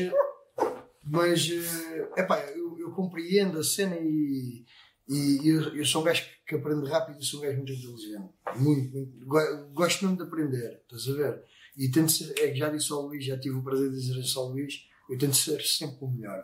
[1.04, 1.48] Mas.
[1.50, 4.64] eh, Epá, eu, eu compreendo a cena e.
[5.08, 8.28] E eu, eu sou um gajo que aprende rápido e sou um gajo muito inteligente.
[8.56, 9.24] Muito, muito.
[9.26, 11.44] Go- Gosto mesmo de aprender, estás a ver?
[11.76, 14.18] E tento ser, é que já disse ao Luís, já tive o prazer de dizer
[14.18, 16.42] isso ao Luís, eu tento ser sempre o melhor.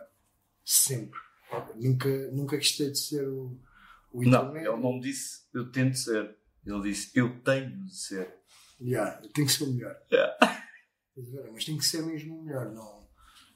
[0.63, 1.19] Sempre.
[1.75, 3.59] Nunca, nunca gostei de ser o
[4.13, 6.35] Não, ele não disse eu tento ser.
[6.65, 8.33] Ele disse eu tenho de ser.
[8.81, 9.95] Yeah, eu tenho que ser o melhor.
[10.11, 10.37] Yeah.
[11.51, 12.71] Mas tem que ser mesmo o melhor.
[12.71, 13.07] Não,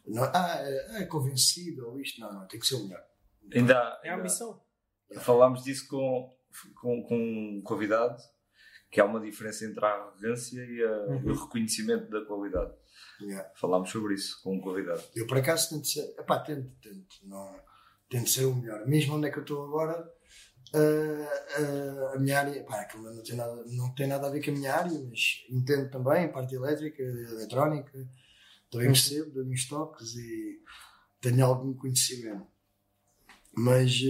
[0.05, 2.19] não, ah, é, é convencido ou isto.
[2.21, 3.03] Não, não, tem que ser o melhor.
[3.53, 4.61] Ainda, É a ainda ambição.
[5.21, 6.35] falámos disso com,
[6.79, 8.17] com, com um convidado,
[8.91, 11.21] que há uma diferença entre a arrogância e, a- Uhum.
[11.29, 12.73] e o reconhecimento da qualidade.
[13.21, 13.49] Yeah.
[13.55, 15.03] Falámos sobre isso com um convidado.
[15.15, 16.13] Eu por acaso tento ser.
[16.19, 17.15] Epá, tento, tento.
[17.23, 17.59] Não,
[18.09, 18.85] tento ser o melhor.
[18.85, 20.09] Mesmo onde é que eu estou agora,
[20.77, 22.63] ah, a minha área.
[22.63, 25.45] Pá, aquilo não tem, nada, não tem nada a ver com a minha área, mas
[25.49, 28.07] entendo também, parte elétrica, eletrónica.
[28.69, 30.61] Também percebo, dou uns toques e
[31.21, 32.45] tenho algum conhecimento.
[33.55, 34.01] Mas.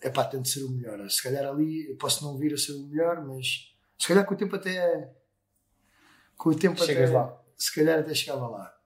[0.00, 1.10] É pá, tento ser o melhor.
[1.10, 4.36] Se calhar ali posso não vir a ser o melhor, mas se calhar com o
[4.36, 5.12] tempo até.
[6.36, 7.18] Com o tempo Chegas até.
[7.18, 7.42] lá.
[7.56, 8.77] Se calhar até chegava lá.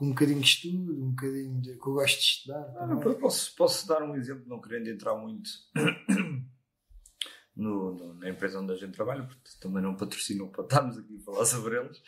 [0.00, 1.74] Com um bocadinho de estudo, um bocadinho de.
[1.76, 2.74] que eu gosto de estudar.
[2.78, 5.50] Ah, posso, posso dar um exemplo, não querendo entrar muito
[7.54, 11.16] no, no- na empresa onde a gente trabalha, porque também não patrocinam para estarmos aqui
[11.16, 12.02] a falar sobre eles,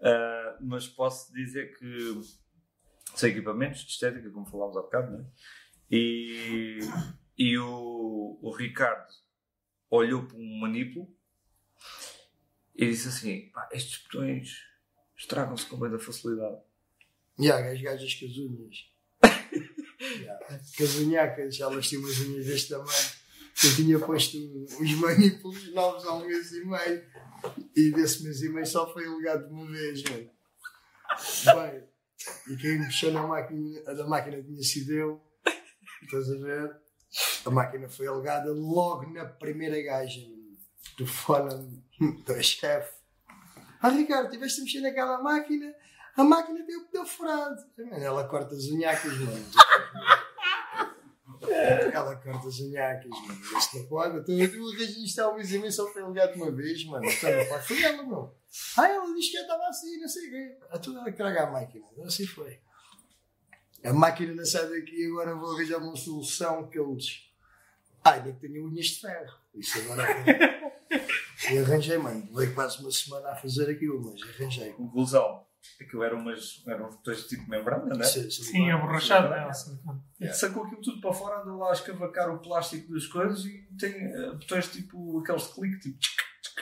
[0.00, 2.20] Ah, mas posso dizer que
[3.16, 5.26] são equipamentos de estética, como falámos há bocado, né?
[5.90, 6.78] e,
[7.36, 9.12] e o, o Ricardo
[9.90, 11.12] olhou para um manipulo
[12.74, 14.58] e disse assim: "Pá, estes botões
[15.16, 16.60] estragam-se com muita facilidade.
[17.38, 18.76] Há as gajas com as unhas.
[20.00, 20.46] yeah.
[20.58, 23.22] As unhacas, elas tinham umas unhas deste tamanho.
[23.64, 24.38] Eu tinha posto
[24.80, 27.04] uns manipulos novos há um mês e meio.
[27.76, 30.30] E desse mês e meio só foi alegado de uma vez, mano.
[31.44, 31.84] Bem,
[32.48, 35.20] e quem mexeu na máquina, a da máquina tinha sido eu.
[36.02, 36.76] Estás a ver?
[37.44, 40.20] A máquina foi alegada logo na primeira gaja.
[40.20, 40.56] mano.
[40.96, 41.54] Telefona
[41.98, 42.94] do chefe.
[43.80, 45.74] Ah, Ricardo, tiveste a mexer naquela máquina,
[46.16, 47.62] a máquina deu deu furado.
[47.92, 49.46] Ela corta as unhacas, mano.
[51.92, 53.40] Ela corta as unhacas, mano.
[53.58, 54.18] Este não pode.
[54.18, 57.04] Então, eu arranjei isto e meio só foi ligado uma vez, mano.
[57.04, 57.66] Então, pode.
[57.66, 58.34] Foi ela, meu.
[58.76, 60.58] Ah, ela disse que eu estava assim, não sei o quê.
[60.70, 61.86] A toda ela traga a máquina.
[62.04, 62.60] Assim foi.
[63.84, 67.28] A máquina não sai daqui agora vou arranjar uma solução que eles.
[68.04, 69.38] Ai, nem que tenho unhas de ferro.
[69.54, 70.06] Isso agora.
[71.50, 72.28] E arranjei, mano.
[72.32, 74.72] Levei quase uma semana a fazer aquilo, mas arranjei.
[74.74, 75.44] Conclusão:
[75.80, 78.04] aquilo eram, umas, eram uns botões tipo membrana, né?
[78.04, 79.28] Se- Sim, é borrachado.
[79.28, 79.52] Sim, né?
[79.52, 80.26] sim.
[80.28, 83.68] Assim, Sacou aquilo tudo para fora, andou lá a escavacar o plástico das coisas e
[83.78, 85.98] tem eh, botões tipo aqueles de clique, tipo.
[85.98, 86.56] tchic, tchic,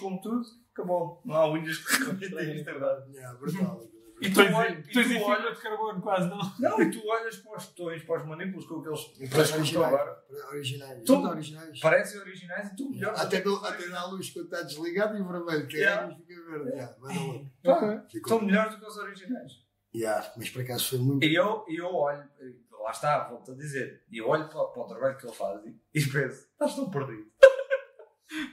[0.00, 0.42] tá tudo,
[0.72, 1.20] acabou.
[1.24, 3.10] Não há unhas que remetem isto é verdade.
[3.38, 3.82] Brutal.
[4.20, 4.82] E tu, Depois olha- e
[5.18, 5.56] tu olhas.
[5.56, 6.38] de carbono, quase não.
[6.58, 9.00] Não, e tu olhas para os botões, para os manípulos com aqueles.
[9.30, 10.24] Parece para que estão agora.
[10.50, 11.02] Originais.
[11.04, 11.04] Tudo.
[11.20, 11.80] Tudo originais.
[11.80, 13.14] Parecem originais e tu melhor.
[13.14, 16.02] Até, do, até dá a luz quando está desligado e vermelho, que Yeah.
[16.02, 16.70] a luz fica verde.
[16.70, 17.50] Yeah, dar louco.
[17.62, 19.52] Pá, Estão melhores do que os originais.
[19.94, 21.24] Yeah, mas por acaso foi muito.
[21.24, 22.24] E eu, e eu olho,
[22.82, 25.60] lá está, volto a dizer, e eu olho para, para o trabalho que ele faz
[25.64, 27.26] e, e penso, estás tão perdido.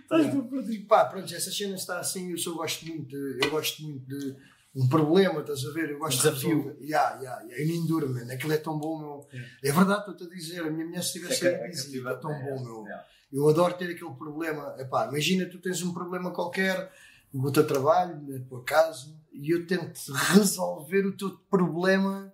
[0.04, 0.88] estás tão perdido.
[0.88, 4.36] Pá, pronto, essa cena está assim, eu só gosto muito de, eu gosto muito de
[4.76, 5.92] um problema, estás a ver?
[5.92, 6.50] Eu gosto Desafio.
[6.50, 6.84] de resolver.
[6.86, 7.62] Yeah, yeah, yeah.
[7.64, 8.34] Eu nem durmo, man.
[8.34, 9.28] Aquilo é tão bom, meu.
[9.32, 9.52] Yeah.
[9.64, 12.32] É verdade, estou-te a dizer, a minha mulher se estivesse É dizia, é é tão
[12.32, 12.84] bom, meu.
[12.84, 13.06] Yeah.
[13.32, 14.76] Eu adoro ter aquele problema.
[14.80, 16.92] Epá, imagina, tu tens um problema qualquer
[17.34, 20.00] no teu trabalho, na tua casa, e eu tento
[20.34, 22.32] resolver o teu problema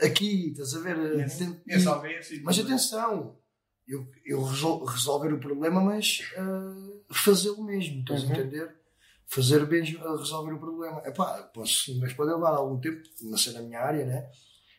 [0.00, 0.96] aqui, estás a ver?
[1.18, 1.38] Yes.
[1.38, 2.40] Tento- só vi assim.
[2.42, 3.36] mas atenção,
[3.86, 8.30] eu, eu resol- resolver o problema, mas ah, fazê-lo mesmo, estás Uhum.
[8.30, 8.76] a entender?
[9.30, 11.02] Fazer bem a resolver o problema.
[11.04, 14.30] Epá, posso, mas pode levar algum tempo, não sei na minha área, né?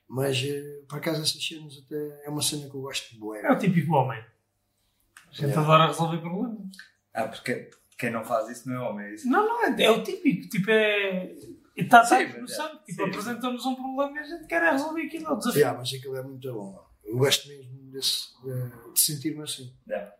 [0.08, 3.38] Mas eh, por acaso essas cenas até é uma cena que eu gosto de boa.
[3.38, 4.20] É o típico homem.
[4.20, 5.62] A gente Yeah.
[5.62, 6.76] adora resolver problemas.
[7.14, 9.30] Ah, porque quem não faz isso não é homem, é isso.
[9.30, 10.50] Não, não, é, é o típico.
[10.50, 11.36] Tipo, é.
[11.76, 12.48] Está tá é.
[12.48, 12.84] sangue.
[12.86, 15.28] Tipo, apresentamos um problema e a gente quer é resolver aquilo.
[15.28, 15.60] É o desafio.
[15.60, 16.90] Yeah, mas aquilo é muito bom.
[17.04, 19.72] Eu gosto mesmo desse, de, de sentir-me assim.
[19.88, 20.12] Yeah.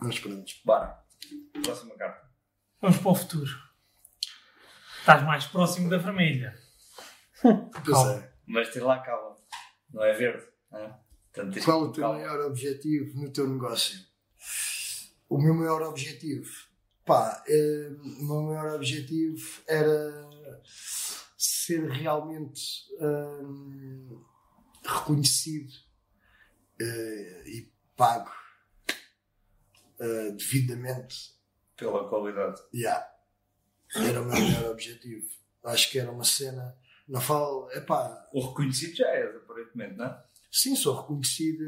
[0.00, 0.52] Mas pronto.
[0.64, 1.02] Bora.
[1.64, 2.27] Próxima carta.
[2.80, 3.50] Vamos para o futuro.
[5.00, 6.54] Estás mais próximo da família.
[7.40, 8.32] Pois é.
[8.46, 9.36] Mas tem lá calma.
[9.92, 10.44] Não é verde.
[10.72, 10.98] Né?
[11.32, 12.18] Portanto, tens Qual o teu calma.
[12.18, 13.98] maior objetivo no teu negócio?
[15.28, 16.50] O meu maior objetivo?
[17.04, 20.28] Pá, eh, o meu maior objetivo era
[21.36, 22.62] ser realmente
[23.00, 24.24] hum,
[24.84, 25.72] reconhecido
[26.80, 28.30] eh, e pago
[30.00, 31.37] eh, devidamente.
[31.78, 32.60] Pela qualidade.
[32.74, 33.06] Yeah.
[33.94, 35.26] Era o meu maior objetivo.
[35.64, 36.76] Acho que era uma cena.
[37.08, 40.24] Não falo, epá, O reconhecido já és, aparentemente, não é?
[40.50, 41.64] sim, sou reconhecido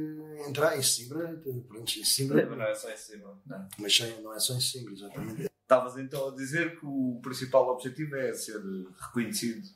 [0.49, 1.29] entrar em Simbra,
[1.69, 3.43] pronto, em Simbra, Mas não é só em cima.
[3.47, 3.69] Não.
[3.79, 5.51] mas sem- não é só em Simbra, exatamente.
[5.63, 8.59] Estavas então a dizer que o principal objetivo é ser
[9.01, 9.67] reconhecido.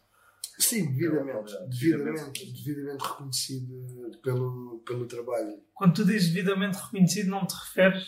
[0.59, 2.33] Sim, devidamente, Devidamente.
[2.41, 5.63] devidamente, devidamente reconhecido pelo, pelo trabalho.
[5.75, 8.05] Quando tu dizes devidamente reconhecido, não te referes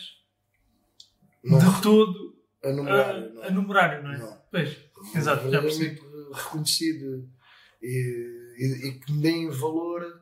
[1.49, 3.43] Não de todo a a, numerário, não.
[3.43, 4.17] a numerário, não é?
[4.17, 4.41] Não.
[4.51, 4.77] Pois,
[5.15, 5.85] exato, já percebi.
[5.95, 7.29] verdadeiramente reconhecido
[7.81, 10.21] e, e- e que me deem valor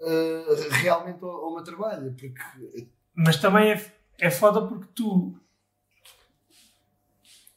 [0.00, 0.44] eh,
[0.82, 2.34] realmente ao, ao meu trabalho, porque
[3.14, 5.38] Mas também é, é foda porque tu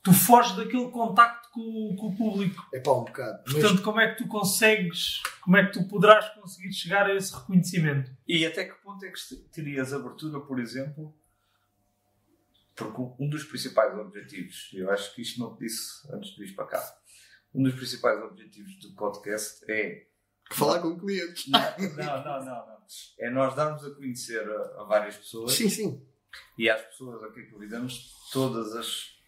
[0.03, 2.65] tu foges daquele contacto com, com o público.
[2.73, 3.43] é pá, um bocado.
[3.45, 7.13] Mas, Portanto, como é que tu consegues, como é que tu poderás conseguir chegar a
[7.15, 8.11] esse reconhecimento?
[8.27, 11.13] E até que ponto é que terias abertura, por exemplo?
[12.81, 16.55] Porque um dos principais objetivos, eu acho que isto não te disse antes de vir
[16.55, 16.97] para cá,
[17.53, 20.07] um dos principais objetivos do podcast é.
[20.51, 21.47] falar com clientes.
[21.47, 21.59] Não,
[21.95, 22.81] não, não, não.
[23.19, 26.05] É nós darmos a conhecer a, a várias pessoas Sim, sim.
[26.57, 29.21] e às pessoas a quem convidamos todas as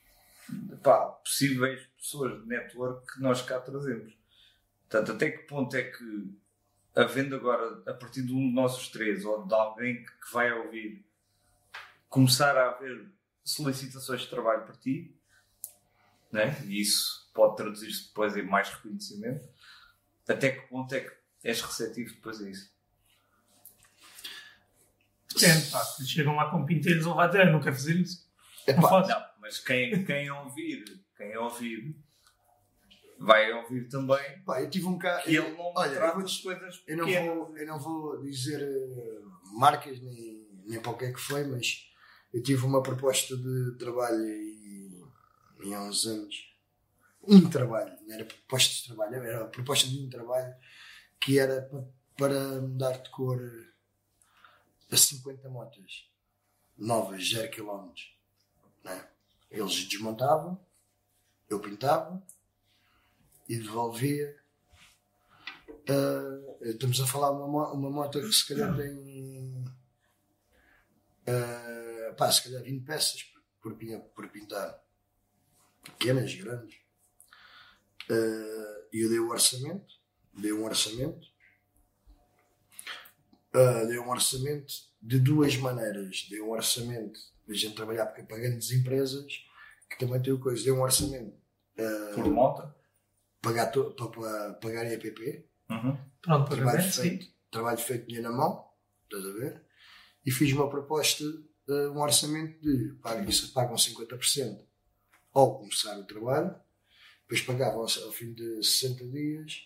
[0.83, 4.13] pá, possíveis pessoas de network que nós cá trazemos.
[4.89, 6.37] Portanto, até que ponto é que,
[6.95, 10.51] havendo agora, a partir de um de nossos três ou de alguém que, que vai
[10.51, 11.05] ouvir,
[12.09, 13.09] começar a haver
[13.43, 15.15] solicitações de trabalho para ti,
[16.31, 16.59] né?
[16.65, 19.47] e isso pode traduzir-se depois em mais reconhecimento,
[20.27, 21.13] até que ponto é que
[21.43, 22.73] és receptivo depois a isso?
[25.33, 25.83] Depende, pá.
[25.83, 28.31] Se chegam lá com pintelhos, ele vai dizer, não quer fazer isso.
[28.67, 28.81] Não.
[28.81, 30.85] Não, mas quem, quem ouvir,
[31.17, 31.95] quem ouvir,
[33.19, 35.23] vai ouvir também pá, eu tive um caso.
[35.23, 39.21] que ele não Olha, trata de coisas Eu não, vou, eu não vou dizer eh,
[39.53, 41.89] marcas nem, nem para o que é que foi, mas
[42.33, 45.03] eu tive uma proposta de trabalho e,
[45.63, 46.51] e há uns anos.
[47.25, 50.53] Um trabalho, não era proposta de trabalho, era a proposta de um trabalho
[51.21, 51.85] que era pa-
[52.17, 53.39] para mudar de cor
[54.91, 56.09] a 50 motas
[56.77, 57.93] novas, 0 km.
[58.83, 59.07] Né?
[59.49, 60.59] Eles desmontavam,
[61.49, 62.21] eu pintava
[63.47, 64.41] e devolvia
[65.89, 69.65] Uh, estamos a falar uma, uma moto que se calhar tem
[71.27, 71.82] uh,
[72.15, 74.79] pá, se calhar 20 peças por, por, pin- por pintar
[75.83, 76.81] pequenas, grandes
[78.09, 79.93] Uh, e eu dei o orçamento
[80.33, 81.25] dei um orçamento
[83.55, 88.23] Uh, dei um orçamento de duas maneiras dei um orçamento de a gente trabalhar para
[88.25, 89.25] para grandes empresas
[89.89, 91.33] que também tem o coisa, dei um orçamento
[91.77, 92.73] uh, Por moto.
[93.41, 95.97] pagar to, para, para pagar EPP Uhum.
[96.21, 97.01] Pronto, trabalho sim.
[97.01, 98.69] feito, trabalho feito dinheiro na mão,
[99.05, 99.63] estás a ver?
[100.25, 101.23] E fiz uma proposta,
[101.71, 104.59] um orçamento de pagam, isso, pagam 50%
[105.33, 106.53] ao começar o trabalho,
[107.23, 109.63] depois pagavam ao, fim de 60 dias,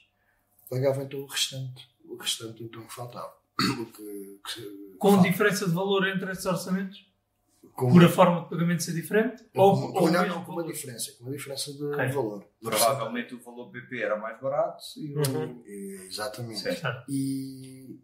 [0.69, 3.35] pagavam então o restante, o restante então que faltava.
[3.95, 5.29] Que, que Com falta.
[5.29, 7.05] diferença de valor entre esses orçamentos?
[7.73, 9.43] Com- Por a forma de pagamento ser diferente?
[9.53, 12.07] com- ou com- ou não, com uma diferença, com uma diferença de Ok.
[12.09, 12.47] valor.
[12.61, 15.17] Provavelmente o valor PP era mais barato e o.
[15.19, 15.63] Uhum.
[15.65, 16.59] Eh, Exatamente.
[16.61, 17.05] Certo.
[17.09, 17.99] E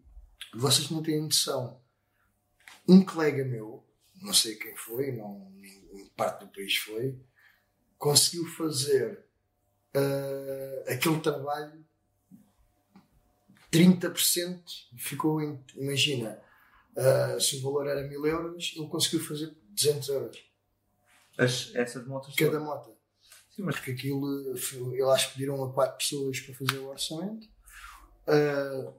[0.54, 1.80] vocês não têm noção.
[2.86, 3.84] Um colega meu,
[4.22, 5.52] não sei quem foi, não,
[5.92, 7.18] em parte do país foi,
[7.98, 9.24] conseguiu fazer
[9.94, 11.84] ah, aquele trabalho
[13.72, 14.62] 30%
[14.96, 16.40] ficou em, imagina,
[16.96, 20.44] ah, se o valor era 1000 euros, ele conseguiu fazer 200 euros
[21.36, 22.34] As, essas motos.
[22.36, 22.66] cada todas.
[22.66, 22.96] moto.
[23.50, 24.56] Sim, mas Porque aquilo,
[24.94, 27.48] eu acho que pediram a quatro pessoas para fazer o orçamento.
[28.26, 28.92] Ah,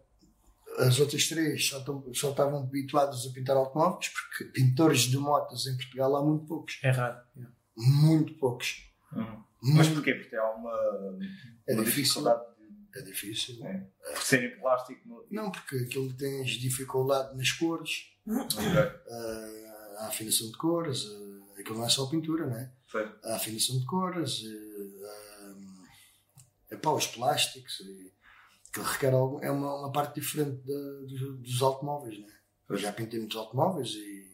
[0.79, 5.65] as outras três só, estão- só estavam habituadas a pintar automóveis, porque pintores de motas
[5.67, 6.79] em Portugal há muito poucos.
[6.83, 7.19] É raro.
[7.77, 8.91] Muito poucos.
[9.13, 9.43] Uhum.
[9.61, 10.13] Mas Muito- porquê?
[10.15, 10.71] Porque há uma,
[11.67, 12.21] É uma difícil.
[12.23, 12.45] dificuldade
[12.95, 13.55] É difícil.
[13.55, 15.07] de, de ser em plástico.
[15.07, 15.25] No...
[15.31, 17.91] Não, porque aquilo tens dificuldade nas cores,
[18.27, 18.57] Ok.
[19.09, 22.71] ah, a afinação de cores, ah, aquilo não é só pintura, não é?
[22.87, 23.09] Foi.
[23.23, 25.05] a afinação de cores, eh,
[26.69, 28.13] eh, epá, os plásticos, e,
[28.83, 32.19] que requer algum, é uma, uma parte diferente da- dos, dos automóveis.
[32.19, 32.27] Né?
[32.69, 34.25] Eu já pintei muitos automóveis e,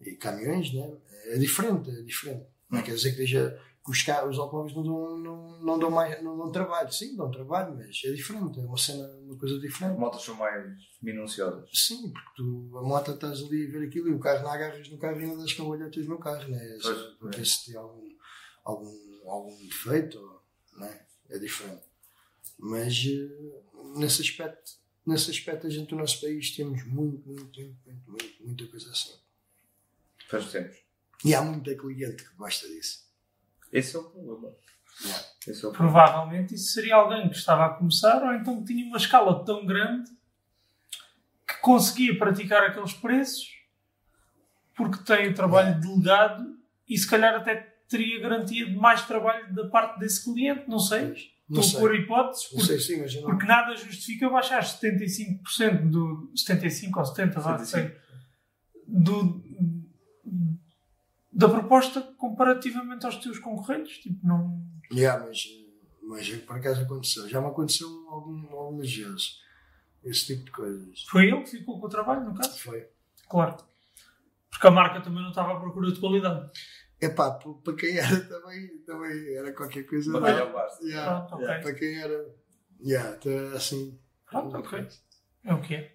[0.00, 0.96] e caminhões, né?
[1.26, 2.46] é diferente, é diferente.
[2.70, 3.98] Não quer dizer que, que os,
[4.28, 8.00] os automóveis não dão, não, não dão mais não dão trabalho, sim, dão trabalho, mas
[8.04, 9.98] é diferente, é uma cena, uma coisa As diferente.
[9.98, 10.64] motos são mais
[11.00, 11.70] minuciosas.
[11.72, 14.88] Sim, porque tu, a moto estás ali a ver aquilo e o carro não agarras
[14.90, 16.78] no carro e não das cambalhotas no carro, né?
[16.82, 17.52] Pois, Porque pois.
[17.52, 18.02] se tem algum,
[18.64, 20.20] algum, algum defeito,
[20.76, 21.06] né?
[21.30, 21.82] é diferente.
[22.58, 24.72] Mas eh, nesse aspecto,
[25.04, 28.90] nesse aspecto a gente no nosso país temos muito, muito, muito, muito, muito muita coisa
[28.90, 29.14] assim.
[30.28, 30.78] Faz tempos.
[31.24, 33.06] E há muita cliente que gosta disso.
[33.72, 34.54] Esse é o problema.
[35.46, 35.72] Esse é o problema.
[35.72, 39.66] Provavelmente isso seria alguém que estava a começar ou então que tinha uma escala tão
[39.66, 40.10] grande
[41.46, 43.56] que conseguia praticar aqueles preços
[44.74, 46.58] porque tem o trabalho delegado
[46.88, 51.34] e se calhar até teria garantia de mais trabalho da parte desse cliente, não sei.
[51.48, 51.76] Não Estou sei.
[51.76, 53.30] a pôr hipóteses, porque, sei sim, não.
[53.30, 57.66] porque nada justifica baixar 75% do 75 ou 70, vá, 75.
[57.68, 58.06] sei,
[58.84, 59.42] do,
[61.32, 63.98] da proposta comparativamente aos teus concorrentes.
[63.98, 64.60] Tipo, não.
[64.90, 65.46] Yeah, mas,
[66.02, 67.28] mas é que por acaso aconteceu.
[67.28, 69.40] Já me aconteceu algum, algumas vezes.
[70.02, 71.02] Esse tipo de coisas.
[71.08, 72.58] Foi ele que ficou com o trabalho, no caso?
[72.58, 72.88] Foi.
[73.28, 73.56] Claro.
[74.48, 76.50] Porque a marca também não estava à procura de qualidade.
[77.00, 80.18] Epá, p- para quem era também, também era qualquer coisa.
[80.18, 80.84] Basta.
[80.84, 82.34] Yeah, Pronto, yeah, Para quem era.
[82.84, 83.18] Yeah,
[83.54, 83.98] assim.
[84.30, 84.86] Pronto, ok.
[85.44, 85.92] É o que é.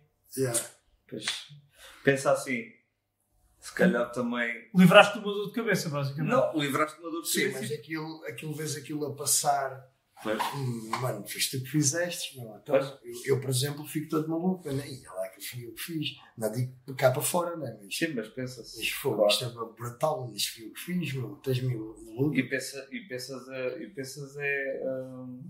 [2.04, 2.64] Pensa assim.
[3.60, 4.70] Se calhar também.
[4.74, 6.32] Livraste de uma dor de cabeça, basicamente.
[6.32, 7.60] Não, livraste de uma dor de Sim, cabeça.
[7.62, 9.88] mas aquilo, aquilo vês aquilo a passar.
[10.24, 10.40] Pois.
[10.56, 12.56] Hum, mano, fiz tu que fizeste, meu.
[12.58, 14.68] Então, eu, eu, por exemplo, fico todo maluco.
[14.68, 14.74] Eu,
[15.48, 16.18] fui eu que fiz.
[16.38, 17.78] Não digo cá para fora, né?
[17.82, 18.90] Mas, Sim, mas pensa-se.
[18.92, 19.32] fogo, Claro.
[19.32, 20.32] isto é brutal.
[20.34, 21.42] Isto fui eu que fiz, meu.
[21.46, 22.36] Meio maluco.
[22.36, 25.50] E, pensa, e pensas, é, e pensas é hum,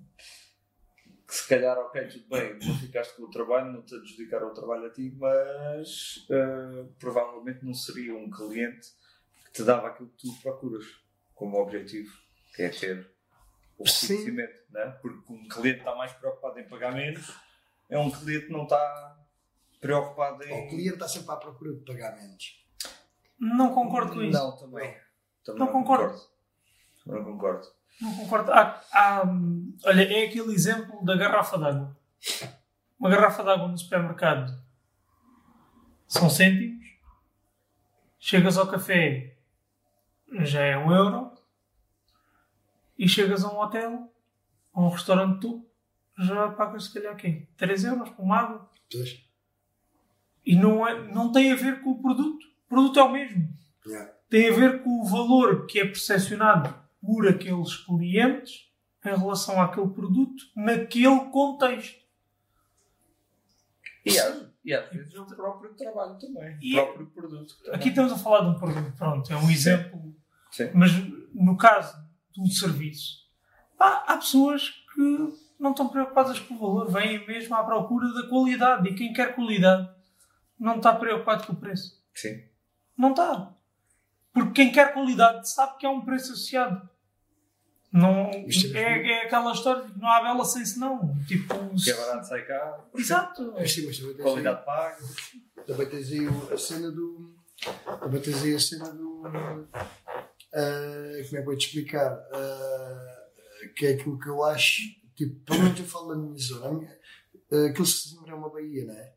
[1.27, 4.53] que se calhar, ok, tudo bem, não ficaste com o trabalho, não te adjudicaram o
[4.53, 8.89] trabalho a ti, mas hum, provavelmente não seria um cliente
[9.45, 10.85] que te dava aquilo que tu procuras
[11.33, 12.11] como objetivo,
[12.55, 13.09] que é ter
[13.77, 14.97] o reconhecimento, né?
[15.01, 17.33] porque um cliente está mais preocupado em pagar menos,
[17.89, 19.20] é um cliente que não está
[19.81, 20.69] preocupado O em.
[20.69, 22.63] cliente está sempre à procura de pagar menos.
[23.39, 24.37] Não concordo com isso.
[24.37, 24.95] Não, também.
[25.43, 26.17] também Não concordo.
[27.03, 27.67] Também não concordo.
[27.99, 28.51] Não concordo.
[28.53, 29.23] Há- há,
[29.85, 31.97] olha, é aquele exemplo da garrafa d'água.
[32.99, 34.53] Uma garrafa d'água no supermercado
[36.07, 36.85] são cêntimos.
[38.19, 39.35] Chegas ao café,
[40.43, 41.31] já é um euro.
[42.97, 44.13] E chegas a um hotel,
[44.73, 45.67] a um restaurante tu,
[46.19, 47.47] já pagas se calhar quem?
[47.57, 48.69] 3 euros por uma água.
[48.91, 49.25] Pois?
[50.45, 52.45] E não, é, não tem a ver com o produto.
[52.65, 53.47] O produto é o mesmo.
[53.85, 54.11] Yeah.
[54.29, 58.69] Tem a ver com o valor que é percepcionado por aqueles clientes
[59.05, 62.01] em relação àquele produto naquele contexto.
[64.05, 66.57] E às, e às vezes é o próprio trabalho também.
[66.61, 67.55] E- o próprio produto.
[67.57, 67.75] também.
[67.75, 70.15] Aqui estamos a falar de um produto, pronto, é um exemplo.
[70.51, 70.69] Sim.
[70.73, 70.91] Mas
[71.33, 71.97] no caso
[72.31, 73.27] de um serviço,
[73.77, 78.27] pá, há pessoas que não estão preocupadas com o valor, vêm mesmo à procura da
[78.27, 78.89] qualidade.
[78.89, 79.89] E quem quer qualidade
[80.61, 81.99] não está preocupado com o preço.
[82.13, 82.43] Sim.
[82.95, 83.51] Não está.
[84.31, 86.87] Porque quem quer qualidade sabe que há um preço associado.
[87.91, 91.13] Não, é é, é aquela história de que não há bela sem senão.
[91.27, 92.79] Tipo, Que é barato sai cá.
[92.95, 93.53] Exato.
[93.57, 94.97] Mas sim, mas também tens, Qualidade paga.
[95.03, 97.35] aí, também tens aí a cena do.
[97.99, 99.23] Também tens aí a cena do.
[99.25, 99.71] ah,
[100.53, 102.11] como é que eu vou te explicar?
[102.33, 103.27] Ah,
[103.75, 104.83] que é aquilo que eu acho.
[105.15, 106.67] Tipo, pelo menos eu falo da minha zona.
[106.67, 106.99] A minha,
[107.51, 109.13] ah, aquilo se é uma baía, não é?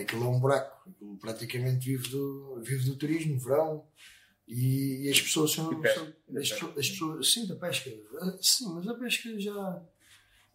[0.00, 0.88] Aquilo é um buraco.
[0.90, 3.86] Aquilo praticamente vive do, vive do turismo, verão.
[4.46, 5.72] E, e as pessoas são.
[5.72, 6.00] E pesca.
[6.00, 7.90] são- as, pessoas- as pessoas, sim, da pesca.
[8.40, 9.82] Sim, mas a pesca já,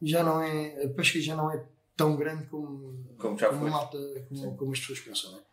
[0.01, 0.85] já não é.
[0.85, 1.65] A pesca já não é
[1.95, 3.97] tão grande como, Como já como, malta,
[4.29, 5.43] como, como as pessoas pensam, não é?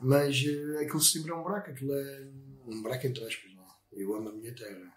[0.00, 2.28] Mas eh, aquilo sempre é um buraco, aquilo é
[2.66, 3.68] um buraco entre aspas, não é?
[3.92, 4.92] Eu amo a minha terra.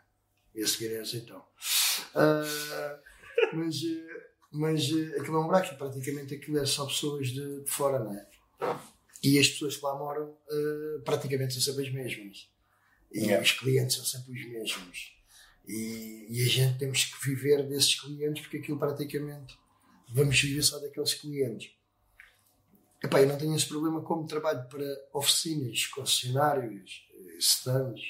[0.54, 1.44] E a seguir é aceitão.
[2.16, 3.00] Ah,
[3.54, 7.64] mas eh, mas eh, aquilo é um buraco e praticamente aquilo é só pessoas de,
[7.64, 8.28] de fora, não é?
[9.24, 12.50] E as pessoas que lá moram eh, praticamente são sempre as mesmas.
[13.14, 13.44] E Yeah.
[13.44, 15.14] os clientes são sempre os mesmos.
[15.68, 19.58] E, e a gente temos que viver desses clientes porque aquilo praticamente
[20.14, 21.72] vamos viver só daqueles clientes.
[23.04, 28.02] Epá, eu não tenho esse problema como trabalho para oficinas, concessionários, eh, stands.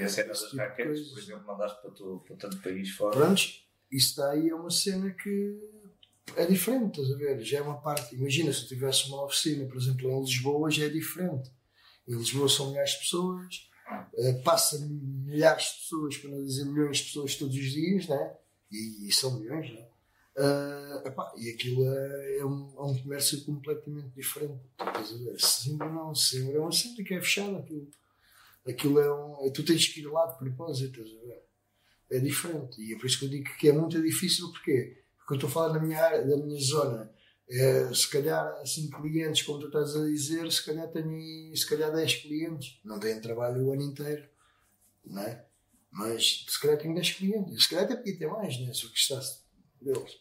[0.00, 3.16] E a cena das tipo raquetes, por exemplo, mandaste para, tu, para tanto país fora.
[3.16, 5.58] Prontos, isso daí é uma cena que
[6.34, 7.40] é diferente, estás a ver?
[7.40, 8.14] Já é uma parte.
[8.14, 11.50] Imagina se eu tivesse uma oficina, por exemplo, em Lisboa, já é diferente.
[12.08, 13.70] Em Lisboa são milhares de pessoas,
[14.18, 18.34] eh, passa milhares de pessoas, para não dizer milhões de pessoas todos os dias, né?
[18.70, 19.86] E, e são milhões, né?
[20.38, 24.60] Ah, epá, e aquilo é, é um, é um comércio completamente diferente.
[24.78, 25.40] Estás a ver?
[25.40, 27.58] Sesimbra não, Sesimbra é uma cena que é fechada.
[27.58, 27.88] Aquilo,
[28.68, 29.50] aquilo é um.
[29.50, 31.45] Tu tens que ir lá de propósito, estás a ver?
[32.10, 32.80] É diferente.
[32.80, 35.02] E é por isso que eu digo que é muito difícil, porquê?
[35.18, 37.10] Porque eu estou a falar da minha área, da minha zona.
[37.48, 41.92] É, se calhar, assim, clientes, como tu estás a dizer, se calhar tenho se calhar
[41.92, 42.80] 10 clientes.
[42.84, 44.28] Não têm trabalho o ano inteiro,
[45.04, 45.44] não é?
[45.90, 47.62] Mas se calhar tenho 10 clientes.
[47.62, 48.72] Se calhar até podia ter mais, né?
[48.74, 49.42] Se eu gostasse
[49.80, 50.18] deles.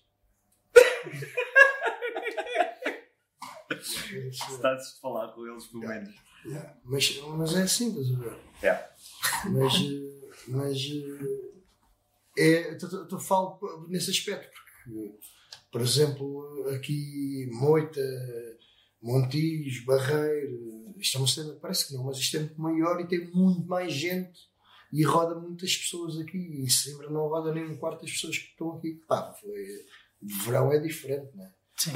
[4.30, 6.16] Estás a falar com eles, pelo menos.
[6.46, 6.78] Yeah.
[6.84, 8.38] Mas, mas é assim, estás a ver?
[8.62, 8.90] Yeah.
[9.46, 11.55] Mas, eh, mas eh,
[12.38, 14.50] é, eu eu falo nesse aspecto,
[14.86, 15.20] porque,
[15.72, 18.02] por exemplo, aqui Moita,
[19.02, 23.08] Montijo, Barreiro, isto é uma cena, parece que não, mas isto é muito maior e
[23.08, 24.50] tem muito mais gente
[24.92, 26.38] e roda muitas pessoas aqui.
[26.38, 28.94] E sempre não roda nem um quarto das pessoas que estão aqui.
[29.08, 29.86] Pá, foi,
[30.22, 31.54] verão é diferente, não é?
[31.76, 31.92] Sim.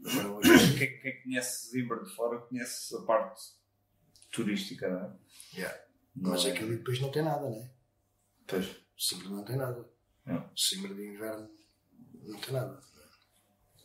[0.00, 3.40] Verão é Quem, quem conhece Zimbra de fora conhece a parte
[4.32, 5.16] turística, não é?
[5.54, 5.80] Yeah.
[6.14, 6.50] Não Mas é?
[6.50, 7.70] aquilo depois não tem nada, não é?
[8.46, 8.85] Pois.
[8.96, 9.88] Sempre não tem nada.
[10.24, 10.50] Não.
[10.56, 11.50] Sempre de inverno
[12.22, 12.80] não tem nada.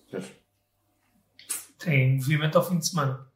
[0.10, 0.32] Pois.
[1.78, 3.28] Tem movimento ao fim de semana.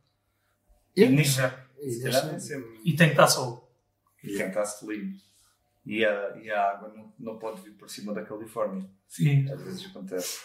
[0.96, 1.66] E No inverno.
[1.80, 2.82] E nem sempre.
[2.84, 3.72] E tem que estar sol.
[4.24, 5.22] E quem está-se livre.
[5.86, 8.90] E a, e a água não, não pode vir por cima da Califórnia.
[9.08, 9.50] Sim.
[9.52, 10.40] Às vezes acontece.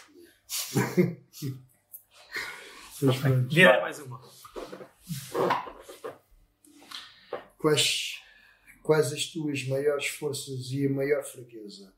[3.01, 3.19] Mas
[3.81, 4.21] mais uma.
[7.57, 8.10] Quais,
[8.81, 11.93] quais as tuas maiores forças e a maior fraqueza?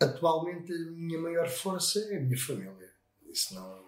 [0.00, 2.90] Atualmente a minha maior força é a minha família.
[3.30, 3.84] Isso não.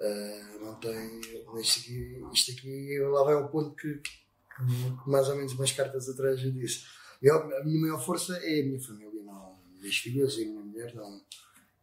[0.00, 1.20] ah, não tem.
[1.60, 6.08] Isto aqui, isto aqui lá vai ao ponto que, que mais ou menos umas cartas
[6.08, 6.84] atrás eu disse.
[7.20, 9.58] Eu, a minha maior força é a minha família, não.
[9.78, 11.24] Minhas filhas e a minha mulher, não.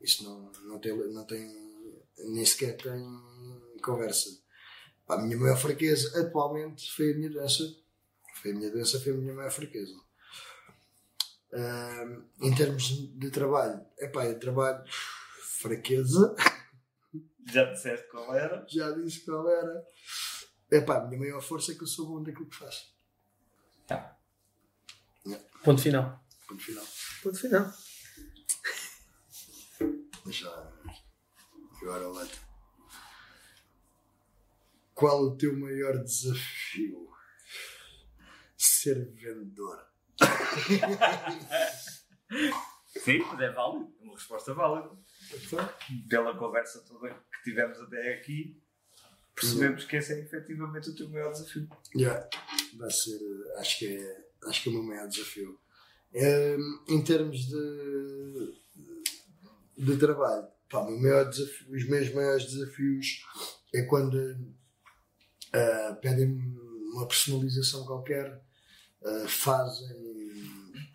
[0.01, 1.47] Isso não, não, tem, não tem.
[2.17, 3.01] Nem sequer tem
[3.81, 4.29] conversa.
[5.07, 7.63] A minha maior fraqueza atualmente foi a minha doença.
[8.41, 9.93] Foi a minha doença, foi a minha maior fraqueza.
[11.51, 12.83] Ahm, em termos
[13.17, 14.83] de trabalho, epá, eu trabalho
[15.59, 16.35] fraqueza.
[17.51, 18.65] Já disseste qual era?
[18.69, 19.85] Já disse qual era.
[20.71, 22.93] Epá, a minha maior força é que eu sou bom daquilo que faço.
[25.63, 26.23] Ponto final.
[26.47, 26.85] Ponto final.
[27.21, 27.73] Ponto final.
[30.25, 30.71] Mas já.
[31.81, 32.39] Agora outro.
[34.93, 37.08] Qual o teu maior desafio?
[38.81, 39.77] Ser vendedor.
[43.03, 43.93] Sim, mas é válido.
[43.99, 44.89] É uma resposta válida.
[46.09, 48.57] Pela conversa toda que tivemos até aqui,
[49.35, 51.67] percebemos que esse é efetivamente o teu maior desafio.
[51.93, 52.29] Yeah.
[52.77, 55.59] Vai ser, eh, acho que é, acho que é o meu maior desafio.
[56.13, 56.57] Em,
[56.87, 58.61] em termos de,
[59.77, 63.25] de trabalho, pá, o meu desafio, os meus maiores desafios
[63.75, 64.17] é quando
[65.51, 66.57] ah, pedem-me
[66.93, 68.41] uma personalização qualquer,
[69.03, 69.87] ah, fazem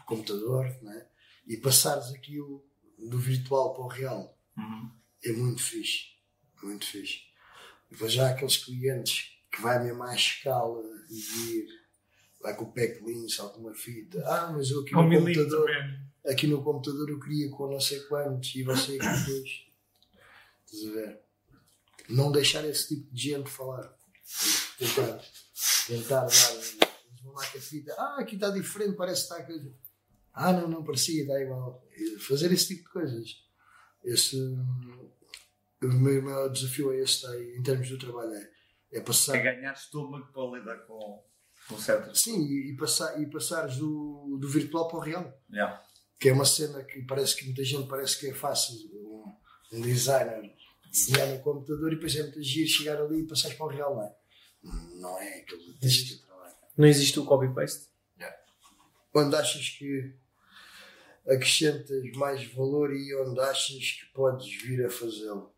[0.07, 1.07] computador, né?
[1.47, 2.65] e passares aquilo
[2.99, 4.39] do virtual para o real
[5.25, 6.15] é muito fixe.
[6.63, 7.21] Muito fixe.
[7.91, 11.67] Depois já há aqueles clientes que vai mesmo à escala e vir,
[12.41, 14.23] vai com o packlin, só com uma fita.
[14.27, 15.71] Ah, mas eu aqui no computador,
[16.27, 19.67] aqui no computador eu queria com não sei quantos e você que depois.
[20.67, 21.21] Estás a ver?
[22.09, 23.97] Não deixar esse tipo de gente falar.
[24.79, 25.25] Tentar,
[25.87, 26.74] tentar dar.
[27.35, 27.95] Com a fita.
[27.99, 29.45] Ah, aqui está diferente, parece que está.
[29.45, 29.75] coisa.
[30.33, 31.87] Ah, não, não parecia, está igual.
[32.27, 33.45] Fazer esse tipo de coisas.
[34.03, 34.37] Esse.
[35.83, 38.33] O meu maior desafio é esse, aí, em termos do trabalho.
[38.33, 38.51] É,
[38.93, 39.37] é passar.
[39.37, 41.23] É ganhar estômago para lidar com,
[41.69, 42.21] com certas.
[42.21, 45.43] Sim, e, e passar, e passares do, do virtual para o real.
[45.53, 45.83] Yeah.
[46.19, 49.37] que é uma cena que parece que muita gente parece que é fácil um,
[49.73, 50.55] um designer
[50.95, 53.97] desenhar no computador e depois é muito giro chegar ali e passar para o real,
[53.97, 54.17] não é?
[55.01, 56.34] Não é aquele deixa de trabalho.
[56.77, 57.89] Não existe o copy-paste?
[59.15, 60.13] Onde achas que
[61.27, 65.55] acrescentas mais valor e onde achas que podes vir a fazê-lo?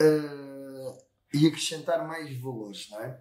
[0.00, 0.98] Ah,
[1.34, 3.20] e acrescentar mais valores, não é?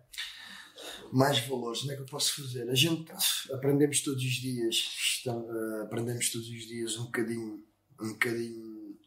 [1.11, 2.69] mais valores, onde é que eu posso fazer?
[2.69, 3.11] A gente
[3.51, 7.63] aprendemos todos os dias, estamos, eh, aprendemos todos os dias um bocadinho,
[7.99, 8.97] um bocadinho,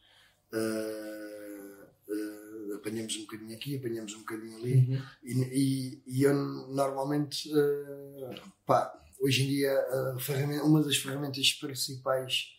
[0.52, 1.13] eh,
[2.84, 8.34] apanhamos um bocadinho aqui, apanhamos um bocadinho ali, e, e, e eu normalmente, eh,
[8.66, 9.72] pá, hoje em dia,
[10.20, 12.50] ferramenta- uma das ferramentas principais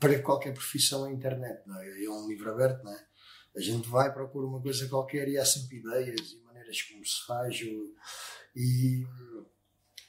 [0.00, 2.04] para qualquer profissão é a internet, não é?
[2.04, 3.06] É um livro aberto, não é?
[3.56, 7.24] A gente vai, procura uma coisa qualquer e há sempre ideias e maneiras como se
[7.26, 7.94] faz, ou-
[8.56, 9.06] e,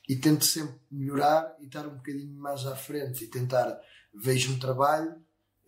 [0.07, 3.79] e tento sempre melhorar e estar um bocadinho mais à frente e tentar
[4.13, 5.15] vejo um trabalho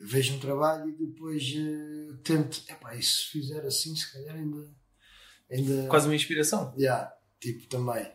[0.04, 4.68] vejo um trabalho e depois eh, tento epá, e se fizer assim se calhar ainda
[5.50, 6.74] ainda Quase uma inspiração.
[6.78, 8.12] Yeah, tipo também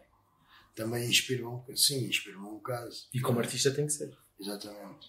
[0.75, 4.17] também inspira-me um bocado sim, inspira-me um bocado E como artista tem que ser.
[4.41, 5.07] exatamente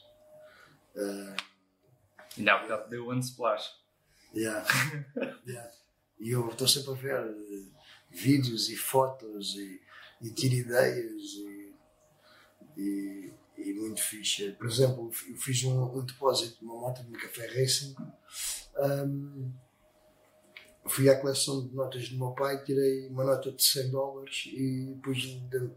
[0.96, 1.36] Eh,
[2.38, 3.72] Ainda há bocado deu um splash.
[4.36, 4.66] Yeah.
[5.48, 5.72] Yeah.
[6.20, 7.66] E eu estou sempre a ver eh,
[8.10, 9.82] vídeos e fotos e,
[10.22, 11.74] e tiro ideias e,
[12.78, 14.52] e, e muito fixe.
[14.54, 17.96] Por exemplo, eu fiz um, um depósito de uma moto de uma café racing.
[18.78, 19.52] Ahm,
[20.86, 24.98] fui à coleção de notas do meu pai, tirei uma nota de 100 dólares e
[25.04, 25.76] pus dentro-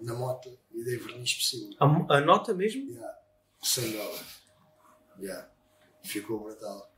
[0.00, 1.74] na moto e dei verniz por cima.
[1.80, 2.90] A, a nota mesmo?
[2.90, 3.18] Yeah.
[3.62, 4.42] 100 dólares.
[5.18, 5.50] Yeah.
[6.04, 6.92] Ficou brutal.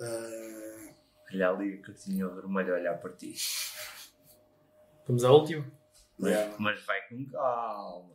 [0.00, 0.94] Ah,
[1.32, 3.34] Olha ali a catinha vermelha a olhar para ti.
[5.06, 5.64] Vamos à última.
[6.20, 6.56] Mas, Yeah.
[6.58, 8.14] mas vai com calma.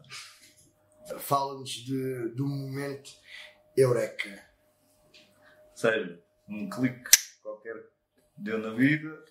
[1.19, 3.11] Fala-nos de, de um momento
[3.77, 4.29] eureka.
[5.71, 7.09] Ou seja, um clique
[7.41, 9.23] qualquer que deu na vida.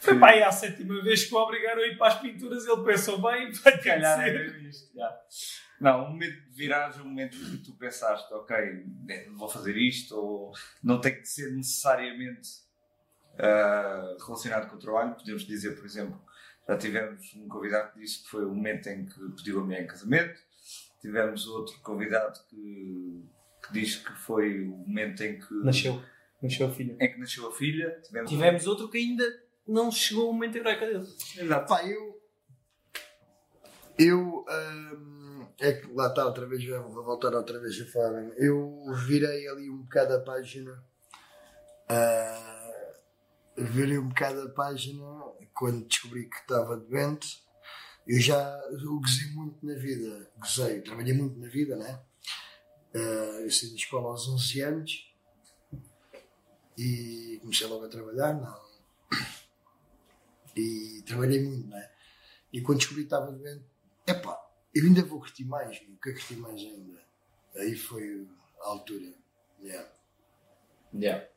[0.00, 2.66] Foi aí à sétima vez que o obrigaram a ir para as pinturas.
[2.66, 4.94] Ele pensou bem, vai calhar era isto.
[4.94, 5.20] já.
[5.80, 8.56] Não, um momento de viragem, um momento que tu pensaste, ok,
[9.34, 10.52] vou fazer isto, ou
[10.82, 12.48] não tem que ser necessariamente
[13.38, 15.14] ah, relacionado com o trabalho.
[15.14, 16.18] Podemos dizer, por exemplo,
[16.68, 19.82] já tivemos um convidado que disse que foi o momento em que pediu a mulher
[19.84, 20.40] em casamento.
[21.00, 23.24] Tivemos outro convidado que,
[23.64, 26.02] que diz que foi o momento em que Nasceu.
[26.42, 26.96] Nasceu a filha.
[27.00, 28.00] em que nasceu a filha.
[28.02, 29.24] Tivemos, Tivemos outro que ainda
[29.66, 31.06] não chegou o momento eureka dele.
[31.38, 31.68] Exato.
[31.68, 32.20] Pá, eu.
[33.98, 34.44] Eu.
[34.48, 38.28] hum, é que lá está outra vez, vou voltar outra vez a falar.
[38.36, 40.82] Eu virei ali um bocado a página.
[41.88, 42.72] ah,
[43.56, 45.02] virei um bocado a página
[45.56, 47.44] quando descobri que estava doente.
[48.06, 50.30] Eu já gozei muito na vida.
[50.38, 52.00] Gozei, trabalhei muito na vida, né?
[52.94, 55.14] Ah, eu saí da escola aos 11 anos
[56.78, 58.34] e comecei logo a trabalhar.
[58.34, 58.66] Não,
[60.56, 61.92] e trabalhei muito, não é?
[62.52, 63.64] E quando descobri que estava doente,
[64.06, 64.40] epá,
[64.74, 67.04] eu ainda vou curtir mais, meu, quero curtir mais ainda.
[67.56, 68.26] Aí foi
[68.60, 69.12] a altura.
[69.62, 69.92] Yeah.
[70.94, 71.28] Yeah.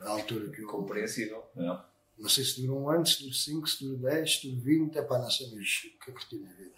[0.00, 0.66] A altura que eu.
[0.66, 1.46] Compreensível.
[1.56, 1.89] Yeah.
[2.20, 4.96] Não sei se dura um ano, se dura 5, se dura 10, se dura 20.
[4.96, 6.74] É pá, não mas o que é que curti na vida?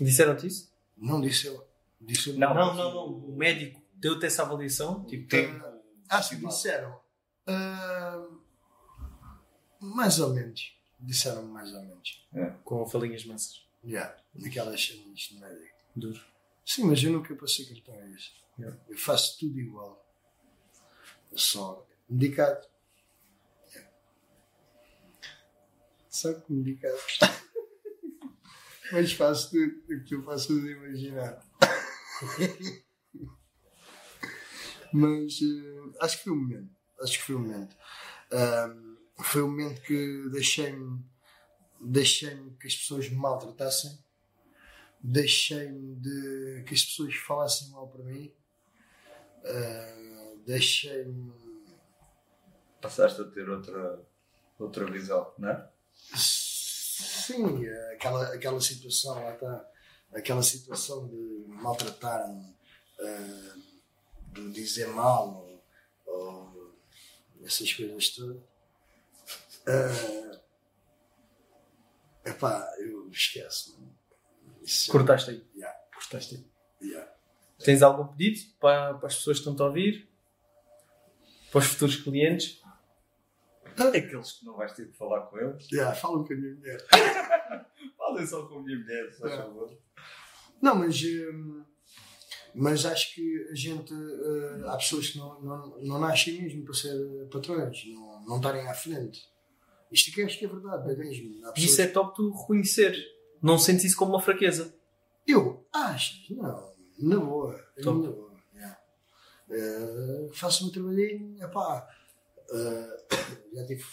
[0.00, 0.72] Disseram-te isso?
[0.96, 1.68] Não disse eu.
[2.00, 2.54] Disse eu Não.
[2.54, 3.06] Não, não, não.
[3.06, 5.04] O médico deu-te essa avaliação?
[5.04, 5.64] Tipo, Tempo.
[6.08, 6.54] Ah, se estimado.
[6.54, 7.00] disseram.
[7.46, 8.26] ah,
[9.80, 10.74] mais ou menos.
[11.00, 12.26] Disseram mais ou menos.
[12.64, 13.66] com falinhas massas.
[13.84, 15.76] Yeah, naquelas cenas de médico.
[15.94, 16.20] Duro.
[16.64, 18.32] Sim, mas eu nunca passei cartão a isso.
[18.58, 18.76] Yeah.
[18.88, 20.04] Eu faço tudo igual.
[21.30, 22.66] Eu só medicado.
[23.72, 23.90] Yeah.
[26.10, 26.96] Que medicado.
[28.92, 31.44] mas faço tudo o que tu possas imaginar.
[34.92, 36.74] mas eh, acho que foi o momento.
[37.00, 37.76] Acho que foi o momento.
[38.32, 41.04] Ahm, foi o momento que deixei-me
[41.80, 43.96] deixei-me que as pessoas me maltratassem
[45.00, 48.32] deixei-me de que as pessoas falassem mal para mim
[49.44, 51.32] Ah, deixei-me
[52.80, 54.00] Passaste a ter outra,
[54.58, 55.68] outra visão, não é?
[56.14, 59.70] Sim aquela, aquela situação lá está
[60.12, 62.56] aquela situação de maltratar-me
[63.00, 63.56] ah,
[64.32, 65.46] de dizer mal
[66.06, 66.74] ou,
[67.44, 68.42] essas coisas todas
[69.66, 70.40] Ah,
[72.24, 73.78] epá, eu esqueço
[74.62, 75.46] Isso- Cortaste aí.
[75.56, 76.88] Yeah, Cortaste aí.
[76.88, 77.10] yeah.
[77.64, 80.08] Tens algum pedido para, para as pessoas que estão a ouvir?
[81.50, 82.60] Para os futuros clientes?
[83.86, 85.66] Aqueles que não vais ter de falar com eles.
[85.70, 86.84] Yeah, falam com a minha mulher
[87.96, 89.36] Falem só com a minha mulher, se faz É.
[89.36, 89.76] favor.
[90.60, 91.62] Não, mas, hum,
[92.54, 93.92] mas acho que a gente.
[93.94, 98.66] eh, há pessoas que não, não, não nascem mesmo para ser patrões, não, não estarem
[98.68, 99.28] à frente.
[99.92, 101.46] Isto aqui acho que é verdade, é mesmo.
[101.46, 102.96] Há E pessoas- isso é top tu reconhecer.
[103.42, 104.74] Não sentes isso como uma fraqueza.
[105.26, 105.64] Eu?
[105.72, 106.34] Acho?
[106.34, 107.54] Não, na boa.
[107.82, 108.00] Top.
[108.02, 108.32] Na boa.
[108.54, 108.78] yeah.
[109.50, 111.86] Eh, faço o meu trabalhinho, epá.
[112.52, 113.04] Eh,
[113.54, 113.84] já tive,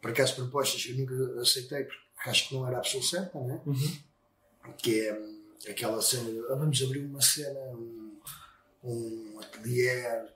[0.00, 3.40] por acaso, propostas que eu nunca aceitei porque acho que não era a pessoa certa,
[3.40, 3.60] né?
[4.76, 8.20] que é hum, aquela cena de, ah, vamos abrir uma cena, um,
[8.84, 10.34] um atelier,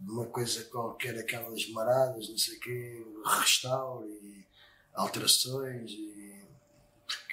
[0.00, 3.06] uma coisa qualquer, aquelas maradas, não sei o quê,
[3.38, 4.46] restauro e
[4.94, 6.46] alterações e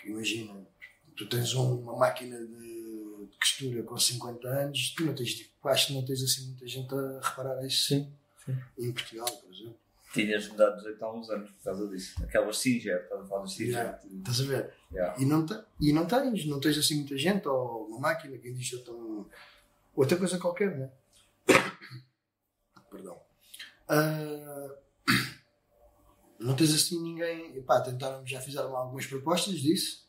[0.05, 0.67] imagina,
[1.15, 5.87] tu tens um- uma máquina de, de costura com 50 anos, tu não tens, acho
[5.87, 8.13] que não tens assim muita gente a reparar isso Sim.
[8.77, 9.77] Em Portugal, por exemplo.
[10.13, 12.23] Tinhas mudado de jeito há uns anos por causa disso.
[12.23, 13.69] Aquelas Singer, estás a falar das Singer.
[13.73, 13.99] Yeah.
[14.19, 14.73] Estás a ver?
[14.91, 15.21] Yeah.
[15.21, 18.53] E não, te- e não tens, não tens assim muita gente, ou uma máquina, quem
[18.53, 18.93] diz outra,
[19.95, 20.91] outra coisa qualquer, né?
[22.91, 23.19] Perdão.
[23.87, 24.75] Ah,
[26.39, 27.57] não tens assim ninguém.
[27.57, 30.07] Epá, tentaram, já fizeram algumas propostas disso.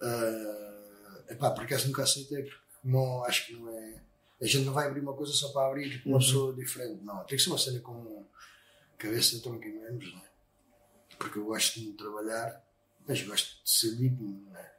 [0.00, 4.02] Ah, epá, por acaso nunca aceitei, porque não, acho que não é.
[4.42, 6.20] A gente não vai abrir uma coisa só para abrir uma Uhum.
[6.20, 7.24] pessoa diferente, não.
[7.24, 8.26] Tem que ser uma cena com
[8.98, 10.28] cabeça, tronco e membros, né?
[11.18, 12.60] Porque eu gosto de trabalhar
[13.06, 14.72] mas gosto de ser digno, né?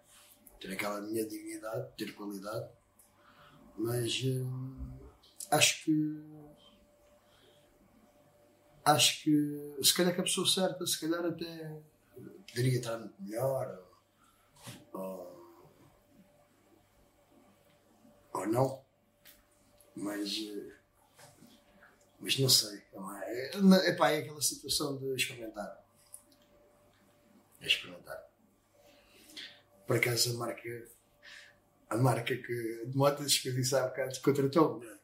[0.60, 2.70] ter aquela minha dignidade, ter qualidade,
[3.78, 4.98] mas hum,
[5.52, 6.24] acho que
[8.86, 11.82] acho que se calhar que a pessoa certa, se calhar até
[12.48, 13.86] poderia estar muito melhor
[14.94, 15.72] ou, ou,
[18.34, 18.83] ou não,
[19.96, 20.76] mas eh,
[22.20, 22.82] mas não sei,
[23.26, 25.84] é, é, epá, é aquela situação de experimentar
[27.64, 28.22] a experimentar.
[29.88, 30.88] Por acaso a marca,
[31.90, 34.86] a marca que de motas que eu disse há bocado contratou-me.
[34.86, 34.98] né?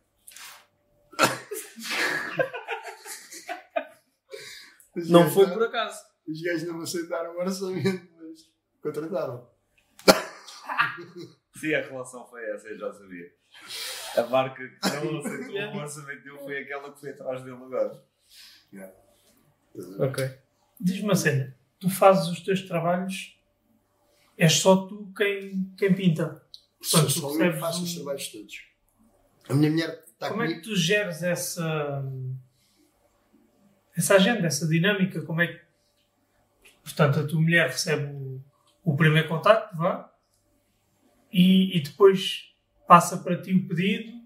[4.95, 6.03] Não gajos foi por acaso.
[6.27, 8.51] Os gajos não me aceitaram o orçamento, mas
[8.81, 9.49] contrataram.
[11.55, 13.33] Sim, a relação foi essa, eu já sabia.
[14.17, 18.03] A marca que não aceitou o orçamento dele foi aquela que foi atrás dele agora.
[19.99, 20.37] Ok.
[20.79, 21.55] Diz-me uma cena.
[21.79, 23.37] Tu fazes os teus trabalhos,
[24.37, 26.43] és só tu quem, quem pinta.
[26.81, 28.63] Só, Portanto, só eu recebes que faço os um- trabalhos todos.
[29.49, 30.61] A minha mulher está Como é comigo.
[30.61, 32.03] que tu geres essa,
[33.95, 35.21] essa agenda, essa dinâmica?
[35.23, 35.61] Como é que.
[36.83, 38.41] Portanto, a tua mulher recebe o,
[38.83, 40.11] o primeiro contacto, vá,
[41.31, 42.48] e, e depois
[42.89, 44.19] passa para ti o pedido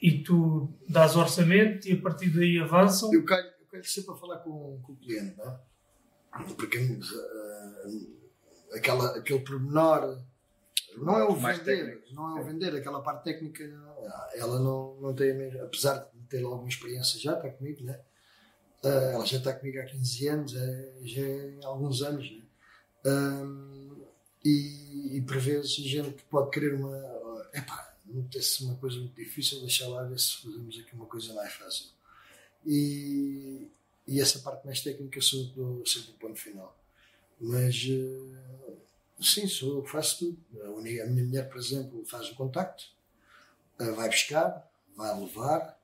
[0.00, 3.12] e tu dás orçamento e a partir daí avançam.
[3.12, 5.60] Eu quero, eu quero sempre a falar com, com o cliente, não é?
[6.56, 10.22] Porque ah, aquela, aquele pormenor
[10.96, 13.62] não é o Mais vender, não é o vender, aquela parte técnica,
[14.34, 18.00] ela não, não tem a mesma, apesar de ter alguma experiência já, está comigo, né?
[18.82, 22.42] Ah, ela já está comigo há 15 anos, é, já é há alguns anos, né?
[24.42, 27.19] E, e por vezes a gente pode querer uma.
[27.52, 31.52] Epá, metesse uma coisa muito difícil, deixar lá ver se fazemos aqui uma coisa mais
[31.52, 31.86] fácil.
[32.66, 33.68] E,
[34.06, 36.76] e essa parte mais técnica sou eu que dou sempre o ponto final.
[37.40, 38.74] Mas eh,
[39.20, 40.38] sim, sou faço tudo.
[40.62, 42.84] A, minha mulher, por exemplo, faz o contacto,
[43.78, 45.78] eh, vai buscar, vai levar,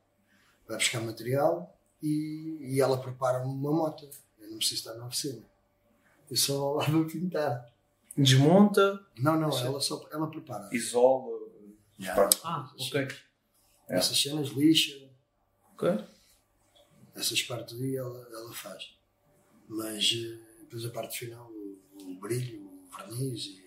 [0.68, 4.08] vai buscar material e, e ela prepara-me uma moto.
[4.38, 5.42] Eu não preciso estar na oficina.
[6.30, 7.72] Eu só lá vou pintar.
[8.16, 9.00] Desmonta.
[9.18, 10.68] Não, não, ela só ela prepara.
[10.72, 11.35] Isola.
[11.98, 12.28] Yeah.
[12.44, 13.08] Ah, ok.
[13.88, 14.92] Essas cenas lixa,
[15.72, 15.88] Ok.
[17.14, 18.94] essas partes aí ela, ela faz.
[19.68, 23.64] Mas eh, depois a parte final, o, o brilho, o verniz e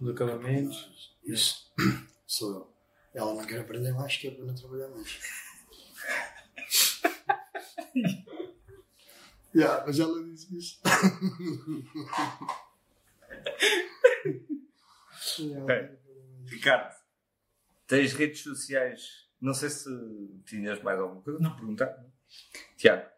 [0.00, 1.16] Os acabamentos.
[1.24, 1.72] isso
[2.26, 2.72] sou eu.
[3.14, 5.18] Ela não quer aprender mais que é para não trabalhar mais.
[9.54, 10.80] yeah, mas ela diz isso.
[15.62, 15.70] Ok.
[16.46, 16.94] Ricardo,
[17.86, 19.28] tens redes sociais?
[19.40, 19.88] Não sei se
[20.46, 21.86] tinhas mais alguma coisa para perguntar.
[21.98, 22.12] não?
[22.76, 23.10] Tiago,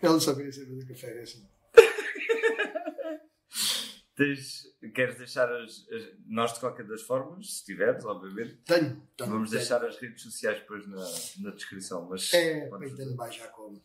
[0.00, 1.48] Ela só queria saber do café, é assim.
[4.14, 4.64] tens,
[4.94, 9.30] queres deixar as, as- Nós, de qualquer das formas, se tiveres, obviamente, Tenho, tenho.
[9.30, 9.60] vamos tenho.
[9.60, 11.04] deixar as redes sociais depois na,
[11.40, 12.08] na descrição.
[12.08, 13.82] Mas É podes Painted by Jacob.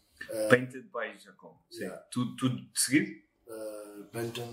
[0.50, 1.58] Painted by Jacom.
[1.72, 1.84] Sim.
[1.84, 2.02] Yeah.
[2.12, 3.12] Tudo, tudo de seguido?
[3.48, 4.46] Uh, Painted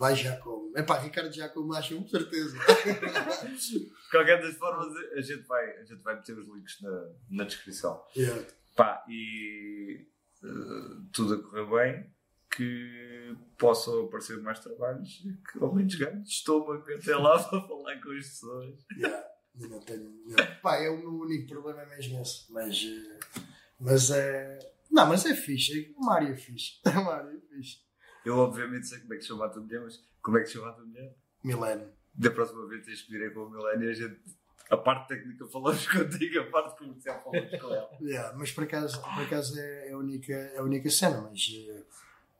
[0.00, 0.60] Uh, by Jacob.
[0.76, 2.56] É pá, Ricardo Jacob, acho com certeza.
[2.58, 7.44] De qualquer das formas, a gente vai, a gente vai meter os links na, na
[7.44, 8.02] descrição.
[8.16, 8.42] yeah.
[8.76, 10.06] Pá, e
[10.42, 12.10] eh, tudo a correr bem,
[12.56, 18.00] que possam aparecer mais trabalhos e que ao menos ganhe estômago até lá para falar
[18.00, 18.74] com as pessoas.
[18.96, 19.24] Yeah,
[19.56, 20.22] não tenho.
[20.28, 20.54] yeah.
[20.56, 22.50] Pá, é o meu único problema mesmo esse.
[22.52, 23.42] Mas, eh,
[23.78, 24.58] mas é.
[24.90, 25.92] Não, mas é fixe.
[25.94, 26.80] É uma área fixe.
[26.86, 27.89] É uma área fixe.
[28.24, 30.68] Eu, obviamente, sei como é que chama a tua mulher, mas como é que chama
[30.68, 31.14] a tua mulher?
[31.42, 31.86] Milene.
[32.14, 34.20] Da próxima vez tens que vir aí com a Milene e a gente.
[34.68, 37.90] A parte técnica falamos contigo, a parte comercial falamos com ela.
[38.00, 41.20] Yeah, mas por acaso, por acaso é, é a única, é a única cena.
[41.22, 41.40] Mas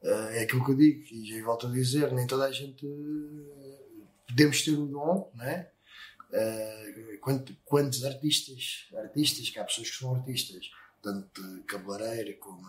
[0.03, 1.03] eh, é aquilo que eu digo.
[1.13, 2.87] E já volto a dizer: nem toda a gente.
[2.87, 5.71] eh, podemos ter o dom, não é?
[6.33, 10.71] Eh, quant- quantos artistas, artistas, que há pessoas que são artistas,
[11.03, 12.63] tanto cabeleireira como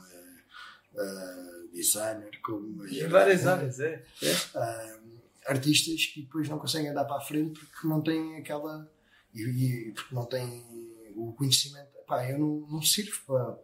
[0.95, 4.03] eh, designer, como Em várias áreas, é.
[4.21, 4.35] é.
[4.55, 4.99] ah,
[5.47, 8.89] artistas que depois não conseguem andar para a frente porque não têm aquela.
[9.33, 10.63] E, e porque não têm
[11.15, 11.89] o conhecimento.
[12.05, 13.57] Pá, eu não, não sirvo para,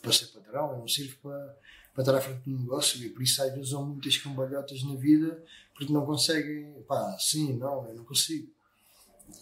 [0.00, 1.58] para ser patrão, eu não sirvo para,
[1.92, 4.94] para estar à frente do negócio e por isso às vezes há muitas cambalhotas na
[4.94, 6.82] vida porque não conseguem.
[6.88, 8.50] Pá, sim, não, eu não consigo.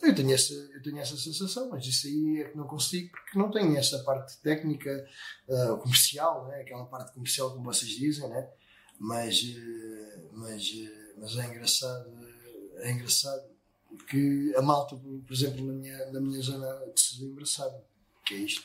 [0.03, 3.39] Eu tenho, essa, eu tenho essa sensação, mas isso aí é que não consigo porque
[3.39, 4.91] não tenho essa parte técnica,
[5.49, 6.61] ah, comercial, né?
[6.61, 8.49] aquela parte comercial como vocês dizem, né?
[8.99, 12.11] mas, eh, mas, eh, mas é engraçado,
[12.77, 13.55] é engraçado
[13.89, 17.77] porque a malta, por exemplo, na minha, na minha zona de Sesimbra sabe
[18.25, 18.65] que é isto.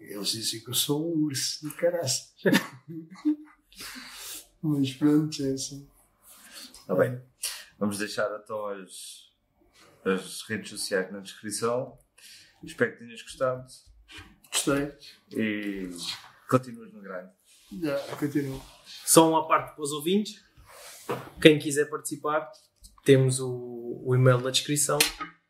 [0.00, 2.34] Eles dizem que eu sou um urso de caraças.
[4.62, 5.86] mas pronto, é assim.
[6.72, 7.20] Está bem.
[7.78, 9.30] Vamos deixar então as,
[10.04, 11.96] as redes sociais na descrição.
[12.62, 13.66] Espero que tenhas gostado
[14.50, 14.92] Gostei.
[15.32, 15.88] e
[16.48, 17.32] continuas no grande.
[17.80, 18.62] Já, continuo.
[18.84, 20.44] Só uma parte para os ouvintes.
[21.40, 22.48] Quem quiser participar,
[23.04, 24.98] temos o, o e-mail na descrição.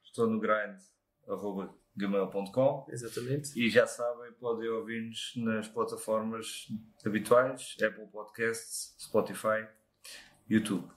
[0.05, 3.59] Estou no grind.gmail.com Exatamente.
[3.59, 6.69] e já sabem, podem ouvir-nos nas plataformas
[7.05, 9.67] habituais, Apple Podcasts, Spotify,
[10.49, 10.89] YouTube.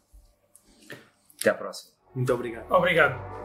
[1.39, 1.93] Até à próxima.
[2.13, 2.71] Muito obrigado.
[2.71, 3.44] Obrigado.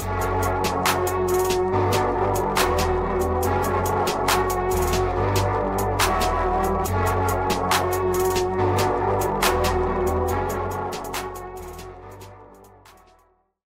[0.00, 0.39] Thank you.